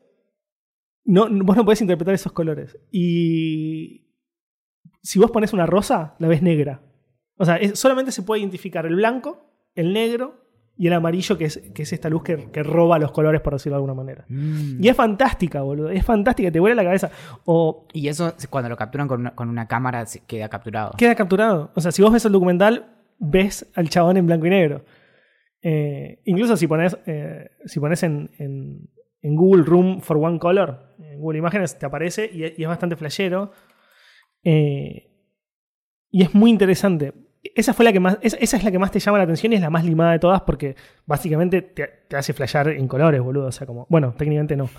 no, 1.05 1.27
vos 1.43 1.55
no 1.55 1.65
podés 1.65 1.81
interpretar 1.81 2.13
esos 2.13 2.31
colores. 2.31 2.77
Y 2.91 4.09
si 5.01 5.19
vos 5.19 5.31
pones 5.31 5.53
una 5.53 5.65
rosa, 5.65 6.15
la 6.19 6.27
ves 6.27 6.41
negra. 6.41 6.83
O 7.37 7.45
sea, 7.45 7.59
solamente 7.75 8.11
se 8.11 8.23
puede 8.23 8.41
identificar 8.41 8.85
el 8.85 8.95
blanco, 8.95 9.49
el 9.75 9.93
negro 9.93 10.48
y 10.79 10.87
el 10.87 10.93
amarillo, 10.93 11.37
que 11.37 11.43
es, 11.43 11.61
que 11.75 11.83
es 11.83 11.91
esta 11.91 12.09
luz 12.09 12.23
que, 12.23 12.63
roba 12.63 12.97
los 12.97 13.11
colores, 13.11 13.41
por 13.41 13.51
decirlo 13.51 13.75
de 13.75 13.79
alguna 13.79 13.93
manera. 13.93 14.23
Mm. 14.29 14.81
Y 14.81 14.87
es 14.87 14.95
fantástica, 14.95 15.61
boludo. 15.61 15.89
Es 15.89 16.05
fantástica, 16.05 16.49
te 16.49 16.59
vuela 16.61 16.73
la 16.73 16.85
cabeza. 16.85 17.11
O, 17.43 17.85
y 17.91 18.07
eso, 18.07 18.33
cuando 18.49 18.69
lo 18.69 18.77
capturan 18.77 19.05
con 19.09 19.19
una, 19.19 19.35
con 19.35 19.49
una 19.49 19.67
cámara, 19.67 20.05
queda 20.25 20.47
capturado. 20.47 20.93
Queda 20.97 21.15
capturado. 21.15 21.71
O 21.75 21.81
sea, 21.81 21.91
si 21.91 22.01
vos 22.01 22.13
ves 22.13 22.23
el 22.23 22.31
documental, 22.31 22.95
ves 23.17 23.69
al 23.75 23.89
chabón 23.89 24.15
en 24.15 24.25
blanco 24.25 24.45
y 24.45 24.51
negro. 24.51 24.85
Eh, 25.61 26.21
incluso 26.23 26.55
si 26.55 26.65
pones, 26.65 26.97
eh, 27.05 27.49
si 27.65 27.81
pones 27.81 28.01
en, 28.03 28.29
en, 28.37 29.35
Google 29.35 29.63
Room 29.63 29.99
for 29.99 30.15
One 30.15 30.39
Color, 30.39 30.95
en 30.97 31.19
Google 31.19 31.39
Imágenes 31.39 31.77
te 31.77 31.87
aparece 31.87 32.29
y, 32.33 32.45
es 32.45 32.67
bastante 32.69 32.95
flashero. 32.95 33.51
Eh, 34.45 35.11
y 36.09 36.23
es 36.23 36.33
muy 36.33 36.51
interesante 36.51 37.11
esa 37.41 37.73
fue 37.73 37.85
la 37.85 37.93
que 37.93 37.99
más, 37.99 38.17
esa, 38.21 38.37
es 38.37 38.63
la 38.63 38.71
que 38.71 38.79
más 38.79 38.91
te 38.91 38.99
llama 38.99 39.17
la 39.17 39.23
atención 39.23 39.53
y 39.53 39.55
es 39.55 39.61
la 39.61 39.69
más 39.69 39.85
limada 39.85 40.11
de 40.11 40.19
todas 40.19 40.41
porque 40.41 40.75
básicamente 41.05 41.61
te, 41.61 42.15
hace 42.15 42.33
flashear 42.33 42.69
en 42.69 42.87
colores, 42.87 43.21
boludo. 43.21 43.47
O 43.47 43.51
sea, 43.51 43.65
como, 43.65 43.87
bueno, 43.89 44.13
técnicamente 44.17 44.57
no, 44.57 44.69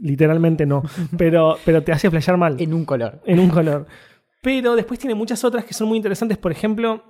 literalmente 0.00 0.64
no, 0.64 0.82
pero, 1.18 1.58
pero 1.64 1.82
te 1.82 1.92
hace 1.92 2.10
flashear 2.10 2.38
mal. 2.38 2.56
En 2.60 2.72
un 2.72 2.84
color. 2.84 3.20
En 3.26 3.38
un 3.38 3.50
color. 3.50 3.86
Pero 4.42 4.76
después 4.76 4.98
tiene 4.98 5.14
muchas 5.14 5.44
otras 5.44 5.64
que 5.64 5.74
son 5.74 5.88
muy 5.88 5.96
interesantes. 5.96 6.38
Por 6.38 6.52
ejemplo, 6.52 7.04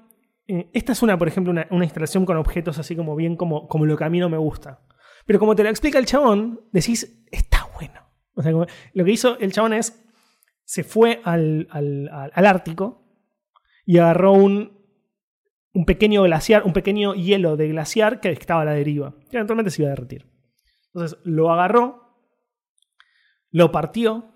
eh, 0.48 0.70
esta 0.72 0.92
es 0.92 1.02
una, 1.02 1.16
por 1.16 1.28
ejemplo, 1.28 1.52
una, 1.52 1.84
instalación 1.84 2.26
con 2.26 2.36
objetos 2.36 2.78
así 2.78 2.96
como 2.96 3.14
bien 3.14 3.36
como, 3.36 3.68
como 3.68 3.86
lo 3.86 3.96
que 3.96 4.04
a 4.04 4.10
mí 4.10 4.18
no 4.18 4.28
me 4.28 4.38
gusta. 4.38 4.80
Pero 5.24 5.38
como 5.38 5.54
te 5.54 5.62
lo 5.62 5.68
explica 5.68 5.98
el 5.98 6.06
chabón, 6.06 6.62
decís, 6.72 7.24
está 7.30 7.68
bueno. 7.78 8.00
O 8.34 8.42
sea, 8.42 8.52
lo 8.52 9.04
que 9.04 9.10
hizo 9.10 9.38
el 9.38 9.52
chabón 9.52 9.72
es, 9.72 10.04
se 10.64 10.82
fue 10.82 11.20
al, 11.24 11.68
al, 11.70 12.10
al 12.32 12.46
Ártico 12.46 13.04
y 13.84 13.98
agarró 13.98 14.32
un, 14.32 14.75
un 15.76 15.84
pequeño 15.84 16.22
glaciar, 16.22 16.62
un 16.64 16.72
pequeño 16.72 17.12
hielo 17.14 17.58
de 17.58 17.68
glaciar 17.68 18.20
que 18.20 18.30
estaba 18.30 18.62
a 18.62 18.64
la 18.64 18.72
deriva, 18.72 19.14
que 19.30 19.36
eventualmente 19.36 19.70
se 19.70 19.82
iba 19.82 19.90
a 19.90 19.94
derretir. 19.94 20.26
Entonces 20.86 21.18
lo 21.22 21.52
agarró, 21.52 22.16
lo 23.50 23.70
partió 23.72 24.32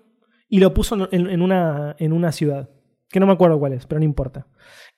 y 0.47 0.59
lo 0.59 0.71
puso 0.75 1.09
en, 1.11 1.41
una, 1.41 1.95
en 1.97 2.13
una 2.13 2.31
ciudad, 2.31 2.69
que 3.09 3.19
no 3.19 3.25
me 3.25 3.33
acuerdo 3.33 3.57
cuál 3.57 3.73
es, 3.73 3.87
pero 3.87 3.97
no 3.97 4.05
importa. 4.05 4.45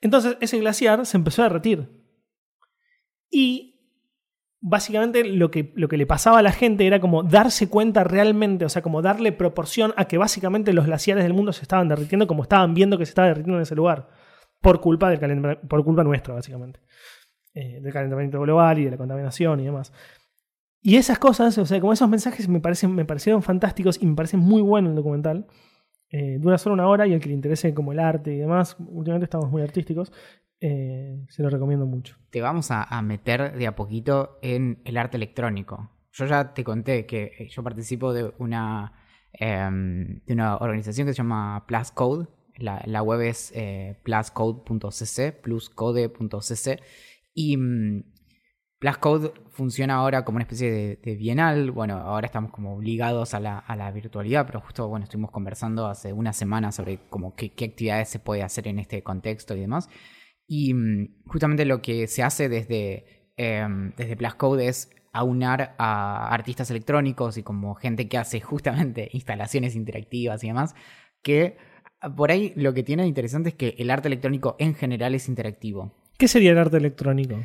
Entonces 0.02 0.36
ese 0.42 0.60
glaciar 0.60 1.06
se 1.06 1.16
empezó 1.16 1.44
a 1.44 1.46
derretir. 1.46 1.90
Y 3.32 3.80
básicamente 4.60 5.24
lo 5.24 5.50
que, 5.50 5.72
lo 5.78 5.88
que 5.88 5.96
le 5.96 6.06
pasaba 6.06 6.40
a 6.40 6.44
la 6.44 6.52
gente 6.52 6.86
era 6.86 7.00
como 7.00 7.24
darse 7.24 7.70
cuenta 7.70 8.04
realmente, 8.04 8.66
o 8.66 8.70
sea, 8.70 8.82
como 8.82 9.02
darle 9.02 9.32
proporción 9.32 9.94
a 9.96 10.10
que 10.10 10.18
básicamente 10.18 10.74
los 10.74 10.88
glaciares 10.88 11.24
del 11.24 11.34
mundo 11.34 11.54
se 11.54 11.62
estaban 11.62 11.88
derritiendo 11.88 12.28
como 12.28 12.44
estaban 12.44 12.74
viendo 12.74 12.98
que 12.98 13.06
se 13.06 13.12
estaba 13.12 13.30
derritiendo 13.30 13.60
en 13.60 13.64
ese 13.64 13.76
lugar 13.76 14.10
por 14.64 14.80
culpa, 14.80 15.10
del 15.10 15.58
por 15.68 15.84
culpa 15.84 16.04
nuestra, 16.04 16.34
básicamente. 16.34 16.80
Eh, 17.54 17.82
del 17.82 17.94
calentamiento 17.94 18.40
global 18.40 18.80
y 18.80 18.86
de 18.86 18.92
la 18.92 18.98
contaminación 18.98 19.60
y 19.60 19.66
demás. 19.66 19.94
Y 20.82 20.96
esas 20.96 21.20
cosas, 21.20 21.56
o 21.58 21.66
sea, 21.66 21.80
como 21.80 21.94
esos 21.94 22.10
mensajes 22.10 22.48
me, 22.48 22.62
parecen, 22.62 22.96
me 22.96 23.06
parecieron 23.06 23.44
fantásticos 23.44 24.02
y 24.02 24.08
me 24.08 24.16
parece 24.16 24.38
muy 24.38 24.62
bueno 24.62 24.90
el 24.90 24.96
documental. 24.96 25.46
Eh, 26.10 26.38
dura 26.40 26.58
solo 26.58 26.74
una 26.74 26.88
hora 26.88 27.06
y 27.06 27.14
al 27.14 27.20
que 27.20 27.28
le 27.28 27.36
interese 27.36 27.74
como 27.74 27.92
el 27.92 28.00
arte 28.00 28.34
y 28.34 28.38
demás, 28.38 28.78
últimamente 28.80 29.26
estamos 29.26 29.52
muy 29.52 29.62
artísticos, 29.62 30.14
eh, 30.62 31.26
se 31.28 31.44
lo 31.44 31.50
recomiendo 31.50 31.86
mucho. 31.86 32.16
Te 32.30 32.42
vamos 32.42 32.72
a, 32.72 33.02
meter 33.02 33.58
de 33.58 33.68
a 33.68 33.76
poquito 33.76 34.40
en 34.42 34.82
el 34.86 34.98
arte 34.98 35.18
electrónico. 35.18 35.92
Yo 36.14 36.26
ya 36.26 36.54
te 36.54 36.64
conté 36.64 37.06
que 37.06 37.50
yo 37.50 37.64
participo 37.64 38.14
de 38.14 38.34
una, 38.38 38.94
em, 39.34 40.22
de 40.26 40.34
una 40.34 40.58
organización 40.58 41.08
que 41.08 41.14
se 41.14 41.18
llama 41.18 41.66
Plus 41.68 41.92
Code, 41.92 42.28
la, 42.58 43.02
web 43.02 43.22
es 43.22 43.52
eh, 43.56 43.98
pluscode.cc, 44.04 45.32
pluscode.cc. 45.42 46.80
Y 47.34 47.58
mm, 47.58 48.04
Pluscode 48.84 49.32
funciona 49.52 49.96
ahora 49.96 50.26
como 50.26 50.36
una 50.36 50.44
especie 50.44 50.98
de, 51.02 51.16
bienal. 51.16 51.72
Bueno, 51.72 52.00
ahora 52.00 52.26
estamos 52.26 52.52
como 52.52 52.76
obligados 52.76 53.34
a 53.34 53.40
la, 53.40 53.92
virtualidad, 53.94 54.46
pero 54.46 54.60
justo 54.60 54.90
bueno, 54.90 55.06
estuvimos 55.06 55.32
conversando 55.32 55.88
hace 55.88 56.12
una 56.12 56.34
semana 56.34 56.74
sobre 56.74 57.00
como 57.10 57.34
qué, 57.34 57.46
actividades 57.46 58.10
se 58.10 58.20
puede 58.20 58.44
hacer 58.44 58.68
en 58.68 58.80
este 58.80 59.02
contexto 59.02 59.56
y 59.56 59.62
demás. 59.62 59.88
Y 60.48 60.74
mm, 60.74 61.24
justamente 61.28 61.64
lo 61.64 61.82
que 61.82 62.08
se 62.08 62.24
hace 62.24 62.50
desde, 62.50 63.32
eh, 63.38 63.66
desde 63.96 64.18
Pluscode 64.18 64.68
es 64.68 64.90
aunar 65.14 65.76
a 65.78 66.28
artistas 66.34 66.70
electrónicos 66.70 67.38
y 67.38 67.44
como 67.44 67.76
gente 67.76 68.10
que 68.10 68.18
hace 68.18 68.42
justamente 68.42 69.10
instalaciones 69.14 69.78
interactivas 69.78 70.44
y 70.44 70.48
demás, 70.48 70.76
que 71.22 71.56
por 72.16 72.32
ahí 72.32 72.54
lo 72.56 72.74
que 72.74 72.84
tiene 72.84 73.04
de 73.04 73.10
interesante 73.10 73.50
es 73.50 73.56
que 73.56 73.76
el 73.78 73.90
arte 73.90 74.08
electrónico 74.08 74.56
en 74.60 74.76
general 74.76 75.16
es 75.16 75.28
interactivo. 75.28 75.92
¿Qué 76.18 76.28
sería 76.28 76.52
el 76.52 76.58
arte 76.58 76.78
electrónico? 76.78 77.38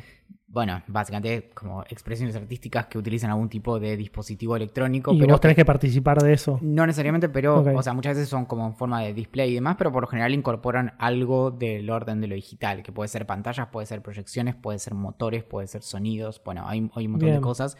Bueno, 0.51 0.81
básicamente 0.87 1.51
como 1.53 1.83
expresiones 1.83 2.35
artísticas 2.35 2.87
que 2.87 2.97
utilizan 2.97 3.29
algún 3.29 3.49
tipo 3.49 3.79
de 3.79 3.95
dispositivo 3.95 4.55
electrónico. 4.55 5.13
¿Y 5.13 5.19
pero 5.19 5.33
vos 5.33 5.41
tenés 5.41 5.55
que 5.55 5.65
participar 5.65 6.17
de 6.23 6.33
eso? 6.33 6.57
No 6.61 6.87
necesariamente, 6.87 7.29
pero 7.29 7.61
o 7.61 7.83
sea, 7.83 7.93
muchas 7.93 8.15
veces 8.15 8.29
son 8.29 8.45
como 8.45 8.65
en 8.65 8.73
forma 8.73 9.01
de 9.03 9.13
display 9.13 9.51
y 9.51 9.55
demás, 9.55 9.75
pero 9.77 9.91
por 9.91 10.01
lo 10.01 10.07
general 10.07 10.33
incorporan 10.33 10.95
algo 10.97 11.51
del 11.51 11.87
orden 11.91 12.19
de 12.19 12.27
lo 12.27 12.35
digital, 12.35 12.81
que 12.81 12.91
puede 12.91 13.09
ser 13.09 13.27
pantallas, 13.27 13.67
puede 13.67 13.85
ser 13.85 14.01
proyecciones, 14.01 14.55
puede 14.55 14.79
ser 14.79 14.95
motores, 14.95 15.43
puede 15.43 15.67
ser 15.67 15.83
sonidos, 15.83 16.41
bueno, 16.43 16.63
hay, 16.67 16.89
hay 16.95 17.05
un 17.05 17.11
montón 17.11 17.31
de 17.31 17.41
cosas, 17.41 17.77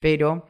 pero 0.00 0.46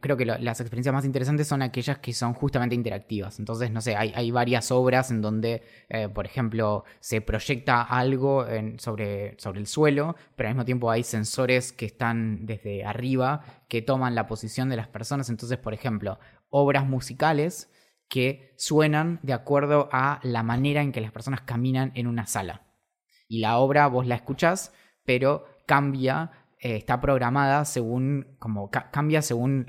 creo 0.00 0.16
que 0.16 0.24
las 0.24 0.60
experiencias 0.60 0.92
más 0.92 1.04
interesantes 1.04 1.48
son 1.48 1.62
aquellas 1.62 1.98
que 1.98 2.12
son 2.12 2.34
justamente 2.34 2.74
interactivas. 2.74 3.38
Entonces, 3.38 3.70
no 3.70 3.80
sé, 3.80 3.96
hay, 3.96 4.30
varias 4.30 4.70
obras 4.70 5.10
en 5.10 5.20
donde, 5.20 5.62
eh, 5.88 6.08
por 6.08 6.26
ejemplo, 6.26 6.84
se 7.00 7.20
proyecta 7.20 7.82
algo 7.82 8.46
sobre, 8.78 9.34
sobre 9.38 9.60
el 9.60 9.66
suelo, 9.66 10.16
pero 10.36 10.48
al 10.48 10.54
mismo 10.54 10.64
tiempo 10.64 10.90
hay 10.90 11.02
sensores 11.02 11.72
que 11.72 11.86
están 11.86 12.46
desde 12.46 12.84
arriba 12.84 13.44
que 13.68 13.82
toman 13.82 14.14
la 14.14 14.26
posición 14.26 14.68
de 14.68 14.76
las 14.76 14.88
personas. 14.88 15.28
Entonces, 15.30 15.58
por 15.58 15.74
ejemplo, 15.74 16.18
obras 16.48 16.86
musicales 16.86 17.70
que 18.08 18.52
suenan 18.56 19.20
de 19.22 19.32
acuerdo 19.32 19.88
a 19.92 20.20
la 20.22 20.42
manera 20.42 20.82
en 20.82 20.92
que 20.92 21.00
las 21.00 21.12
personas 21.12 21.42
caminan 21.42 21.92
en 21.94 22.08
una 22.08 22.26
sala. 22.26 22.66
Y 23.28 23.38
la 23.38 23.58
obra 23.58 23.86
vos 23.86 24.06
la 24.06 24.16
escuchás, 24.16 24.72
pero 25.04 25.46
cambia 25.66 26.32
eh, 26.62 26.76
está 26.76 27.00
programada 27.00 27.64
según, 27.64 28.26
como 28.38 28.70
cambia 28.70 29.22
según 29.22 29.64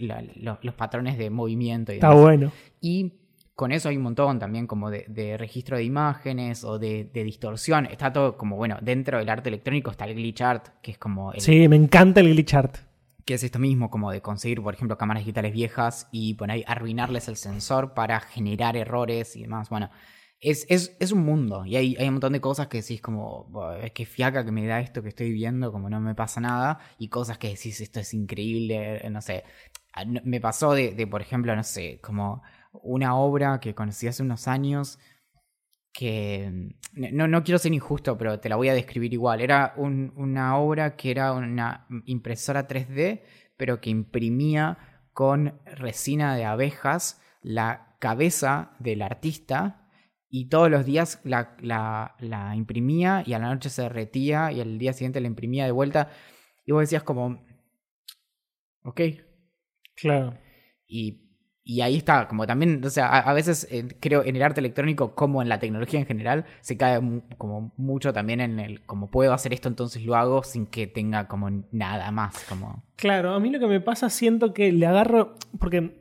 los 0.61 0.75
patrones 0.75 1.17
de 1.17 1.29
movimiento. 1.29 1.93
Y 1.93 1.95
está 1.95 2.11
bueno. 2.11 2.51
Y 2.81 3.13
con 3.55 3.71
eso 3.71 3.87
hay 3.87 3.95
un 3.95 4.03
montón 4.03 4.39
también 4.39 4.67
como 4.67 4.89
de, 4.89 5.37
registro 5.37 5.77
de 5.77 5.83
imágenes 5.83 6.65
o 6.65 6.79
de, 6.79 7.09
distorsión. 7.13 7.85
Está 7.85 8.11
todo 8.11 8.37
como, 8.37 8.57
bueno, 8.57 8.77
dentro 8.81 9.19
del 9.19 9.29
arte 9.29 9.47
electrónico 9.47 9.91
está 9.91 10.03
el 10.05 10.15
glitch 10.15 10.41
art, 10.41 10.67
que 10.81 10.91
es 10.91 10.97
como... 10.97 11.31
sí, 11.37 11.67
me 11.69 11.77
encanta 11.77 12.19
el 12.19 12.31
glitch 12.31 12.55
art. 12.55 12.77
Que 13.23 13.35
es 13.35 13.43
esto 13.43 13.59
mismo, 13.59 13.89
como 13.89 14.11
de 14.11 14.21
conseguir, 14.21 14.61
por 14.61 14.73
ejemplo, 14.73 14.97
cámaras 14.97 15.21
digitales 15.23 15.53
viejas 15.53 16.09
y 16.11 16.33
poner, 16.33 16.65
arruinarles 16.67 17.29
el 17.29 17.37
sensor 17.37 17.93
para 17.93 18.19
generar 18.19 18.75
errores 18.75 19.37
y 19.37 19.43
demás. 19.43 19.69
Bueno, 19.69 19.91
es, 20.41 20.65
es, 20.69 20.97
es 20.99 21.11
un 21.11 21.23
mundo 21.23 21.65
y 21.65 21.75
hay, 21.75 21.95
hay 21.97 22.07
un 22.07 22.15
montón 22.15 22.33
de 22.33 22.41
cosas 22.41 22.67
que 22.67 22.81
decís 22.81 23.01
como, 23.01 23.45
"Buah, 23.45 23.79
es 23.85 23.91
que 23.93 24.05
fiaca 24.05 24.43
que 24.45 24.51
me 24.51 24.65
da 24.67 24.79
esto 24.81 25.03
que 25.03 25.09
estoy 25.09 25.31
viendo, 25.31 25.71
como 25.71 25.89
no 25.89 25.99
me 26.01 26.15
pasa 26.15 26.41
nada, 26.41 26.79
y 26.97 27.09
cosas 27.09 27.37
que 27.37 27.49
decís, 27.49 27.79
esto 27.81 27.99
es 27.99 28.13
increíble, 28.13 29.07
no 29.11 29.21
sé. 29.21 29.43
Ah, 29.93 30.05
Me 30.05 30.41
pasó 30.41 30.73
de, 30.73 30.93
de, 30.93 31.07
por 31.07 31.21
ejemplo, 31.21 31.55
no 31.55 31.63
sé, 31.63 31.99
como 32.01 32.41
una 32.73 33.15
obra 33.15 33.59
que 33.59 33.75
conocí 33.75 34.07
hace 34.07 34.23
unos 34.23 34.47
años 34.47 34.97
que 35.93 36.73
no, 36.93 37.27
no 37.27 37.43
quiero 37.43 37.59
ser 37.59 37.73
injusto, 37.73 38.17
pero 38.17 38.39
te 38.39 38.49
la 38.49 38.55
voy 38.55 38.69
a 38.69 38.73
describir 38.73 39.13
igual. 39.13 39.41
Era 39.41 39.73
un- 39.77 40.13
una 40.15 40.57
obra 40.57 40.95
que 40.95 41.11
era 41.11 41.33
una 41.33 41.87
impresora 42.05 42.67
3D, 42.67 43.23
pero 43.57 43.81
que 43.81 43.89
imprimía 43.89 44.77
con 45.13 45.59
resina 45.65 46.35
de 46.35 46.45
abejas 46.45 47.19
la 47.41 47.95
cabeza 47.99 48.71
del 48.79 49.01
artista 49.01 49.80
y 50.33 50.45
todos 50.47 50.71
los 50.71 50.85
días 50.85 51.19
la, 51.25 51.55
la- 51.59 52.15
la 52.19 52.55
imprimía 52.55 53.21
y 53.25 53.33
a 53.33 53.39
la 53.39 53.53
noche 53.53 53.69
se 53.69 53.81
derretía 53.83 54.51
y 54.51 54.61
al 54.61 54.77
día 54.79 54.93
siguiente 54.93 55.19
la 55.21 55.27
imprimía 55.27 55.65
de 55.65 55.71
vuelta. 55.71 56.09
Y 56.65 56.71
vos 56.71 56.81
decías 56.81 57.03
como, 57.03 57.43
ok, 58.83 59.01
Claro. 59.95 60.37
y, 60.87 61.27
y 61.63 61.81
ahí 61.81 61.97
está, 61.97 62.27
como 62.27 62.47
también, 62.47 62.83
o 62.83 62.89
sea, 62.89 63.07
a, 63.07 63.19
a 63.19 63.33
veces 63.33 63.67
eh, 63.69 63.87
creo 63.99 64.23
en 64.23 64.35
el 64.35 64.41
arte 64.41 64.59
electrónico 64.61 65.13
como 65.15 65.41
en 65.41 65.49
la 65.49 65.59
tecnología 65.59 65.99
en 65.99 66.05
general, 66.07 66.45
se 66.61 66.77
cae 66.77 66.99
mu- 67.01 67.21
como 67.37 67.73
mucho 67.77 68.13
también 68.13 68.41
en 68.41 68.59
el, 68.59 68.85
como 68.85 69.11
puedo 69.11 69.33
hacer 69.33 69.53
esto, 69.53 69.67
entonces 69.69 70.03
lo 70.05 70.15
hago 70.15 70.43
sin 70.43 70.65
que 70.65 70.87
tenga 70.87 71.27
como 71.27 71.49
nada 71.71 72.09
más, 72.11 72.43
como... 72.49 72.83
Claro, 72.95 73.33
a 73.33 73.39
mí 73.39 73.49
lo 73.51 73.59
que 73.59 73.67
me 73.67 73.81
pasa 73.81 74.09
siento 74.09 74.53
que 74.53 74.71
le 74.71 74.85
agarro. 74.87 75.35
Porque 75.59 75.99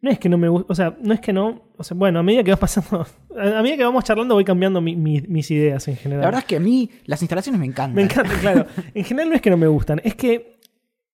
no 0.00 0.10
es 0.10 0.18
que 0.18 0.28
no 0.28 0.36
me 0.38 0.48
gusta. 0.48 0.70
O 0.70 0.74
sea, 0.74 0.96
no 1.00 1.14
es 1.14 1.20
que 1.20 1.32
no. 1.32 1.72
O 1.78 1.82
sea, 1.82 1.96
bueno, 1.96 2.18
a 2.18 2.22
medida 2.22 2.44
que 2.44 2.50
va 2.50 2.58
pasando. 2.58 3.06
A 3.38 3.62
medida 3.62 3.76
que 3.76 3.84
vamos 3.84 4.04
charlando, 4.04 4.34
voy 4.34 4.44
cambiando 4.44 4.80
mi- 4.80 4.96
mi- 4.96 5.22
mis 5.22 5.50
ideas 5.50 5.86
en 5.88 5.96
general. 5.96 6.20
La 6.22 6.26
verdad 6.28 6.40
es 6.40 6.46
que 6.46 6.56
a 6.56 6.60
mí 6.60 6.90
las 7.06 7.20
instalaciones 7.22 7.60
me 7.60 7.66
encantan. 7.66 7.94
Me 7.94 8.02
encanta, 8.02 8.34
claro. 8.40 8.66
En 8.94 9.04
general 9.04 9.28
no 9.30 9.34
es 9.36 9.42
que 9.42 9.50
no 9.50 9.56
me 9.56 9.66
gustan, 9.66 10.00
es 10.04 10.14
que 10.14 10.54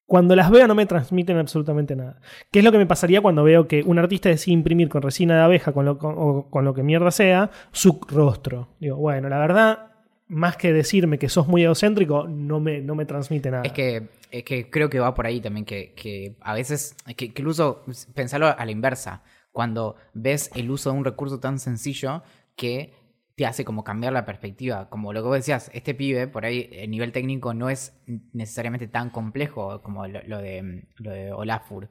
cuando 0.06 0.34
las 0.34 0.50
veo 0.50 0.66
no 0.66 0.74
me 0.74 0.86
transmiten 0.86 1.36
absolutamente 1.38 1.94
nada. 1.94 2.20
¿Qué 2.50 2.58
es 2.58 2.64
lo 2.64 2.72
que 2.72 2.78
me 2.78 2.86
pasaría 2.86 3.20
cuando 3.20 3.44
veo 3.44 3.68
que 3.68 3.82
un 3.84 3.98
artista 3.98 4.28
decide 4.28 4.54
imprimir 4.54 4.88
con 4.88 5.02
resina 5.02 5.36
de 5.36 5.42
abeja, 5.42 5.72
con 5.72 5.84
lo, 5.84 5.98
con, 5.98 6.14
o 6.18 6.50
con 6.50 6.64
lo 6.64 6.74
que 6.74 6.82
mierda 6.82 7.12
sea, 7.12 7.50
su 7.70 8.00
rostro? 8.08 8.70
Digo, 8.80 8.96
bueno, 8.96 9.28
la 9.28 9.38
verdad, 9.38 9.78
más 10.26 10.56
que 10.56 10.72
decirme 10.72 11.18
que 11.18 11.28
sos 11.28 11.46
muy 11.46 11.62
egocéntrico, 11.62 12.26
no 12.26 12.58
me, 12.58 12.80
no 12.80 12.96
me 12.96 13.04
transmite 13.04 13.52
nada. 13.52 13.62
Es 13.62 13.72
que, 13.72 14.08
es 14.32 14.42
que 14.42 14.68
creo 14.68 14.90
que 14.90 14.98
va 14.98 15.14
por 15.14 15.26
ahí 15.26 15.40
también, 15.40 15.64
que, 15.64 15.92
que 15.94 16.34
a 16.40 16.54
veces, 16.54 16.96
que, 17.16 17.32
que 17.32 17.42
el 17.42 17.46
uso, 17.48 17.84
pensarlo 18.12 18.48
a 18.48 18.64
la 18.64 18.70
inversa, 18.72 19.22
cuando 19.52 19.96
ves 20.14 20.50
el 20.54 20.70
uso 20.70 20.92
de 20.92 20.98
un 20.98 21.04
recurso 21.04 21.40
tan 21.40 21.58
sencillo 21.58 22.22
que 22.56 22.94
te 23.34 23.46
hace 23.46 23.64
como 23.64 23.84
cambiar 23.84 24.12
la 24.12 24.24
perspectiva, 24.26 24.90
como 24.90 25.12
lo 25.12 25.22
que 25.22 25.28
vos 25.28 25.36
decías, 25.36 25.70
este 25.72 25.94
pibe 25.94 26.28
por 26.28 26.44
ahí 26.44 26.68
el 26.72 26.90
nivel 26.90 27.10
técnico 27.10 27.54
no 27.54 27.70
es 27.70 27.98
necesariamente 28.32 28.86
tan 28.86 29.10
complejo 29.10 29.80
como 29.82 30.06
lo, 30.06 30.20
lo 30.26 30.38
de, 30.38 30.86
lo 30.96 31.10
de 31.10 31.32
Olafur, 31.32 31.88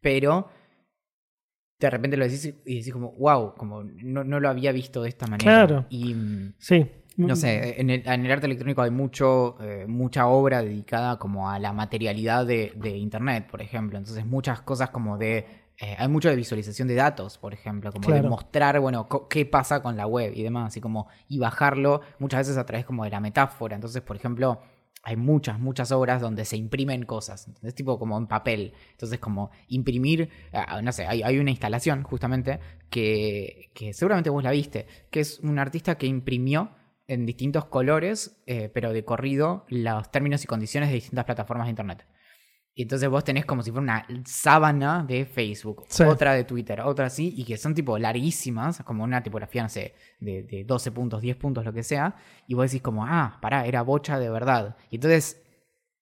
pero 0.00 0.48
de 1.80 1.90
repente 1.90 2.16
lo 2.16 2.24
decís 2.24 2.44
y 2.64 2.76
decís 2.78 2.92
como, 2.92 3.12
wow, 3.12 3.54
como 3.56 3.82
no, 3.82 4.24
no 4.24 4.40
lo 4.40 4.48
había 4.48 4.72
visto 4.72 5.02
de 5.02 5.08
esta 5.08 5.26
manera. 5.26 5.66
Claro. 5.66 5.86
Y, 5.88 6.14
mm, 6.14 6.54
Sí. 6.58 6.86
no 7.16 7.36
sé, 7.36 7.80
en 7.80 7.90
el, 7.90 8.02
en 8.06 8.26
el 8.26 8.32
arte 8.32 8.46
electrónico 8.46 8.82
hay 8.82 8.90
mucho, 8.90 9.56
eh, 9.62 9.86
mucha 9.86 10.26
obra 10.26 10.62
dedicada 10.62 11.18
como 11.18 11.50
a 11.50 11.58
la 11.58 11.72
materialidad 11.72 12.46
de, 12.46 12.72
de 12.76 12.90
Internet, 12.96 13.48
por 13.50 13.62
ejemplo. 13.62 13.98
Entonces 13.98 14.24
muchas 14.26 14.60
cosas 14.62 14.90
como 14.90 15.16
de... 15.18 15.63
eh, 15.78 15.96
hay 15.98 16.08
mucho 16.08 16.28
de 16.28 16.36
visualización 16.36 16.86
de 16.88 16.94
datos, 16.94 17.38
por 17.38 17.52
ejemplo, 17.52 17.90
como 17.92 18.06
de 18.08 18.14
Claro. 18.14 18.28
mostrar, 18.30 18.78
bueno, 18.80 19.08
qué 19.28 19.44
pasa 19.46 19.82
con 19.82 19.96
la 19.96 20.06
web 20.06 20.32
y 20.34 20.42
demás, 20.42 20.76
y 20.76 20.80
como 20.80 21.08
y 21.28 21.38
bajarlo 21.38 22.00
muchas 22.18 22.40
veces 22.40 22.56
a 22.56 22.64
través 22.66 22.84
como 22.86 23.04
de 23.04 23.10
la 23.10 23.20
metáfora. 23.20 23.74
Entonces, 23.74 24.00
por 24.02 24.16
ejemplo, 24.16 24.60
hay 25.02 25.16
muchas, 25.16 25.58
muchas 25.58 25.92
obras 25.92 26.22
donde 26.22 26.44
se 26.44 26.56
imprimen 26.56 27.04
cosas, 27.04 27.50
es 27.62 27.74
tipo 27.74 27.98
como 27.98 28.16
en 28.16 28.26
papel. 28.26 28.72
Entonces, 28.92 29.18
como 29.18 29.50
imprimir, 29.68 30.30
ah, 30.52 30.80
no 30.80 30.92
sé, 30.92 31.06
hay, 31.06 31.22
hay 31.22 31.38
una 31.38 31.50
instalación 31.50 32.04
justamente 32.04 32.58
que, 32.88 33.70
que 33.74 33.92
seguramente 33.92 34.30
vos 34.30 34.42
la 34.42 34.50
viste, 34.52 34.86
que 35.10 35.20
es 35.20 35.40
un 35.40 35.58
artista 35.58 35.98
que 35.98 36.06
imprimió 36.06 36.70
en 37.06 37.26
distintos 37.26 37.66
colores, 37.66 38.40
eh, 38.46 38.70
pero 38.72 38.92
de 38.94 39.04
corrido, 39.04 39.66
los 39.68 40.10
términos 40.10 40.42
y 40.42 40.46
condiciones 40.46 40.88
de 40.88 40.94
distintas 40.94 41.26
plataformas 41.26 41.66
de 41.66 41.70
Internet. 41.70 42.06
Y 42.76 42.82
entonces 42.82 43.08
vos 43.08 43.22
tenés 43.22 43.44
como 43.46 43.62
si 43.62 43.70
fuera 43.70 43.82
una 43.82 44.06
sábana 44.24 45.04
de 45.06 45.26
Facebook, 45.26 45.84
Sí. 45.88 46.02
otra 46.02 46.34
de 46.34 46.42
Twitter, 46.42 46.80
otra 46.80 47.06
así, 47.06 47.32
y 47.36 47.44
que 47.44 47.56
son 47.56 47.72
tipo 47.74 47.96
larguísimas, 47.98 48.82
como 48.84 49.04
una 49.04 49.22
tipografía, 49.22 49.62
no 49.62 49.68
sé, 49.68 49.94
de, 50.18 50.42
de 50.42 50.64
12 50.64 50.90
puntos, 50.90 51.22
10 51.22 51.36
puntos, 51.36 51.64
lo 51.64 51.72
que 51.72 51.84
sea, 51.84 52.16
y 52.48 52.54
vos 52.54 52.64
decís 52.70 52.82
como, 52.82 53.06
ah, 53.06 53.38
pará, 53.40 53.64
era 53.66 53.82
bocha 53.82 54.18
de 54.18 54.28
verdad. 54.28 54.74
Y 54.90 54.96
entonces 54.96 55.40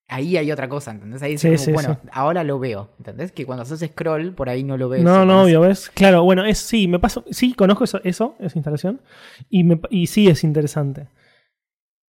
ahí 0.09 0.39
hay 0.39 0.51
otra 0.51 0.66
cosa, 0.70 0.93
¿entendés? 0.93 1.23
Ahí 1.23 1.37
Sí, 1.37 1.49
como, 1.49 1.59
sí, 1.59 1.73
bueno, 1.73 1.99
ahora 2.11 2.43
lo 2.43 2.59
veo, 2.59 2.89
¿entendés? 2.99 3.33
Que 3.33 3.45
cuando 3.45 3.62
haces 3.64 3.81
scroll, 3.91 4.33
por 4.35 4.49
ahí 4.49 4.64
no 4.64 4.79
lo 4.79 4.89
ves. 4.89 5.03
No, 5.03 5.27
no, 5.27 5.43
obvio, 5.43 5.61
¿ves? 5.61 5.91
Claro, 5.91 6.23
bueno, 6.25 6.43
es, 6.47 6.57
sí, 6.57 6.89
me 6.89 6.99
paso, 6.99 7.23
sí, 7.31 7.53
conozco 7.53 7.85
eso, 7.85 8.01
eso 8.03 8.35
esa 8.39 8.57
instalación, 8.59 9.03
y, 9.51 9.64
me, 9.64 9.79
y 9.91 10.07
sí 10.07 10.27
es 10.29 10.43
interesante. 10.43 11.09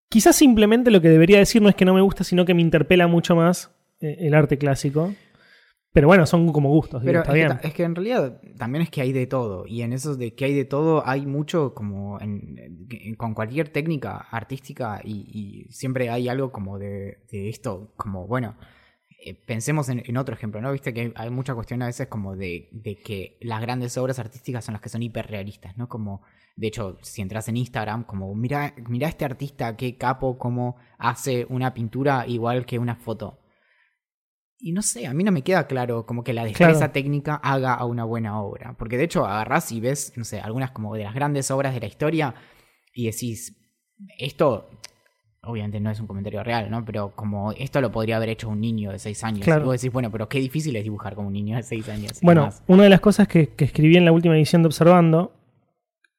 Quizás 0.09 0.37
simplemente 0.37 0.93
lo 0.93 1.01
que 1.01 1.09
debería 1.09 1.39
decir 1.39 1.61
no 1.63 1.69
es 1.69 1.75
que 1.75 1.85
no 1.85 1.95
me 1.95 2.01
gusta, 2.01 2.23
sino 2.23 2.45
que 2.45 2.55
me 2.55 2.63
interpela 2.63 3.07
mucho 3.09 3.35
más 3.35 3.71
el 4.03 4.35
arte 4.35 4.59
clásico. 4.59 5.15
Pero 5.95 6.07
bueno, 6.09 6.25
son 6.25 6.51
como 6.53 6.71
gustos, 6.71 7.03
digo, 7.03 7.19
está 7.19 7.33
es 7.33 7.35
que, 7.35 7.35
bien. 7.35 7.49
ta- 7.49 7.69
es 7.69 7.75
que 7.75 7.83
en 7.83 7.95
realidad 7.95 8.41
también 8.57 8.81
es 8.83 8.89
que 8.91 9.03
hay 9.03 9.13
de 9.13 9.27
todo. 9.27 9.67
Y 9.67 9.83
en 9.83 9.93
eso 9.93 10.17
de 10.17 10.35
que 10.35 10.47
hay 10.47 10.55
de 10.55 10.65
todo 10.65 11.07
hay 11.07 11.27
mucho 11.27 11.75
como 11.75 12.19
en- 12.19 12.87
en- 12.91 13.15
con 13.17 13.35
cualquier 13.35 13.69
técnica 13.69 14.17
artística 14.31 15.03
y, 15.05 15.67
y 15.69 15.71
siempre 15.73 16.09
hay 16.09 16.29
algo 16.31 16.51
como 16.51 16.79
de, 16.79 17.19
de 17.31 17.51
esto, 17.51 17.93
como 17.99 18.27
bueno, 18.27 18.57
eh, 19.23 19.35
pensemos 19.35 19.91
en, 19.91 20.03
en 20.07 20.17
otro 20.17 20.35
ejemplo, 20.35 20.63
¿no? 20.63 20.73
Viste 20.73 20.95
que 20.95 21.01
hay, 21.03 21.13
hay 21.15 21.29
mucha 21.31 21.55
cuestión 21.55 21.83
a 21.83 21.87
veces 21.87 22.07
como 22.09 22.37
de, 22.37 22.71
de 22.73 22.97
que 22.97 23.37
las 23.43 23.61
grandes 23.61 23.99
obras 23.99 24.19
artísticas 24.19 24.65
son 24.65 24.73
las 24.73 24.81
que 24.81 24.89
son 24.89 25.03
hiperrealistas, 25.03 25.77
¿no? 25.77 25.91
Como, 25.91 26.23
de 26.57 26.69
hecho, 26.69 26.97
si 27.03 27.21
entras 27.21 27.49
en 27.49 27.59
Instagram, 27.59 28.05
como 28.05 28.35
mira, 28.35 28.75
mira 28.89 29.09
este 29.09 29.27
artista, 29.27 29.77
qué 29.77 29.99
capo, 29.99 30.39
cómo 30.39 30.77
hace 30.97 31.47
una 31.51 31.75
pintura 31.75 32.25
igual 32.27 32.65
que 32.65 32.79
una 32.79 32.97
foto. 32.97 33.39
Y 34.65 34.71
no 34.73 34.81
sé, 34.81 35.09
a 35.09 35.13
mí 35.13 35.25
no 35.25 35.33
me 35.33 35.43
queda 35.43 35.67
claro 35.67 36.07
como 36.07 36.23
que 36.23 36.33
la 36.33 36.45
destreza 36.45 36.79
Claro. 36.79 36.93
técnica 36.93 37.35
haga 37.35 37.75
a 37.75 37.85
una 37.85 38.05
buena 38.05 38.41
obra. 38.41 38.75
Porque 38.79 38.97
de 38.97 39.05
hecho 39.05 39.27
agarrás 39.27 39.73
y 39.73 39.81
ves, 39.81 40.13
no 40.17 40.23
sé, 40.25 40.41
algunas 40.41 40.71
como 40.71 40.95
de 40.95 41.03
las 41.03 41.15
grandes 41.15 41.51
obras 41.51 41.75
de 41.75 41.81
la 41.81 41.87
historia 41.87 42.35
y 42.95 43.07
decís, 43.07 43.57
esto, 44.19 44.71
obviamente 45.43 45.81
no 45.81 45.91
es 45.91 45.99
un 45.99 46.07
comentario 46.07 46.45
real, 46.45 46.71
¿no? 46.71 46.85
Pero 46.85 47.13
como 47.17 47.51
esto 47.53 47.81
lo 47.81 47.91
podría 47.91 48.19
haber 48.19 48.29
hecho 48.29 48.49
un 48.49 48.61
niño 48.61 48.93
de 48.93 49.01
6 49.01 49.25
años. 49.25 49.45
Claro. 49.45 49.63
Y 49.63 49.65
vos 49.65 49.81
decís, 49.81 49.93
bueno, 49.93 50.13
pero 50.13 50.29
qué 50.29 50.39
difícil 50.39 50.77
es 50.77 50.85
dibujar 50.85 51.17
como 51.17 51.27
un 51.27 51.33
niño 51.35 51.57
de 51.57 51.65
6 51.65 51.89
años. 51.89 52.21
Bueno, 52.23 52.51
una 52.69 52.85
de 52.85 52.89
las 52.91 53.01
cosas 53.01 53.27
que, 53.27 53.49
que 53.49 53.65
escribí 53.65 53.97
en 53.97 54.05
la 54.05 54.13
última 54.13 54.37
edición 54.37 54.63
de 54.63 54.67
Observando, 54.69 55.33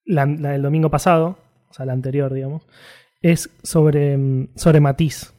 la, 0.06 0.26
la 0.26 0.52
del 0.52 0.62
domingo 0.64 0.90
pasado, 0.90 1.38
o 1.70 1.74
sea, 1.74 1.86
la 1.86 1.94
anterior, 1.94 2.34
digamos, 2.34 2.68
es 3.22 3.50
sobre, 3.64 4.18
mm, 4.18 4.50
sobre 4.58 4.82
Matisse. 4.82 5.34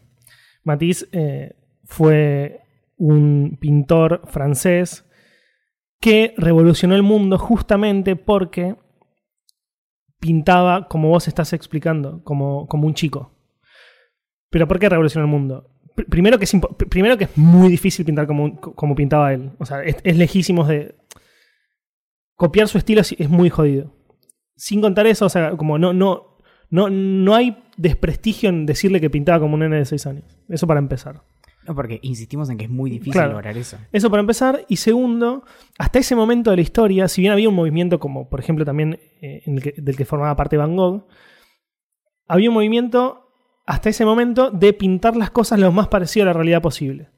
Matisse 0.64 1.07
eh, 1.12 1.55
fue 1.84 2.62
un 3.07 3.59
pintor 3.61 4.22
francés 4.26 5.05
que 6.00 6.34
revolucionó 6.36 6.94
el 6.94 7.02
mundo 7.02 7.38
justamente 7.38 8.16
porque 8.16 8.76
pintaba, 10.20 10.88
como 10.88 11.09
vos 11.11 11.28
estás 11.28 11.52
explicando, 11.52 12.22
como, 12.24 12.66
como 12.66 12.86
un 12.86 12.94
chico. 12.94 13.32
Pero 14.50 14.66
¿por 14.66 14.78
qué 14.78 14.88
revolucionó 14.88 15.24
el 15.26 15.30
mundo? 15.30 15.70
Pr- 15.96 16.09
Primero 16.09 16.38
que, 16.38 16.44
es 16.44 16.52
primero 16.88 17.18
que 17.18 17.24
es 17.24 17.36
muy 17.36 17.68
difícil 17.68 18.05
pintar 18.07 18.26
como, 18.26 18.59
como 18.61 18.94
pintaba 18.94 19.32
él. 19.32 19.50
O 19.59 19.66
sea, 19.66 19.82
es, 19.82 19.96
es 20.02 20.16
lejísimo 20.16 20.64
de... 20.64 20.94
Copiar 22.36 22.68
su 22.68 22.78
estilo 22.78 23.00
es, 23.02 23.12
es 23.18 23.28
muy 23.28 23.50
jodido. 23.50 23.94
Sin 24.57 24.80
contar 24.80 25.07
eso, 25.07 25.26
o 25.26 25.28
sea, 25.28 25.57
como 25.57 25.78
no, 25.78 25.92
no, 25.92 26.38
no, 26.70 26.88
no 26.90 27.34
hay 27.34 27.62
desprestigio 27.76 28.48
en 28.48 28.66
decirle 28.66 29.00
que 29.00 29.11
pintaba 29.11 29.40
como 29.40 29.55
un 29.55 29.61
nene 29.61 29.76
de 29.76 29.84
6 29.84 30.07
años. 30.07 30.38
Eso 30.48 30.66
para 30.66 30.80
empezar. 30.80 31.22
No, 31.66 31.74
porque 31.74 31.98
insistimos 32.02 32.50
en 32.50 32.58
que 32.58 32.64
es 32.64 32.70
muy 32.70 32.90
difícil 32.90 33.12
Claro. 33.12 33.32
lograr 33.32 33.56
eso. 33.56 33.78
Eso 33.92 34.10
para 34.10 34.20
empezar. 34.20 34.64
Y 34.68 34.76
segundo, 34.76 35.44
hasta 35.78 35.98
ese 35.98 36.14
momento 36.14 36.50
de 36.50 36.56
la 36.56 36.62
historia, 36.62 37.08
si 37.08 37.22
bien 37.22 37.32
había 37.32 37.48
un 37.48 37.54
movimiento 37.54 37.98
como, 37.98 38.28
por 38.28 38.40
ejemplo, 38.40 38.64
también 38.64 39.00
eh, 39.22 39.42
en 39.46 39.56
el 39.56 39.62
que- 39.62 39.74
del 39.78 39.96
que 39.96 40.04
formaba 40.04 40.36
parte 40.36 40.56
Van 40.58 40.76
Gogh, 40.76 41.06
había 42.28 42.48
un 42.50 42.54
movimiento 42.54 43.30
hasta 43.66 43.88
ese 43.88 44.04
momento 44.04 44.50
de 44.50 44.72
pintar 44.74 45.16
las 45.16 45.30
cosas 45.30 45.58
lo 45.58 45.72
más 45.72 45.88
parecido 45.88 46.24
a 46.24 46.26
la 46.26 46.32
realidad 46.34 46.60
posible. 46.62 47.08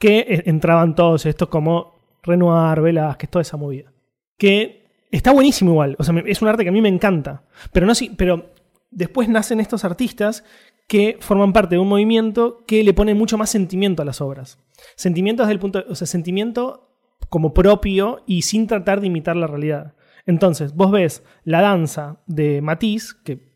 Que 0.00 0.18
eh, 0.20 0.42
entraban 0.46 0.94
todos 0.96 1.26
estos 1.26 1.48
como 1.48 2.18
Renoir, 2.24 2.80
Velázquez, 2.80 3.30
toda 3.30 3.42
esa 3.42 3.56
movida. 3.56 3.92
Que 4.36 4.86
está 5.12 5.30
buenísimo 5.32 5.70
igual. 5.72 5.96
O 5.98 6.04
sea, 6.04 6.14
es 6.26 6.42
un 6.42 6.48
arte 6.48 6.64
que 6.64 6.70
a 6.70 6.72
mí 6.72 6.80
me 6.80 6.88
encanta. 6.88 7.44
Pero, 7.72 7.86
no, 7.86 7.94
si- 7.94 8.10
pero 8.10 8.50
después 8.90 9.28
nacen 9.28 9.60
estos 9.60 9.84
artistas 9.84 10.44
que 10.86 11.16
forman 11.20 11.52
parte 11.52 11.76
de 11.76 11.80
un 11.80 11.88
movimiento 11.88 12.64
que 12.66 12.84
le 12.84 12.94
pone 12.94 13.14
mucho 13.14 13.38
más 13.38 13.50
sentimiento 13.50 14.02
a 14.02 14.04
las 14.04 14.20
obras. 14.20 14.58
Sentimiento 14.96 15.42
desde 15.42 15.52
el 15.52 15.58
punto, 15.58 15.84
o 15.88 15.94
sea, 15.94 16.06
sentimiento 16.06 16.88
como 17.28 17.54
propio 17.54 18.22
y 18.26 18.42
sin 18.42 18.66
tratar 18.66 19.00
de 19.00 19.06
imitar 19.06 19.36
la 19.36 19.46
realidad. 19.46 19.94
Entonces, 20.26 20.74
vos 20.74 20.90
ves 20.90 21.24
la 21.44 21.62
danza 21.62 22.22
de 22.26 22.60
Matisse, 22.60 23.14
que 23.24 23.52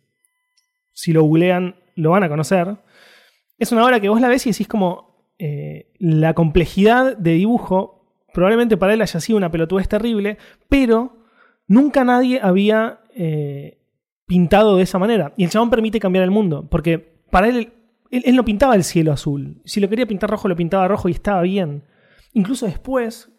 si 0.93 1.13
lo 1.13 1.23
googlean 1.23 1.77
lo 1.95 2.11
van 2.11 2.23
a 2.25 2.29
conocer. 2.29 2.79
Es 3.59 3.73
una 3.73 3.85
obra 3.85 4.01
que 4.01 4.09
vos 4.09 4.21
la 4.21 4.29
ves 4.29 4.47
y 4.47 4.51
decís 4.51 4.69
como 4.69 5.33
eh, 5.39 5.93
la 5.99 6.35
complejidad 6.35 7.17
de 7.17 7.33
dibujo, 7.33 8.17
probablemente 8.33 8.77
para 8.77 8.95
él 8.95 9.03
haya 9.03 9.21
sido 9.21 9.37
una 9.37 9.51
pelotudez 9.51 9.89
terrible, 9.89 10.39
pero 10.69 11.17
nunca 11.67 12.05
nadie 12.05 12.41
había 12.43 13.01
eh, 13.15 13.79
pintado 14.27 14.77
de 14.77 14.83
esa 14.83 14.99
manera. 14.99 15.33
Y 15.37 15.45
el 15.45 15.51
chabón 15.51 15.71
permite 15.71 16.01
cambiar 16.01 16.25
el 16.25 16.31
mundo, 16.31 16.67
porque 16.71 17.16
para 17.31 17.49
él, 17.49 17.73
él, 18.11 18.23
él 18.25 18.37
no 18.37 18.45
pintaba 18.45 18.75
el 18.75 18.85
cielo 18.85 19.13
azul. 19.13 19.61
Si 19.65 19.81
lo 19.81 19.89
quería 19.89 20.07
pintar 20.07 20.31
rojo, 20.31 20.49
lo 20.49 20.57
pintaba 20.57 20.87
rojo 20.89 21.09
y 21.09 21.13
estaba 21.13 21.43
bien. 21.43 21.83
Incluso 22.33 22.67
después, 22.67 23.31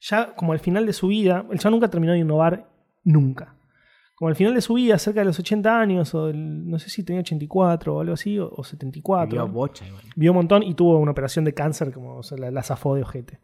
ya 0.00 0.34
como 0.34 0.52
al 0.52 0.58
final 0.60 0.86
de 0.86 0.92
su 0.92 1.08
vida, 1.08 1.44
el 1.50 1.58
chabón 1.58 1.74
nunca 1.80 1.88
terminó 1.90 2.12
de 2.12 2.18
innovar, 2.20 2.68
nunca. 3.04 3.54
Como 4.14 4.30
al 4.30 4.36
final 4.36 4.54
de 4.54 4.62
su 4.62 4.74
vida, 4.74 4.96
cerca 4.98 5.20
de 5.20 5.26
los 5.26 5.38
80 5.38 5.78
años, 5.78 6.14
o 6.14 6.28
el- 6.30 6.68
no 6.70 6.78
sé 6.78 6.88
si 6.88 7.04
tenía 7.04 7.20
84 7.20 7.94
o 7.96 8.00
algo 8.00 8.14
así, 8.14 8.38
o, 8.38 8.48
o 8.50 8.64
74. 8.64 9.28
Vio 9.30 9.48
bocha 9.52 9.86
igual. 9.86 10.02
Vio 10.16 10.30
un 10.32 10.36
montón 10.36 10.62
y 10.62 10.72
tuvo 10.74 10.98
una 10.98 11.10
operación 11.10 11.44
de 11.44 11.52
cáncer, 11.52 11.92
como 11.92 12.16
o 12.16 12.22
sea, 12.22 12.38
la, 12.38 12.50
la 12.50 12.62
zafó 12.62 12.94
de 12.94 13.02
ojete. 13.02 13.40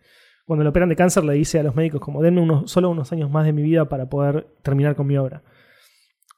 Cuando 0.47 0.65
lo 0.65 0.71
operan 0.71 0.89
de 0.89 0.97
cáncer 0.97 1.25
le 1.25 1.35
dice 1.35 1.61
a 1.61 1.63
los 1.63 1.75
médicos 1.77 2.01
como 2.01 2.23
denme 2.23 2.41
unos, 2.41 2.71
solo 2.71 2.89
unos 2.91 3.13
años 3.13 3.31
más 3.31 3.45
de 3.45 3.53
mi 3.53 3.63
vida 3.63 3.89
para 3.89 4.09
poder 4.09 4.47
terminar 4.63 4.97
con 4.97 5.07
mi 5.07 5.17
obra. 5.19 5.43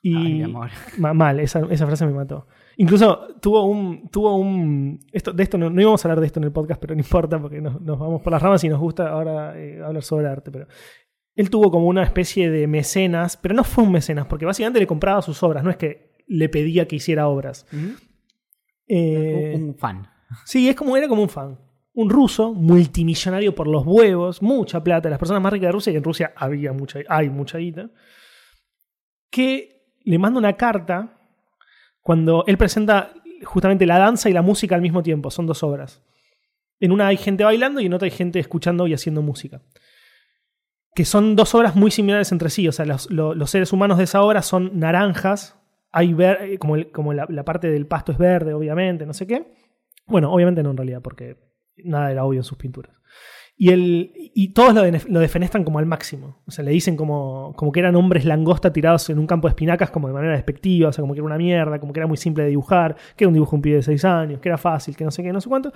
Y 0.03 0.17
Ay, 0.17 0.35
mi 0.35 0.43
amor. 0.43 0.71
ma- 0.99 1.15
mal, 1.15 1.39
esa, 1.41 1.61
esa 1.71 1.87
frase 1.87 2.05
me 2.05 2.13
mató. 2.13 2.47
Incluso 2.77 3.37
tuvo 3.41 3.65
un, 3.67 4.09
tuvo 4.09 4.37
un, 4.37 5.01
esto, 5.13 5.33
de 5.33 5.43
esto 5.43 5.59
no, 5.59 5.71
no 5.71 5.81
íbamos 5.81 6.05
a 6.05 6.09
hablar 6.09 6.21
de 6.21 6.27
esto 6.27 6.41
en 6.41 6.45
el 6.45 6.53
podcast, 6.53 6.81
pero 6.81 6.95
no 6.95 7.01
importa 7.01 7.41
porque 7.41 7.61
nos, 7.61 7.81
nos 7.81 7.99
vamos 7.99 8.21
por 8.23 8.33
las 8.33 8.43
ramas 8.43 8.65
y 8.65 8.69
nos 8.69 8.81
gusta 8.81 9.09
ahora 9.09 9.59
eh, 9.59 9.81
hablar 9.83 10.03
sobre 10.03 10.27
arte, 10.27 10.51
pero 10.51 10.67
él 11.37 11.51
tuvo 11.51 11.71
como 11.71 11.87
una 11.87 12.03
especie 12.03 12.51
de 12.51 12.67
mecenas, 12.67 13.37
pero 13.37 13.55
no 13.55 13.65
fue 13.65 13.85
un 13.85 13.93
mecenas, 13.93 14.27
porque 14.27 14.45
básicamente 14.47 14.81
le 14.81 14.87
compraba 14.87 15.23
sus 15.23 15.43
obras, 15.43 15.63
no 15.65 15.71
es 15.71 15.77
que 15.77 16.13
le 16.27 16.49
pedía 16.49 16.87
que 16.89 16.97
hiciera 16.97 17.29
obras. 17.29 17.67
Eh, 18.87 19.55
Un, 19.57 19.63
un 19.71 19.75
fan. 19.77 20.09
Sí, 20.45 20.69
es 20.69 20.75
como, 20.77 20.97
era 20.97 21.09
como 21.09 21.23
un 21.23 21.29
fan. 21.29 21.59
Un 21.93 22.11
ruso, 22.11 22.53
multimillonario 22.53 23.55
por 23.55 23.69
los 23.69 23.85
huevos, 23.87 24.43
mucha 24.43 24.83
plata, 24.83 25.09
las 25.09 25.19
personas 25.19 25.43
más 25.43 25.53
ricas 25.53 25.69
de 25.69 25.73
Rusia, 25.73 25.93
y 25.93 25.97
en 25.97 26.05
Rusia 26.05 26.33
había 26.37 26.73
mucha, 26.73 27.01
hay 27.09 27.31
mucha 27.31 27.59
guita, 27.59 27.91
que 29.31 29.93
le 30.05 30.19
manda 30.19 30.39
una 30.39 30.55
carta 30.57 31.21
cuando 32.05 32.45
él 32.47 32.57
presenta 32.57 33.13
justamente 33.45 33.87
la 33.87 33.99
danza 33.99 34.31
y 34.31 34.33
la 34.33 34.43
música 34.43 34.77
al 34.77 34.83
mismo 34.83 35.03
tiempo, 35.03 35.31
son 35.33 35.47
dos 35.47 35.63
obras. 35.65 36.03
En 36.79 36.93
una 36.93 37.09
hay 37.09 37.17
gente 37.17 37.43
bailando 37.45 37.81
y 37.81 37.87
en 37.87 37.95
otra 37.95 38.07
hay 38.07 38.11
gente 38.13 38.39
escuchando 38.39 38.87
y 38.87 38.95
haciendo 38.95 39.23
música. 39.23 39.63
Que 40.95 41.05
son 41.05 41.35
dos 41.35 41.55
obras 41.55 41.75
muy 41.75 41.91
similares 41.91 42.31
entre 42.31 42.51
sí, 42.51 42.69
o 42.69 42.73
sea, 42.73 42.85
los, 42.85 43.11
lo- 43.11 43.35
los 43.35 43.51
seres 43.51 43.73
humanos 43.73 43.99
de 43.99 44.05
esa 44.05 44.23
obra 44.23 44.43
son 44.43 44.79
naranjas, 44.79 45.59
hay 45.91 46.13
ver, 46.15 46.43
eh, 46.43 46.59
como, 46.59 46.77
como 46.93 47.13
la, 47.13 47.27
la 47.29 47.45
parte 47.45 47.69
del 47.69 47.87
pasto 47.87 48.13
es 48.13 48.19
verde, 48.19 48.55
obviamente, 48.55 49.05
no 49.07 49.13
sé 49.15 49.27
qué. 49.27 49.55
Bueno, 50.07 50.33
obviamente 50.33 50.63
no 50.63 50.71
en 50.71 50.77
realidad, 50.77 51.03
porque 51.03 51.37
nada 51.79 52.13
era 52.13 52.25
obvio 52.25 52.41
en 52.41 52.45
sus 52.45 52.59
pinturas. 52.59 52.95
Y, 53.57 53.71
el, 53.71 54.13
y 54.35 54.49
todos 54.49 54.75
lo, 54.75 54.83
dene- 54.83 55.01
lo 55.09 55.21
defenestran 55.21 55.63
como 55.63 55.79
al 55.79 55.87
máximo. 55.87 56.43
O 56.47 56.51
sea, 56.51 56.65
le 56.65 56.73
dicen 56.73 56.97
como, 56.97 57.53
como 57.57 57.71
que 57.71 57.81
eran 57.81 57.95
hombres 57.95 58.25
langosta 58.25 58.73
tirados 58.73 59.09
en 59.11 59.19
un 59.21 59.27
campo 59.29 59.47
de 59.47 59.51
espinacas 59.53 59.91
como 59.91 60.09
de 60.09 60.15
manera 60.15 60.33
despectiva, 60.35 60.89
o 60.89 60.93
sea, 60.93 61.03
como 61.03 61.15
que 61.15 61.21
era 61.21 61.27
una 61.27 61.39
mierda, 61.39 61.79
como 61.79 61.93
que 61.93 62.01
era 62.01 62.07
muy 62.09 62.17
simple 62.17 62.43
de 62.45 62.51
dibujar, 62.51 62.97
que 63.17 63.25
era 63.25 63.29
un 63.29 63.35
dibujo 63.35 63.53
de 63.53 63.57
un 63.57 63.63
pibe 63.63 63.77
de 63.77 63.83
6 63.83 64.05
años, 64.05 64.41
que 64.41 64.49
era 64.49 64.59
fácil, 64.59 64.97
que 64.97 65.05
no 65.05 65.11
sé 65.13 65.23
qué, 65.23 65.33
no 65.33 65.41
sé 65.41 65.49
cuánto. 65.49 65.73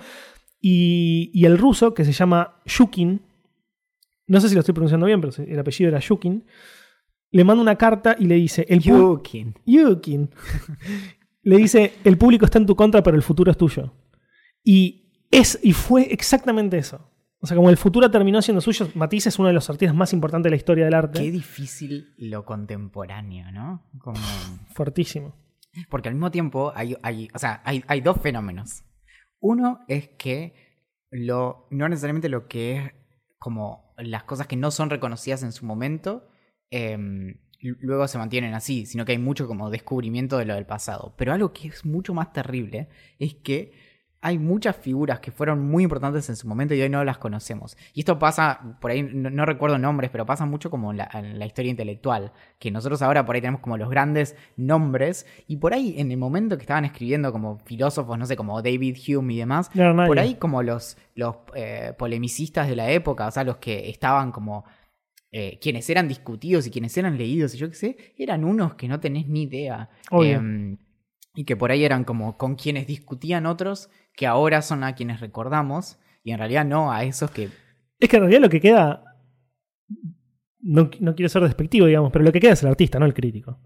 Y, 0.59 1.31
y 1.33 1.45
el 1.45 1.57
ruso, 1.57 1.93
que 1.93 2.03
se 2.03 2.11
llama 2.11 2.59
Yukin, 2.65 3.21
no 4.27 4.41
sé 4.41 4.49
si 4.49 4.55
lo 4.55 4.59
estoy 4.59 4.73
pronunciando 4.73 5.05
bien, 5.05 5.21
pero 5.21 5.33
el 5.41 5.57
apellido 5.59 5.89
era 5.89 5.99
Yukin, 5.99 6.43
le 7.31 7.43
manda 7.45 7.61
una 7.61 7.77
carta 7.77 8.15
y 8.19 8.25
le 8.25 8.35
dice, 8.35 8.65
el 8.67 8.79
Yukin. 8.81 9.55
Yukin. 9.65 10.29
Le 11.41 11.55
dice, 11.55 11.93
el 12.03 12.17
público 12.17 12.43
está 12.43 12.57
en 12.59 12.65
tu 12.65 12.75
contra, 12.75 13.01
pero 13.01 13.15
el 13.15 13.23
futuro 13.23 13.49
es 13.49 13.57
tuyo. 13.57 13.93
Y, 14.61 15.13
es, 15.31 15.57
y 15.63 15.71
fue 15.71 16.11
exactamente 16.13 16.77
eso. 16.77 17.08
O 17.41 17.47
sea, 17.47 17.55
como 17.55 17.69
el 17.69 17.77
futuro 17.77 18.11
terminó 18.11 18.41
siendo 18.41 18.59
suyo, 18.59 18.89
Matisse 18.95 19.27
es 19.27 19.39
uno 19.39 19.47
de 19.47 19.53
los 19.53 19.69
artistas 19.69 19.95
más 19.95 20.11
importantes 20.11 20.45
de 20.45 20.49
la 20.51 20.55
historia 20.57 20.85
del 20.85 20.93
arte. 20.93 21.19
Qué 21.19 21.31
difícil 21.31 22.13
lo 22.17 22.43
contemporáneo, 22.43 23.51
¿no? 23.51 23.89
Como... 23.99 24.17
Fortísimo. 24.73 25.35
Porque 25.89 26.09
al 26.09 26.15
mismo 26.15 26.31
tiempo 26.31 26.73
hay, 26.75 26.97
hay, 27.01 27.29
o 27.33 27.39
sea, 27.39 27.61
hay, 27.63 27.83
hay 27.87 28.01
dos 28.01 28.19
fenómenos. 28.21 28.83
Uno 29.39 29.85
es 29.87 30.09
que 30.09 30.53
lo, 31.11 31.67
no 31.71 31.87
necesariamente 31.87 32.27
lo 32.27 32.47
que 32.47 32.75
es 32.75 32.91
como 33.37 33.93
las 33.97 34.23
cosas 34.23 34.47
que 34.47 34.57
no 34.57 34.69
son 34.69 34.89
reconocidas 34.89 35.43
en 35.43 35.53
su 35.53 35.65
momento, 35.65 36.27
em, 36.71 37.39
luego 37.61 38.07
se 38.07 38.17
mantienen 38.17 38.53
así, 38.53 38.85
sino 38.85 39.05
que 39.05 39.13
hay 39.13 39.17
mucho 39.17 39.47
como 39.47 39.69
descubrimiento 39.69 40.37
de 40.37 40.45
lo 40.45 40.55
del 40.55 40.65
pasado. 40.65 41.13
Pero 41.17 41.33
algo 41.33 41.53
que 41.53 41.69
es 41.69 41.85
mucho 41.85 42.13
más 42.13 42.33
terrible 42.33 42.89
es 43.17 43.35
que 43.35 43.88
hay 44.21 44.37
muchas 44.37 44.75
figuras 44.75 45.21
que 45.21 45.31
fueron 45.31 45.65
muy 45.65 45.83
importantes 45.83 46.27
en 46.29 46.35
su 46.35 46.47
momento 46.47 46.73
y 46.73 46.81
hoy 46.81 46.89
no 46.89 47.03
las 47.05 47.17
conocemos. 47.17 47.77
Y 47.93 48.01
esto 48.01 48.19
pasa, 48.19 48.77
por 48.81 48.91
ahí 48.91 49.01
no, 49.01 49.29
no 49.29 49.45
recuerdo 49.45 49.77
nombres, 49.77 50.09
pero 50.11 50.25
pasa 50.25 50.45
mucho 50.45 50.69
como 50.69 50.91
en 50.91 50.97
la, 50.97 51.09
en 51.13 51.39
la 51.39 51.45
historia 51.45 51.71
intelectual, 51.71 52.33
que 52.59 52.69
nosotros 52.69 53.01
ahora 53.01 53.25
por 53.25 53.35
ahí 53.35 53.41
tenemos 53.41 53.61
como 53.61 53.77
los 53.77 53.89
grandes 53.89 54.35
nombres 54.57 55.25
y 55.47 55.57
por 55.57 55.73
ahí 55.73 55.95
en 55.97 56.11
el 56.11 56.17
momento 56.17 56.57
que 56.57 56.63
estaban 56.63 56.83
escribiendo 56.83 57.31
como 57.31 57.59
filósofos, 57.59 58.17
no 58.17 58.25
sé, 58.25 58.35
como 58.35 58.61
David 58.61 58.97
Hume 59.07 59.33
y 59.35 59.37
demás, 59.37 59.69
No 59.73 60.05
por 60.05 60.19
ahí 60.19 60.35
como 60.35 60.63
los, 60.63 60.97
los 61.15 61.35
eh, 61.55 61.93
polemicistas 61.97 62.67
de 62.67 62.75
la 62.75 62.91
época, 62.91 63.27
o 63.27 63.31
sea, 63.31 63.43
los 63.43 63.57
que 63.57 63.89
estaban 63.89 64.31
como... 64.33 64.65
eh, 65.31 65.59
quienes 65.61 65.89
eran 65.89 66.07
discutidos 66.07 66.67
y 66.67 66.71
quienes 66.71 66.97
eran 66.97 67.17
leídos 67.17 67.53
y 67.53 67.57
yo 67.57 67.69
qué 67.69 67.75
sé, 67.75 67.97
eran 68.17 68.43
unos 68.43 68.73
que 68.75 68.87
no 68.87 68.99
tenés 68.99 69.27
ni 69.27 69.43
idea. 69.43 69.89
Obvio. 70.11 70.37
Em, 70.39 70.77
y 71.35 71.45
que 71.45 71.55
por 71.55 71.71
ahí 71.71 71.85
eran 71.85 72.03
como 72.03 72.37
con 72.37 72.55
quienes 72.55 72.87
discutían 72.87 73.45
otros, 73.45 73.89
que 74.19 74.27
ahora 74.27 74.61
son 74.61 74.83
a 74.83 74.95
quienes 74.95 75.21
recordamos, 75.21 75.97
y 76.25 76.31
en 76.31 76.39
realidad 76.39 76.65
no 76.65 76.91
a 76.91 77.05
esos 77.05 77.31
que... 77.31 77.47
Es 78.01 78.09
que 78.09 78.17
en 78.17 78.23
realidad 78.23 78.41
lo 78.41 78.49
que 78.49 78.59
queda. 78.59 79.15
No, 80.59 80.89
no 80.99 81.15
quiero 81.15 81.29
ser 81.29 81.41
despectivo, 81.43 81.85
digamos, 81.85 82.11
pero 82.11 82.25
lo 82.25 82.33
que 82.33 82.41
queda 82.41 82.51
es 82.51 82.61
el 82.61 82.67
artista, 82.67 82.99
no 82.99 83.05
el 83.05 83.13
crítico. 83.13 83.57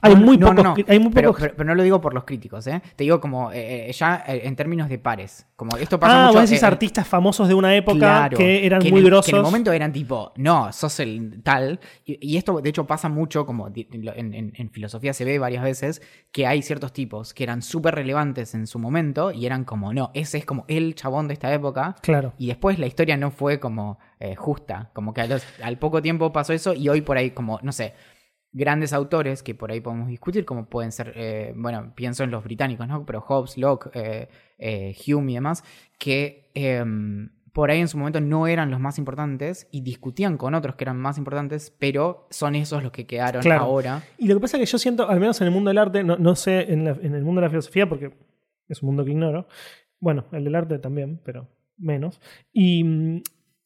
Hay 0.00 0.14
No, 0.14 0.20
muy 0.20 0.38
no, 0.38 0.48
pocos. 0.48 0.64
no, 0.64 0.74
Hay 0.88 0.98
muy 0.98 1.12
pero, 1.12 1.30
pocos- 1.32 1.40
pero- 1.42 1.56
pero 1.56 1.66
no 1.68 1.74
lo 1.74 1.82
digo 1.82 2.00
por 2.00 2.14
los 2.14 2.24
críticos, 2.24 2.66
¿eh? 2.66 2.80
Te 2.96 3.04
digo 3.04 3.20
como 3.20 3.52
eh, 3.52 3.88
eh, 3.88 3.92
ya 3.92 4.24
eh, 4.26 4.42
en 4.44 4.56
términos 4.56 4.88
de 4.88 4.98
pares. 4.98 5.46
Como 5.56 5.76
esto 5.76 5.98
pasa 6.00 6.24
ah, 6.24 6.26
mucho... 6.28 6.40
vos 6.40 6.48
decís 6.50 6.62
eh, 6.62 6.66
artistas 6.66 7.06
famosos 7.06 7.48
de 7.48 7.54
una 7.54 7.74
época 7.74 7.98
Claro, 7.98 8.36
que 8.38 8.64
eran 8.66 8.82
muy 8.90 9.00
el- 9.00 9.06
grosos. 9.06 9.26
Que 9.26 9.30
en 9.32 9.36
el 9.38 9.42
momento 9.42 9.72
eran 9.72 9.92
tipo, 9.92 10.32
no, 10.36 10.72
sos 10.72 11.00
el 11.00 11.42
tal. 11.42 11.80
Y, 12.04 12.18
y 12.34 12.36
esto, 12.36 12.60
de 12.60 12.68
hecho, 12.70 12.86
pasa 12.86 13.08
mucho, 13.08 13.44
como 13.46 13.68
en, 13.68 14.34
en- 14.34 14.52
en 14.54 14.70
filosofía 14.70 15.12
se 15.12 15.24
ve 15.24 15.38
varias 15.38 15.62
veces, 15.62 16.02
que 16.32 16.46
hay 16.46 16.62
ciertos 16.62 16.92
tipos 16.92 17.34
que 17.34 17.42
eran 17.44 17.62
súper 17.62 17.94
relevantes 17.94 18.54
en 18.54 18.66
su 18.66 18.78
momento 18.78 19.30
y 19.32 19.46
eran 19.46 19.64
como, 19.64 19.92
no, 19.92 20.10
ese 20.14 20.38
es 20.38 20.44
como 20.44 20.64
el 20.68 20.94
chabón 20.94 21.28
de 21.28 21.34
esta 21.34 21.52
época. 21.52 21.96
Claro. 22.02 22.32
Y 22.38 22.46
después 22.48 22.78
la 22.78 22.86
historia 22.86 23.16
no 23.16 23.30
fue 23.30 23.60
como 23.60 23.98
justa. 24.36 24.90
Como 24.94 25.12
que 25.12 25.20
a 25.22 25.26
los- 25.26 25.44
al 25.62 25.78
poco 25.78 26.00
tiempo 26.02 26.32
pasó 26.32 26.52
eso 26.52 26.72
y 26.74 26.88
hoy 26.88 27.00
por 27.02 27.16
ahí, 27.18 27.30
como, 27.30 27.58
no 27.62 27.72
sé. 27.72 27.94
Grandes 28.52 28.92
autores 28.92 29.42
que 29.42 29.54
por 29.54 29.70
ahí 29.70 29.80
podemos 29.80 30.08
discutir, 30.08 30.44
como 30.46 30.66
pueden 30.68 30.90
ser, 30.92 31.12
eh, 31.16 31.52
bueno, 31.56 31.92
pienso 31.94 32.24
en 32.24 32.30
los 32.30 32.42
británicos, 32.44 32.88
¿no? 32.88 33.04
Pero 33.04 33.20
Hobbes, 33.20 33.58
Locke, 33.58 33.90
eh, 33.94 34.28
eh, 34.58 34.96
Hume 35.06 35.32
y 35.32 35.34
demás, 35.34 35.62
que 35.98 36.50
em, 36.54 37.30
por 37.52 37.70
ahí 37.70 37.80
en 37.80 37.88
su 37.88 37.98
momento 37.98 38.20
no 38.20 38.46
eran 38.46 38.70
los 38.70 38.80
más 38.80 38.98
importantes 38.98 39.66
y 39.72 39.80
discutían 39.82 40.36
con 40.38 40.54
otros 40.54 40.76
que 40.76 40.84
eran 40.84 40.96
más 40.98 41.18
importantes, 41.18 41.70
pero 41.78 42.26
son 42.30 42.54
esos 42.54 42.82
los 42.82 42.92
que 42.92 43.06
quedaron 43.06 43.42
Claro. 43.42 43.62
ahora. 43.64 44.02
Y 44.18 44.26
lo 44.28 44.34
que 44.36 44.40
pasa 44.40 44.56
es 44.56 44.60
que 44.62 44.72
yo 44.72 44.78
siento, 44.78 45.08
al 45.08 45.20
menos 45.20 45.40
en 45.40 45.48
el 45.48 45.52
mundo 45.52 45.68
del 45.68 45.78
arte, 45.78 46.02
no, 46.04 46.16
no 46.16 46.34
sé 46.34 46.72
en, 46.72 46.84
la- 46.84 46.98
en 47.02 47.14
el 47.14 47.24
mundo 47.24 47.40
de 47.40 47.46
la 47.46 47.50
filosofía, 47.50 47.88
porque 47.88 48.12
es 48.68 48.82
un 48.82 48.86
mundo 48.88 49.04
que 49.04 49.10
ignoro. 49.10 49.48
Bueno, 50.00 50.26
el 50.32 50.44
del 50.44 50.54
arte 50.54 50.78
también, 50.78 51.20
pero 51.24 51.48
menos. 51.78 52.20
Y 52.52 52.84
mm, 52.84 53.22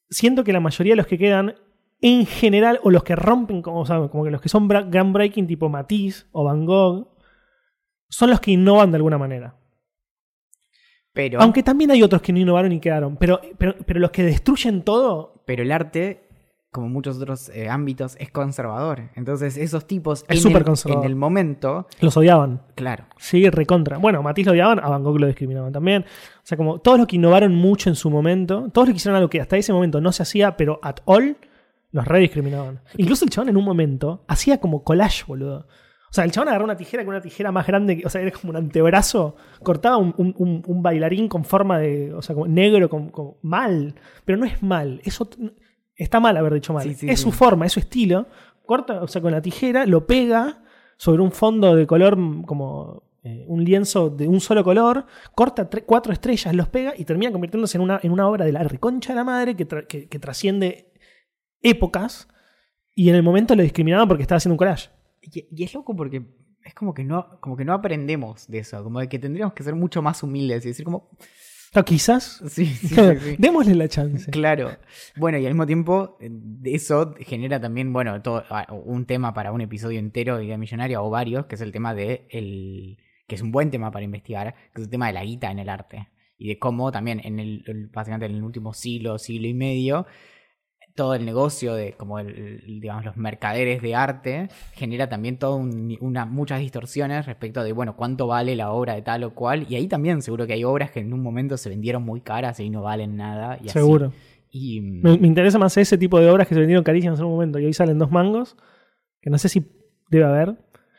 siento 0.09 0.43
que 0.43 0.53
la 0.53 0.59
mayoría 0.61 0.93
de 0.93 0.97
los 0.97 1.07
que 1.07 1.17
quedan, 1.17 1.55
en 2.01 2.25
general, 2.25 2.79
o 2.83 2.89
los 2.89 3.03
que 3.03 3.15
rompen, 3.15 3.61
como, 3.61 3.81
o 3.81 3.85
sea, 3.85 4.07
como 4.07 4.23
que 4.23 4.31
los 4.31 4.41
que 4.41 4.49
son 4.49 4.67
groundbreaking, 4.67 5.47
tipo 5.47 5.69
Matisse 5.69 6.27
o 6.31 6.43
Van 6.43 6.65
Gogh, 6.65 7.07
son 8.09 8.29
los 8.31 8.39
que 8.39 8.51
innovan 8.51 8.91
de 8.91 8.97
alguna 8.97 9.17
manera. 9.17 9.55
Pero, 11.13 11.41
Aunque 11.41 11.61
también 11.61 11.91
hay 11.91 12.01
otros 12.03 12.21
que 12.21 12.31
no 12.33 12.39
innovaron 12.39 12.71
y 12.71 12.79
quedaron. 12.79 13.17
Pero, 13.17 13.41
pero, 13.57 13.75
pero 13.85 13.99
los 13.99 14.11
que 14.11 14.23
destruyen 14.23 14.81
todo, 14.83 15.43
pero 15.45 15.61
el 15.61 15.71
arte, 15.71 16.27
como 16.71 16.87
muchos 16.87 17.17
otros 17.17 17.49
eh, 17.49 17.67
ámbitos, 17.69 18.15
es 18.17 18.31
conservador. 18.31 19.09
Entonces 19.15 19.57
esos 19.57 19.85
tipos 19.85 20.23
Es 20.29 20.37
en, 20.37 20.41
súper 20.41 20.59
el, 20.61 20.65
conservador. 20.65 21.03
en 21.03 21.11
el 21.11 21.17
momento, 21.17 21.87
los 21.99 22.15
odiaban. 22.15 22.61
claro, 22.75 23.05
Sí, 23.17 23.49
recontra. 23.49 23.97
Bueno, 23.97 24.23
Matisse 24.23 24.47
lo 24.47 24.51
odiaban, 24.53 24.79
a 24.79 24.87
Van 24.87 25.03
Gogh 25.03 25.19
lo 25.19 25.27
discriminaban 25.27 25.73
también. 25.73 26.03
O 26.03 26.41
sea, 26.43 26.57
como 26.57 26.79
todos 26.79 26.97
los 26.97 27.07
que 27.07 27.17
innovaron 27.17 27.53
mucho 27.53 27.89
en 27.89 27.95
su 27.95 28.09
momento, 28.09 28.69
todos 28.73 28.87
los 28.87 28.93
que 28.93 28.97
hicieron 28.97 29.17
algo 29.17 29.29
que 29.29 29.41
hasta 29.41 29.57
ese 29.57 29.73
momento 29.73 29.99
no 29.99 30.13
se 30.13 30.23
hacía, 30.23 30.55
pero 30.55 30.79
at 30.81 30.99
all, 31.05 31.35
los 31.91 32.07
rediscriminaban. 32.07 32.81
Incluso 32.97 33.25
el 33.25 33.31
chabón 33.31 33.49
en 33.49 33.57
un 33.57 33.65
momento 33.65 34.23
hacía 34.27 34.59
como 34.59 34.83
collage, 34.83 35.23
boludo. 35.27 35.67
O 36.09 36.13
sea, 36.13 36.25
el 36.25 36.31
chabón 36.31 36.49
agarraba 36.49 36.65
una 36.65 36.77
tijera 36.77 37.03
con 37.05 37.13
una 37.13 37.21
tijera 37.21 37.51
más 37.53 37.65
grande, 37.65 37.97
que- 37.97 38.05
o 38.05 38.09
sea, 38.09 38.21
era 38.21 38.31
como 38.31 38.49
un 38.51 38.57
antebrazo, 38.57 39.35
cortaba 39.63 39.95
un, 39.97 40.13
un- 40.17 40.83
bailarín 40.83 41.27
con 41.29 41.45
forma 41.45 41.79
de, 41.79 42.13
o 42.13 42.21
sea, 42.21 42.33
como 42.33 42.47
negro, 42.47 42.89
con, 42.89 43.09
con- 43.09 43.35
mal. 43.41 43.95
Pero 44.25 44.37
no 44.37 44.45
es 44.45 44.61
mal, 44.61 44.99
eso 45.05 45.29
está 45.95 46.19
mal 46.19 46.35
haber 46.35 46.53
dicho 46.55 46.73
mal. 46.73 46.83
Sí, 46.83 46.95
sí, 46.95 47.09
es 47.09 47.19
sí. 47.19 47.23
su 47.23 47.31
forma, 47.31 47.65
es 47.65 47.71
su 47.71 47.79
estilo, 47.79 48.27
corta, 48.65 49.01
o 49.03 49.07
sea, 49.07 49.21
con 49.21 49.31
la 49.31 49.41
tijera, 49.41 49.85
lo 49.85 50.05
pega 50.05 50.63
sobre 50.97 51.21
un 51.21 51.31
fondo 51.31 51.75
de 51.75 51.87
color 51.87 52.17
mm, 52.17 52.43
como 52.43 53.03
eh, 53.23 53.45
un 53.47 53.63
lienzo 53.63 54.09
de 54.09 54.27
un 54.27 54.41
solo 54.41 54.63
color, 54.65 55.05
corta 55.33 55.69
cuatro 55.85 56.11
estrellas, 56.11 56.53
los 56.53 56.67
pega 56.67 56.93
y 56.97 57.05
termina 57.05 57.31
convirtiéndose 57.31 57.77
en 57.77 57.83
una, 57.83 57.99
en 58.03 58.11
una 58.11 58.27
obra 58.27 58.43
de 58.45 58.51
la 58.51 58.63
reconcha 58.63 59.13
de 59.13 59.15
la 59.17 59.23
madre 59.23 59.55
que, 59.55 59.67
tra- 59.67 59.87
que- 59.87 60.09
que 60.09 60.19
trasciende 60.19 60.90
épocas. 61.61 62.27
Y 62.93 63.09
en 63.09 63.15
el 63.15 63.23
momento 63.23 63.55
lo 63.55 63.63
discriminaban 63.63 64.07
porque 64.07 64.23
estaba 64.23 64.37
haciendo 64.37 64.53
un 64.55 64.57
collage. 64.57 64.89
Y, 65.21 65.47
y 65.55 65.63
es 65.63 65.73
loco 65.73 65.95
porque 65.95 66.23
es 66.63 66.73
como 66.73 66.93
que 66.93 67.03
no, 67.03 67.39
como 67.39 67.55
que 67.57 67.65
no 67.65 67.73
aprendemos 67.73 68.47
de 68.47 68.59
eso, 68.59 68.83
como 68.83 68.99
de 68.99 69.07
que 69.09 69.17
tendríamos 69.19 69.53
que 69.53 69.63
ser 69.63 69.75
mucho 69.75 70.01
más 70.01 70.21
humildes 70.23 70.65
y 70.65 70.69
decir 70.69 70.85
como, 70.85 71.09
O 71.73 71.83
quizás. 71.83 72.43
sí, 72.49 72.65
sí, 72.65 72.87
sí, 72.89 72.95
sí. 73.19 73.35
Démosle 73.39 73.75
la 73.75 73.87
chance. 73.87 74.29
Claro. 74.29 74.71
Bueno, 75.15 75.37
y 75.37 75.45
al 75.45 75.53
mismo 75.53 75.65
tiempo, 75.65 76.17
eh, 76.19 76.29
eso 76.65 77.15
genera 77.19 77.59
también, 77.61 77.93
bueno, 77.93 78.21
todo, 78.21 78.43
ah, 78.49 78.67
un 78.71 79.05
tema 79.05 79.33
para 79.33 79.51
un 79.51 79.61
episodio 79.61 79.99
entero 79.99 80.37
de 80.37 80.45
Idea 80.45 80.57
Millonaria 80.57 81.01
o 81.01 81.09
varios, 81.09 81.45
que 81.45 81.55
es 81.55 81.61
el 81.61 81.71
tema 81.71 81.93
de 81.95 82.27
el. 82.29 82.97
que 83.27 83.35
es 83.35 83.41
un 83.41 83.51
buen 83.51 83.71
tema 83.71 83.89
para 83.91 84.03
investigar, 84.03 84.53
que 84.73 84.81
es 84.81 84.85
el 84.87 84.89
tema 84.91 85.07
de 85.07 85.13
la 85.13 85.23
guita 85.23 85.49
en 85.49 85.59
el 85.59 85.69
arte. 85.69 86.09
Y 86.37 86.49
de 86.49 86.59
cómo 86.59 86.91
también 86.91 87.21
en 87.23 87.39
el- 87.39 87.89
básicamente 87.93 88.25
en 88.25 88.35
el 88.35 88.43
último 88.43 88.73
siglo, 88.73 89.17
siglo 89.17 89.47
y 89.47 89.53
medio, 89.53 90.05
todo 90.95 91.15
el 91.15 91.25
negocio 91.25 91.73
de 91.73 91.93
como 91.93 92.19
el, 92.19 92.61
digamos 92.81 93.05
los 93.05 93.17
mercaderes 93.17 93.81
de 93.81 93.95
arte 93.95 94.49
genera 94.73 95.07
también 95.09 95.37
todo 95.37 95.55
un- 95.55 95.97
una 96.01 96.25
muchas 96.25 96.59
distorsiones 96.59 97.25
respecto 97.25 97.63
de 97.63 97.71
bueno 97.73 97.95
cuánto 97.95 98.27
vale 98.27 98.55
la 98.55 98.71
obra 98.71 98.95
de 98.95 99.01
tal 99.01 99.23
o 99.23 99.33
cual 99.33 99.65
y 99.69 99.75
ahí 99.75 99.87
también 99.87 100.21
seguro 100.21 100.45
que 100.47 100.53
hay 100.53 100.63
obras 100.63 100.91
que 100.91 100.99
en 100.99 101.13
un 101.13 101.21
momento 101.21 101.57
se 101.57 101.69
vendieron 101.69 102.03
muy 102.03 102.21
caras 102.21 102.59
y 102.59 102.69
no 102.69 102.81
valen 102.81 103.15
nada 103.15 103.55
y 103.61 103.65
así. 103.69 103.79
Seguro. 103.79 104.11
y 104.51 104.81
mm, 104.81 105.01
Me, 105.03 105.17
me 105.17 105.27
interesa 105.27 105.57
más 105.57 105.77
ese 105.77 105.97
tipo 105.97 106.19
de 106.19 106.29
obras 106.29 106.47
que 106.47 106.53
se 106.55 106.59
vendieron 106.59 106.83
carísimas 106.83 107.19
en 107.19 107.25
un 107.25 107.31
momento 107.31 107.57
y 107.59 107.65
hoy 107.65 107.73
salen 107.73 107.97
dos 107.97 108.11
mangos, 108.11 108.57
que 109.21 109.29
no 109.29 109.37
sé 109.37 109.47
si 109.49 109.65
debe 110.09 110.25
haber, 110.25 110.55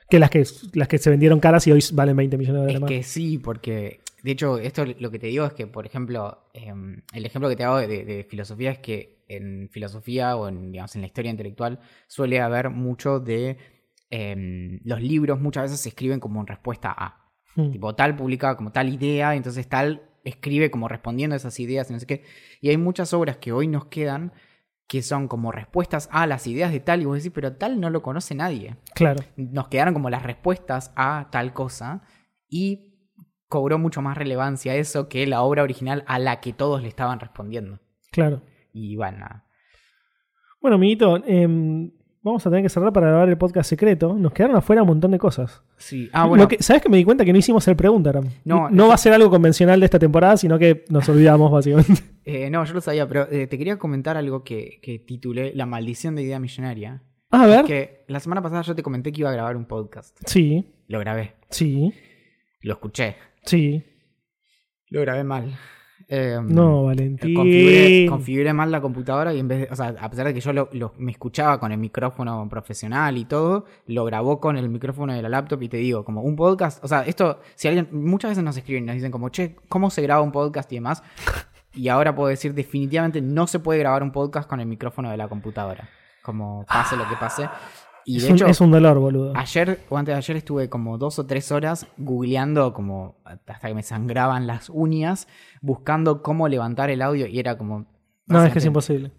que 0.09 0.19
las 0.19 0.31
que, 0.31 0.45
las 0.75 0.89
que 0.89 0.99
se 0.99 1.11
vendieron 1.11 1.39
caras 1.41 1.67
y 1.67 1.73
hoy 1.73 1.81
valen 1.93 2.17
20 2.17 2.39
millones 2.39 2.63
de 2.63 2.69
es 2.69 2.75
dólares 2.75 2.81
más. 2.81 2.89
que 2.89 3.03
sí 3.03 3.39
porque 3.39 4.01
de 4.23 4.31
hecho 4.31 4.59
esto 4.59 4.85
lo 5.01 5.11
que 5.11 5.19
te 5.19 5.27
digo 5.27 5.45
es 5.45 5.53
que 5.53 5.67
por 5.67 5.85
ejemplo 5.85 6.39
em, 6.55 7.03
el 7.13 7.27
ejemplo 7.27 7.49
que 7.49 7.57
te 7.57 7.65
hago 7.65 7.79
de, 7.79 8.05
de 8.05 8.25
filosofía 8.25 8.71
es 8.71 8.79
que 8.79 9.22
en 9.37 9.69
filosofía 9.71 10.37
o 10.37 10.49
en 10.49 10.73
digamos 10.73 10.95
en 10.95 11.03
la 11.03 11.07
historia 11.07 11.31
intelectual 11.31 11.81
suele 12.07 12.41
haber 12.41 12.71
mucho 12.71 13.21
de 13.21 13.57
em, 14.11 14.81
los 14.85 15.01
libros 15.01 15.41
muchas 15.41 15.65
veces 15.65 15.81
se 15.81 15.89
escriben 15.89 16.21
como 16.21 16.41
en 16.41 16.47
respuesta 16.47 16.95
a 16.97 17.23
Mm. 17.55 17.71
Tipo, 17.71 17.95
tal 17.95 18.17
publicaba 18.17 18.57
como 18.57 18.73
tal 18.73 18.89
idea, 18.89 19.35
entonces 19.35 19.69
tal 19.69 20.03
escribe 20.25 20.71
como 20.71 20.89
respondiendo 20.89 21.35
a 21.35 21.37
esas 21.37 21.59
ideas 21.61 21.91
y 21.91 21.93
no 21.93 22.01
sé 22.01 22.07
qué. 22.07 22.25
Y 22.61 22.69
hay 22.71 22.77
muchas 22.77 23.13
obras 23.13 23.37
que 23.39 23.53
hoy 23.53 23.69
nos 23.69 23.87
quedan 23.87 24.33
que 24.87 25.03
son 25.03 25.27
como 25.27 25.53
respuestas 25.53 26.09
a 26.13 26.27
las 26.27 26.47
ideas 26.47 26.71
de 26.71 26.81
tal, 26.81 27.01
y 27.01 27.07
vos 27.07 27.17
decís, 27.17 27.33
pero 27.35 27.55
tal 27.55 27.81
no 27.81 27.89
lo 27.89 28.03
conoce 28.03 28.35
nadie. 28.35 28.77
Claro. 28.95 29.23
Nos 29.37 29.69
quedaron 29.69 29.95
como 29.95 30.11
las 30.11 30.23
respuestas 30.23 30.93
a 30.97 31.29
tal 31.33 31.55
cosa 31.55 32.03
y 32.49 32.91
cobró 33.49 33.79
mucho 33.79 34.03
más 34.03 34.19
relevancia 34.19 34.75
eso 34.75 35.09
que 35.09 35.27
la 35.27 35.43
obra 35.43 35.63
original 35.63 36.05
a 36.07 36.19
la 36.19 36.41
que 36.41 36.53
todos 36.53 36.83
le 36.83 36.89
estaban 36.89 37.21
respondiendo. 37.21 37.81
Claro. 38.11 38.43
Y 38.73 38.97
bueno, 38.97 39.19
nada. 39.19 39.45
Bueno, 40.61 40.77
amiguito, 40.77 41.23
em, 41.27 41.91
vamos 42.23 42.47
a 42.47 42.51
tener 42.51 42.63
que 42.65 42.69
cerrar 42.69 42.93
para 42.93 43.09
grabar 43.09 43.29
el 43.29 43.37
podcast 43.37 43.69
secreto. 43.69 44.15
Nos 44.15 44.33
quedaron 44.33 44.57
afuera 44.57 44.83
un 44.83 44.89
montón 44.89 45.11
de 45.11 45.19
cosas. 45.19 45.63
Sí. 45.77 46.09
Ah, 46.13 46.27
bueno. 46.27 46.47
Que- 46.49 46.63
¿Sabes 46.63 46.81
que 46.83 46.89
me 46.89 46.97
di 46.97 47.05
cuenta 47.05 47.25
que 47.25 47.33
no 47.33 47.39
hicimos 47.39 47.67
el 47.69 47.75
preguntaram? 47.77 48.25
No, 48.45 48.71
no 48.71 48.89
va 48.89 48.95
a 48.95 48.99
ser 48.99 49.13
algo 49.13 49.29
convencional 49.29 49.81
de 49.81 49.87
esta 49.87 49.99
temporada, 49.99 50.37
sino 50.37 50.59
que 50.59 50.85
nos 50.89 51.09
olvidamos, 51.09 51.51
básicamente. 51.53 51.95
eh, 52.25 52.49
no, 52.51 52.65
yo 52.65 52.75
lo 52.75 52.81
sabía, 52.81 53.09
pero 53.09 53.27
eh, 53.31 53.47
te 53.49 53.59
quería 53.59 53.79
comentar 53.79 54.17
algo 54.17 54.45
que, 54.45 54.79
que 54.83 54.99
titulé 55.01 55.53
La 55.55 55.67
maldición 55.67 56.15
de 56.15 56.23
idea 56.23 56.39
millonaria. 56.39 57.03
Ah, 57.31 57.43
a 57.45 57.47
ver. 57.47 57.65
Que 57.65 58.05
la 58.09 58.21
semana 58.21 58.41
pasada 58.43 58.63
yo 58.63 58.75
te 58.77 58.83
comenté 58.83 59.11
que 59.11 59.23
iba 59.23 59.31
a 59.31 59.33
grabar 59.33 59.57
un 59.57 59.65
podcast. 59.67 60.17
Sí, 60.27 60.71
Lo 60.87 61.01
grabé. 61.01 61.35
sí, 61.51 61.93
Lo 62.61 62.75
escuché. 62.75 63.17
sí. 63.45 63.83
Lo 64.91 65.01
grabé 65.01 65.25
mal. 65.25 65.57
Eh, 66.15 66.39
No, 66.43 66.85
Valentín. 66.85 67.35
Configuré, 67.35 68.07
configuré 68.07 68.53
mal 68.53 68.71
la 68.71 68.83
computadora 68.83 69.33
y 69.33 69.39
en 69.41 69.49
vez 69.49 69.61
de, 69.61 69.69
o 69.73 69.77
sea, 69.77 69.95
a 69.99 70.11
pesar 70.11 70.27
de 70.27 70.35
que 70.35 70.41
yo 70.41 70.53
lo, 70.53 70.69
lo- 70.73 70.93
me 70.99 71.11
escuchaba 71.11 71.59
con 71.59 71.73
el 71.73 71.79
micrófono 71.79 72.47
profesional 72.51 73.17
y 73.17 73.25
todo, 73.25 73.65
lo 73.87 74.05
grabó 74.05 74.39
con 74.39 74.59
el 74.59 74.69
micrófono 74.69 75.15
de 75.15 75.23
la 75.23 75.31
laptop 75.31 75.63
y 75.63 75.71
te 75.71 75.79
digo, 75.79 76.05
como 76.05 76.21
un 76.21 76.37
podcast, 76.37 76.85
o 76.85 76.89
sea, 76.89 77.01
esto, 77.03 77.41
si 77.55 77.69
alguien, 77.69 77.89
muchas 77.93 78.33
veces 78.33 78.45
nos 78.45 78.55
escriben 78.59 78.83
y 78.85 78.87
nos 78.89 78.95
dicen 78.97 79.11
como, 79.11 79.31
che, 79.31 79.57
¿cómo 79.71 79.89
se 79.89 80.03
graba 80.03 80.21
un 80.21 80.33
podcast 80.33 80.71
y 80.73 80.77
demás? 80.77 81.03
Y 81.75 81.89
ahora 81.89 82.15
puedo 82.15 82.29
decir, 82.29 82.53
definitivamente 82.53 83.23
no 83.23 83.47
se 83.47 83.59
puede 83.59 83.79
grabar 83.79 84.03
un 84.03 84.13
podcast 84.13 84.47
con 84.47 84.61
el 84.61 84.67
micrófono 84.67 85.11
de 85.11 85.17
la 85.17 85.27
computadora, 85.29 85.89
como 86.21 86.67
pase 86.67 86.99
lo 86.99 87.09
que 87.09 87.17
pase. 87.17 87.49
Y 88.05 88.17
es, 88.17 88.25
de 88.25 88.31
un, 88.31 88.37
hecho, 88.37 88.47
es 88.47 88.61
un 88.61 88.71
dolor, 88.71 88.99
boludo. 88.99 89.33
Ayer 89.37 89.81
o 89.89 89.97
antes 89.97 90.15
de 90.15 90.19
ayer 90.19 90.37
estuve 90.37 90.69
como 90.69 90.99
dos 90.99 91.19
o 91.19 91.27
tres 91.27 91.53
horas 91.53 91.87
googleando 91.97 92.73
como 92.73 93.17
hasta 93.25 93.69
que 93.69 93.75
me 93.75 93.83
sangraban 93.83 94.47
las 94.47 94.71
uñas, 94.71 95.29
buscando 95.61 96.23
cómo 96.23 96.49
levantar 96.49 96.91
el 96.91 97.03
audio 97.03 97.27
y 97.27 97.39
era 97.39 97.57
como... 97.57 97.87
No, 98.27 98.45
es 98.45 98.53
que 98.53 98.59
es 98.59 98.65
imposible. 98.65 99.13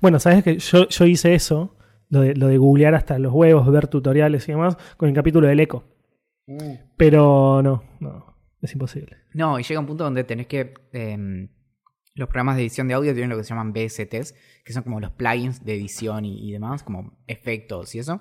Bueno, 0.00 0.18
sabes 0.18 0.42
que 0.42 0.58
yo, 0.58 0.88
yo 0.88 1.04
hice 1.06 1.34
eso, 1.34 1.76
lo 2.08 2.20
de, 2.20 2.34
lo 2.34 2.48
de 2.48 2.58
googlear 2.58 2.94
hasta 2.94 3.18
los 3.18 3.32
huevos, 3.32 3.70
ver 3.70 3.86
tutoriales 3.86 4.48
y 4.48 4.52
demás, 4.52 4.76
con 4.96 5.08
el 5.08 5.14
capítulo 5.14 5.46
del 5.46 5.60
eco. 5.60 5.84
Pero 6.96 7.62
no, 7.62 7.82
no, 8.00 8.36
es 8.60 8.72
imposible. 8.72 9.16
No, 9.34 9.58
y 9.58 9.62
llega 9.62 9.80
un 9.80 9.86
punto 9.86 10.04
donde 10.04 10.24
tenés 10.24 10.46
que... 10.46 10.74
em, 10.92 11.48
los 12.18 12.28
programas 12.28 12.56
de 12.56 12.62
edición 12.62 12.88
de 12.88 12.94
audio 12.94 13.12
tienen 13.12 13.30
lo 13.30 13.36
que 13.36 13.44
se 13.44 13.50
llaman 13.50 13.72
VSTs, 13.72 14.34
que 14.64 14.72
son 14.72 14.82
como 14.82 15.00
los 15.00 15.10
plugins 15.12 15.64
de 15.64 15.74
edición 15.74 16.24
y, 16.24 16.48
y 16.48 16.52
demás, 16.52 16.82
como 16.82 17.12
efectos 17.26 17.94
y 17.94 18.00
eso. 18.00 18.20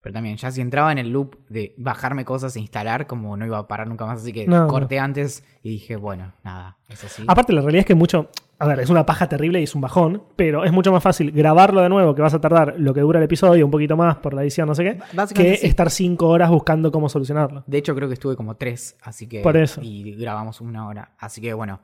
Pero 0.00 0.14
también, 0.14 0.36
ya 0.36 0.52
si 0.52 0.60
entraba 0.60 0.92
en 0.92 0.98
el 0.98 1.10
loop 1.10 1.36
de 1.48 1.74
bajarme 1.78 2.24
cosas 2.24 2.54
e 2.54 2.60
instalar, 2.60 3.08
como 3.08 3.36
no 3.36 3.44
iba 3.44 3.58
a 3.58 3.66
parar 3.66 3.88
nunca 3.88 4.06
más, 4.06 4.20
así 4.22 4.32
que 4.32 4.46
No, 4.46 4.60
no. 4.62 4.68
corté 4.68 5.00
antes 5.00 5.42
y 5.64 5.70
dije, 5.70 5.96
bueno, 5.96 6.32
nada, 6.44 6.78
es 6.88 7.02
así. 7.02 7.24
Aparte, 7.26 7.52
la 7.52 7.60
realidad 7.60 7.80
es 7.80 7.86
que 7.86 7.96
mucho. 7.96 8.30
A 8.58 8.66
ver, 8.66 8.78
es 8.80 8.88
una 8.88 9.04
paja 9.04 9.28
terrible 9.28 9.60
y 9.60 9.64
es 9.64 9.74
un 9.74 9.80
bajón, 9.82 10.22
pero 10.36 10.64
es 10.64 10.72
mucho 10.72 10.90
más 10.92 11.02
fácil 11.02 11.30
grabarlo 11.32 11.82
de 11.82 11.88
nuevo, 11.90 12.14
que 12.14 12.22
vas 12.22 12.32
a 12.32 12.40
tardar 12.40 12.76
lo 12.78 12.94
que 12.94 13.00
dura 13.00 13.18
el 13.18 13.24
episodio, 13.24 13.64
un 13.66 13.70
poquito 13.70 13.96
más 13.98 14.16
por 14.18 14.32
la 14.32 14.42
edición, 14.42 14.68
no 14.68 14.74
sé 14.74 14.84
qué, 14.84 14.98
que 15.34 15.56
sí. 15.56 15.66
estar 15.66 15.90
cinco 15.90 16.28
horas 16.28 16.50
buscando 16.50 16.90
cómo 16.92 17.08
solucionarlo. 17.08 17.64
De 17.66 17.76
hecho, 17.76 17.94
creo 17.94 18.06
que 18.08 18.14
estuve 18.14 18.36
como 18.36 18.54
tres, 18.56 18.96
así 19.02 19.26
que. 19.28 19.40
Por 19.42 19.56
eso. 19.56 19.80
Y 19.82 20.14
grabamos 20.14 20.60
una 20.60 20.86
hora. 20.86 21.16
Así 21.18 21.40
que 21.40 21.52
bueno. 21.52 21.80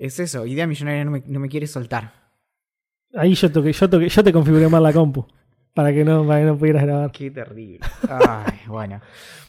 Es 0.00 0.18
eso, 0.18 0.46
idea 0.46 0.66
millonaria 0.66 1.04
no 1.04 1.10
me, 1.10 1.22
no 1.26 1.40
me 1.40 1.48
quiere 1.50 1.66
soltar. 1.66 2.12
Ahí 3.14 3.34
yo, 3.34 3.52
toqué, 3.52 3.70
yo, 3.72 3.90
toqué, 3.90 4.08
yo 4.08 4.24
te 4.24 4.32
configuré 4.32 4.66
mal 4.68 4.82
la 4.82 4.94
compu, 4.94 5.26
para 5.74 5.92
que 5.92 6.04
no, 6.06 6.26
para 6.26 6.40
que 6.40 6.46
no 6.46 6.56
pudieras 6.56 6.84
grabar. 6.84 7.12
Qué 7.12 7.30
terrible. 7.30 7.80
Ay, 8.08 8.60
bueno. 8.66 9.00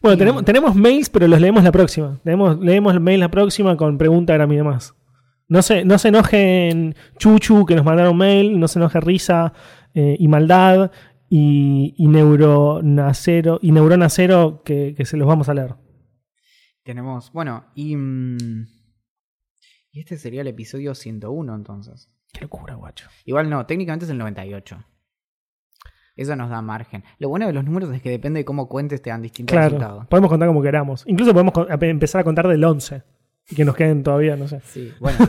Bueno, 0.02 0.16
Y- 0.16 0.18
tenemos, 0.20 0.44
tenemos 0.44 0.76
mails, 0.76 1.10
pero 1.10 1.26
los 1.30 1.40
leemos 1.40 1.64
la 1.64 1.72
próxima. 1.72 2.20
Leemos, 2.26 2.60
leemos 2.60 2.94
el 2.94 3.00
mail 3.00 3.22
la 3.22 3.32
próxima 3.32 3.78
con 3.78 3.98
pregunta, 3.98 4.34
Gram 4.34 4.52
y 4.52 4.58
demás. 4.58 4.94
No 5.48 5.62
se, 5.62 5.86
no 5.86 5.98
se 5.98 6.10
enojen 6.10 6.96
Chuchu, 7.18 7.66
que 7.66 7.76
nos 7.76 7.86
mandaron 7.86 8.18
mail, 8.18 8.60
no 8.60 8.68
se 8.68 8.80
enoje 8.80 9.00
Risa 9.00 9.54
eh, 9.94 10.18
y 10.20 10.28
Maldad 10.28 10.92
y, 11.30 11.94
y 11.98 12.08
Neurona 12.08 13.14
Cero, 13.14 13.58
y 13.62 13.72
Neurona 13.72 14.10
Cero, 14.10 14.64
que, 14.66 14.96
que 14.98 15.06
se 15.06 15.16
los 15.16 15.28
vamos 15.30 15.48
a 15.48 15.54
leer. 15.54 15.76
Tenemos. 16.84 17.32
Bueno, 17.32 17.66
y. 17.74 17.96
mm, 17.96 18.81
y 19.92 20.00
este 20.00 20.18
sería 20.18 20.42
el 20.42 20.48
episodio 20.48 20.96
101, 20.96 21.54
entonces. 21.56 22.10
Qué 22.34 22.42
locura, 22.42 22.76
guacho. 22.76 23.08
Igual 23.26 23.50
no, 23.50 23.66
técnicamente 23.66 24.06
es 24.06 24.12
el 24.12 24.18
98. 24.18 24.84
Eso 26.16 26.36
nos 26.36 26.50
da 26.50 26.62
margen. 26.62 27.04
Lo 27.20 27.30
bueno 27.30 27.48
de 27.48 27.54
los 27.54 27.64
números 27.64 27.94
es 27.94 28.02
que 28.02 28.10
depende 28.10 28.40
de 28.40 28.46
cómo 28.46 28.68
cuentes, 28.68 29.02
te 29.02 29.10
dan 29.10 29.22
distintos 29.22 29.54
Claro, 29.54 29.70
resultados. 29.78 30.08
podemos 30.08 30.30
contar 30.30 30.48
como 30.48 30.62
queramos. 30.62 31.04
Incluso 31.08 31.34
podemos 31.34 31.54
empezar 31.82 32.22
a 32.22 32.24
contar 32.24 32.48
del 32.48 32.64
11 32.64 33.04
y 33.50 33.56
que 33.56 33.66
nos 33.66 33.76
queden 33.76 34.04
todavía, 34.04 34.36
no 34.36 34.48
sé. 34.48 34.60
Sí, 34.66 34.94
bueno. 35.00 35.18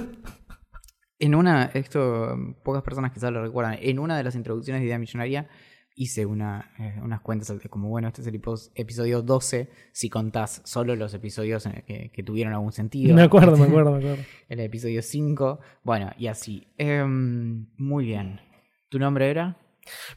En 1.19 1.37
una, 1.37 1.67
esto 1.75 2.37
pocas 2.65 2.83
personas 2.83 3.13
quizás 3.13 3.31
lo 3.31 3.41
recuerdan, 3.45 3.79
en 3.81 4.01
una 4.01 4.17
de 4.17 4.25
las 4.25 4.35
introducciones 4.35 4.81
de 4.83 4.87
Idea 4.87 4.99
Millonaria 4.99 5.49
hice 5.95 6.25
una, 6.27 6.71
eh, 6.79 6.95
unas 7.03 7.21
cuentas 7.21 7.53
como, 7.71 7.89
bueno, 7.89 8.09
este 8.09 8.23
es 8.23 8.27
el 8.27 8.35
episo- 8.41 8.71
episodio 8.75 9.23
12, 9.23 9.69
si 9.93 10.09
contás 10.09 10.63
solo 10.65 10.97
los 10.97 11.13
episodios 11.15 11.69
que, 11.87 12.11
que 12.13 12.23
tuvieron 12.23 12.53
algún 12.55 12.73
sentido. 12.73 13.15
Me 13.15 13.23
acuerdo, 13.23 13.57
me 13.57 13.65
acuerdo, 13.67 13.93
me 13.93 13.99
acuerdo. 14.01 14.23
El 14.49 14.61
episodio 14.61 15.03
5, 15.03 15.61
bueno, 15.85 16.11
y 16.19 16.27
así. 16.29 16.67
Em, 16.79 17.67
muy 17.77 18.05
bien. 18.07 18.41
¿Tu 18.89 18.99
nombre 18.99 19.31
era? 19.31 19.57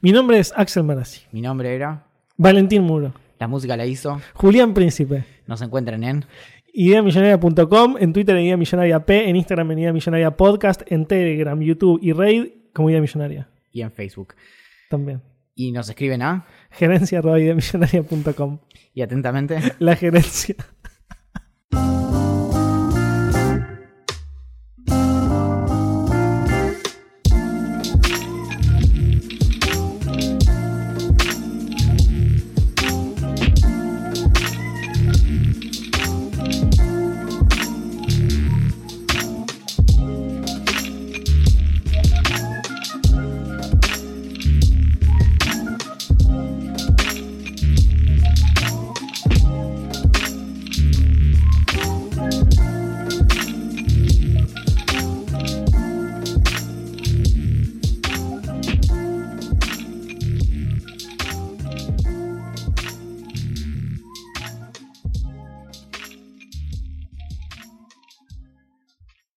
Mi 0.02 0.12
nombre 0.12 0.40
es 0.40 0.54
Axel 0.56 0.84
Marazzi. 0.84 1.22
Mi 1.32 1.42
nombre 1.42 1.74
era. 1.76 2.06
Valentín 2.38 2.84
Muro. 2.84 3.14
La 3.40 3.48
música 3.48 3.76
la 3.76 3.86
hizo. 3.86 4.22
Julián 4.34 4.74
Príncipe. 4.74 5.24
Nos 5.48 5.62
encuentran 5.62 6.04
en. 6.04 6.26
Ideamillonaria.com, 6.78 7.96
en 8.00 8.12
Twitter 8.14 8.36
en 8.36 8.44
Idea 8.44 8.58
Millonaria 8.58 9.06
P, 9.06 9.30
en 9.30 9.36
Instagram 9.38 9.72
en 9.72 9.80
Idea 9.80 9.94
Millonaria 9.94 10.32
Podcast, 10.36 10.82
en 10.92 11.06
Telegram, 11.06 11.60
YouTube 11.62 12.00
y 12.02 12.12
Raid 12.12 12.48
como 12.74 12.90
Idea 12.90 13.00
Millonaria 13.02 13.50
y 13.72 13.82
en 13.82 13.92
Facebook. 13.92 14.36
también. 14.90 15.22
Y 15.56 15.72
nos 15.72 15.90
escriben 15.90 16.22
a. 16.22 16.46
Gerencia 16.70 17.20
arroba 17.20 17.40
ideamillonaria.com. 17.40 18.60
Y 18.94 19.02
atentamente. 19.02 19.58
La 19.80 19.96
gerencia. 19.96 20.56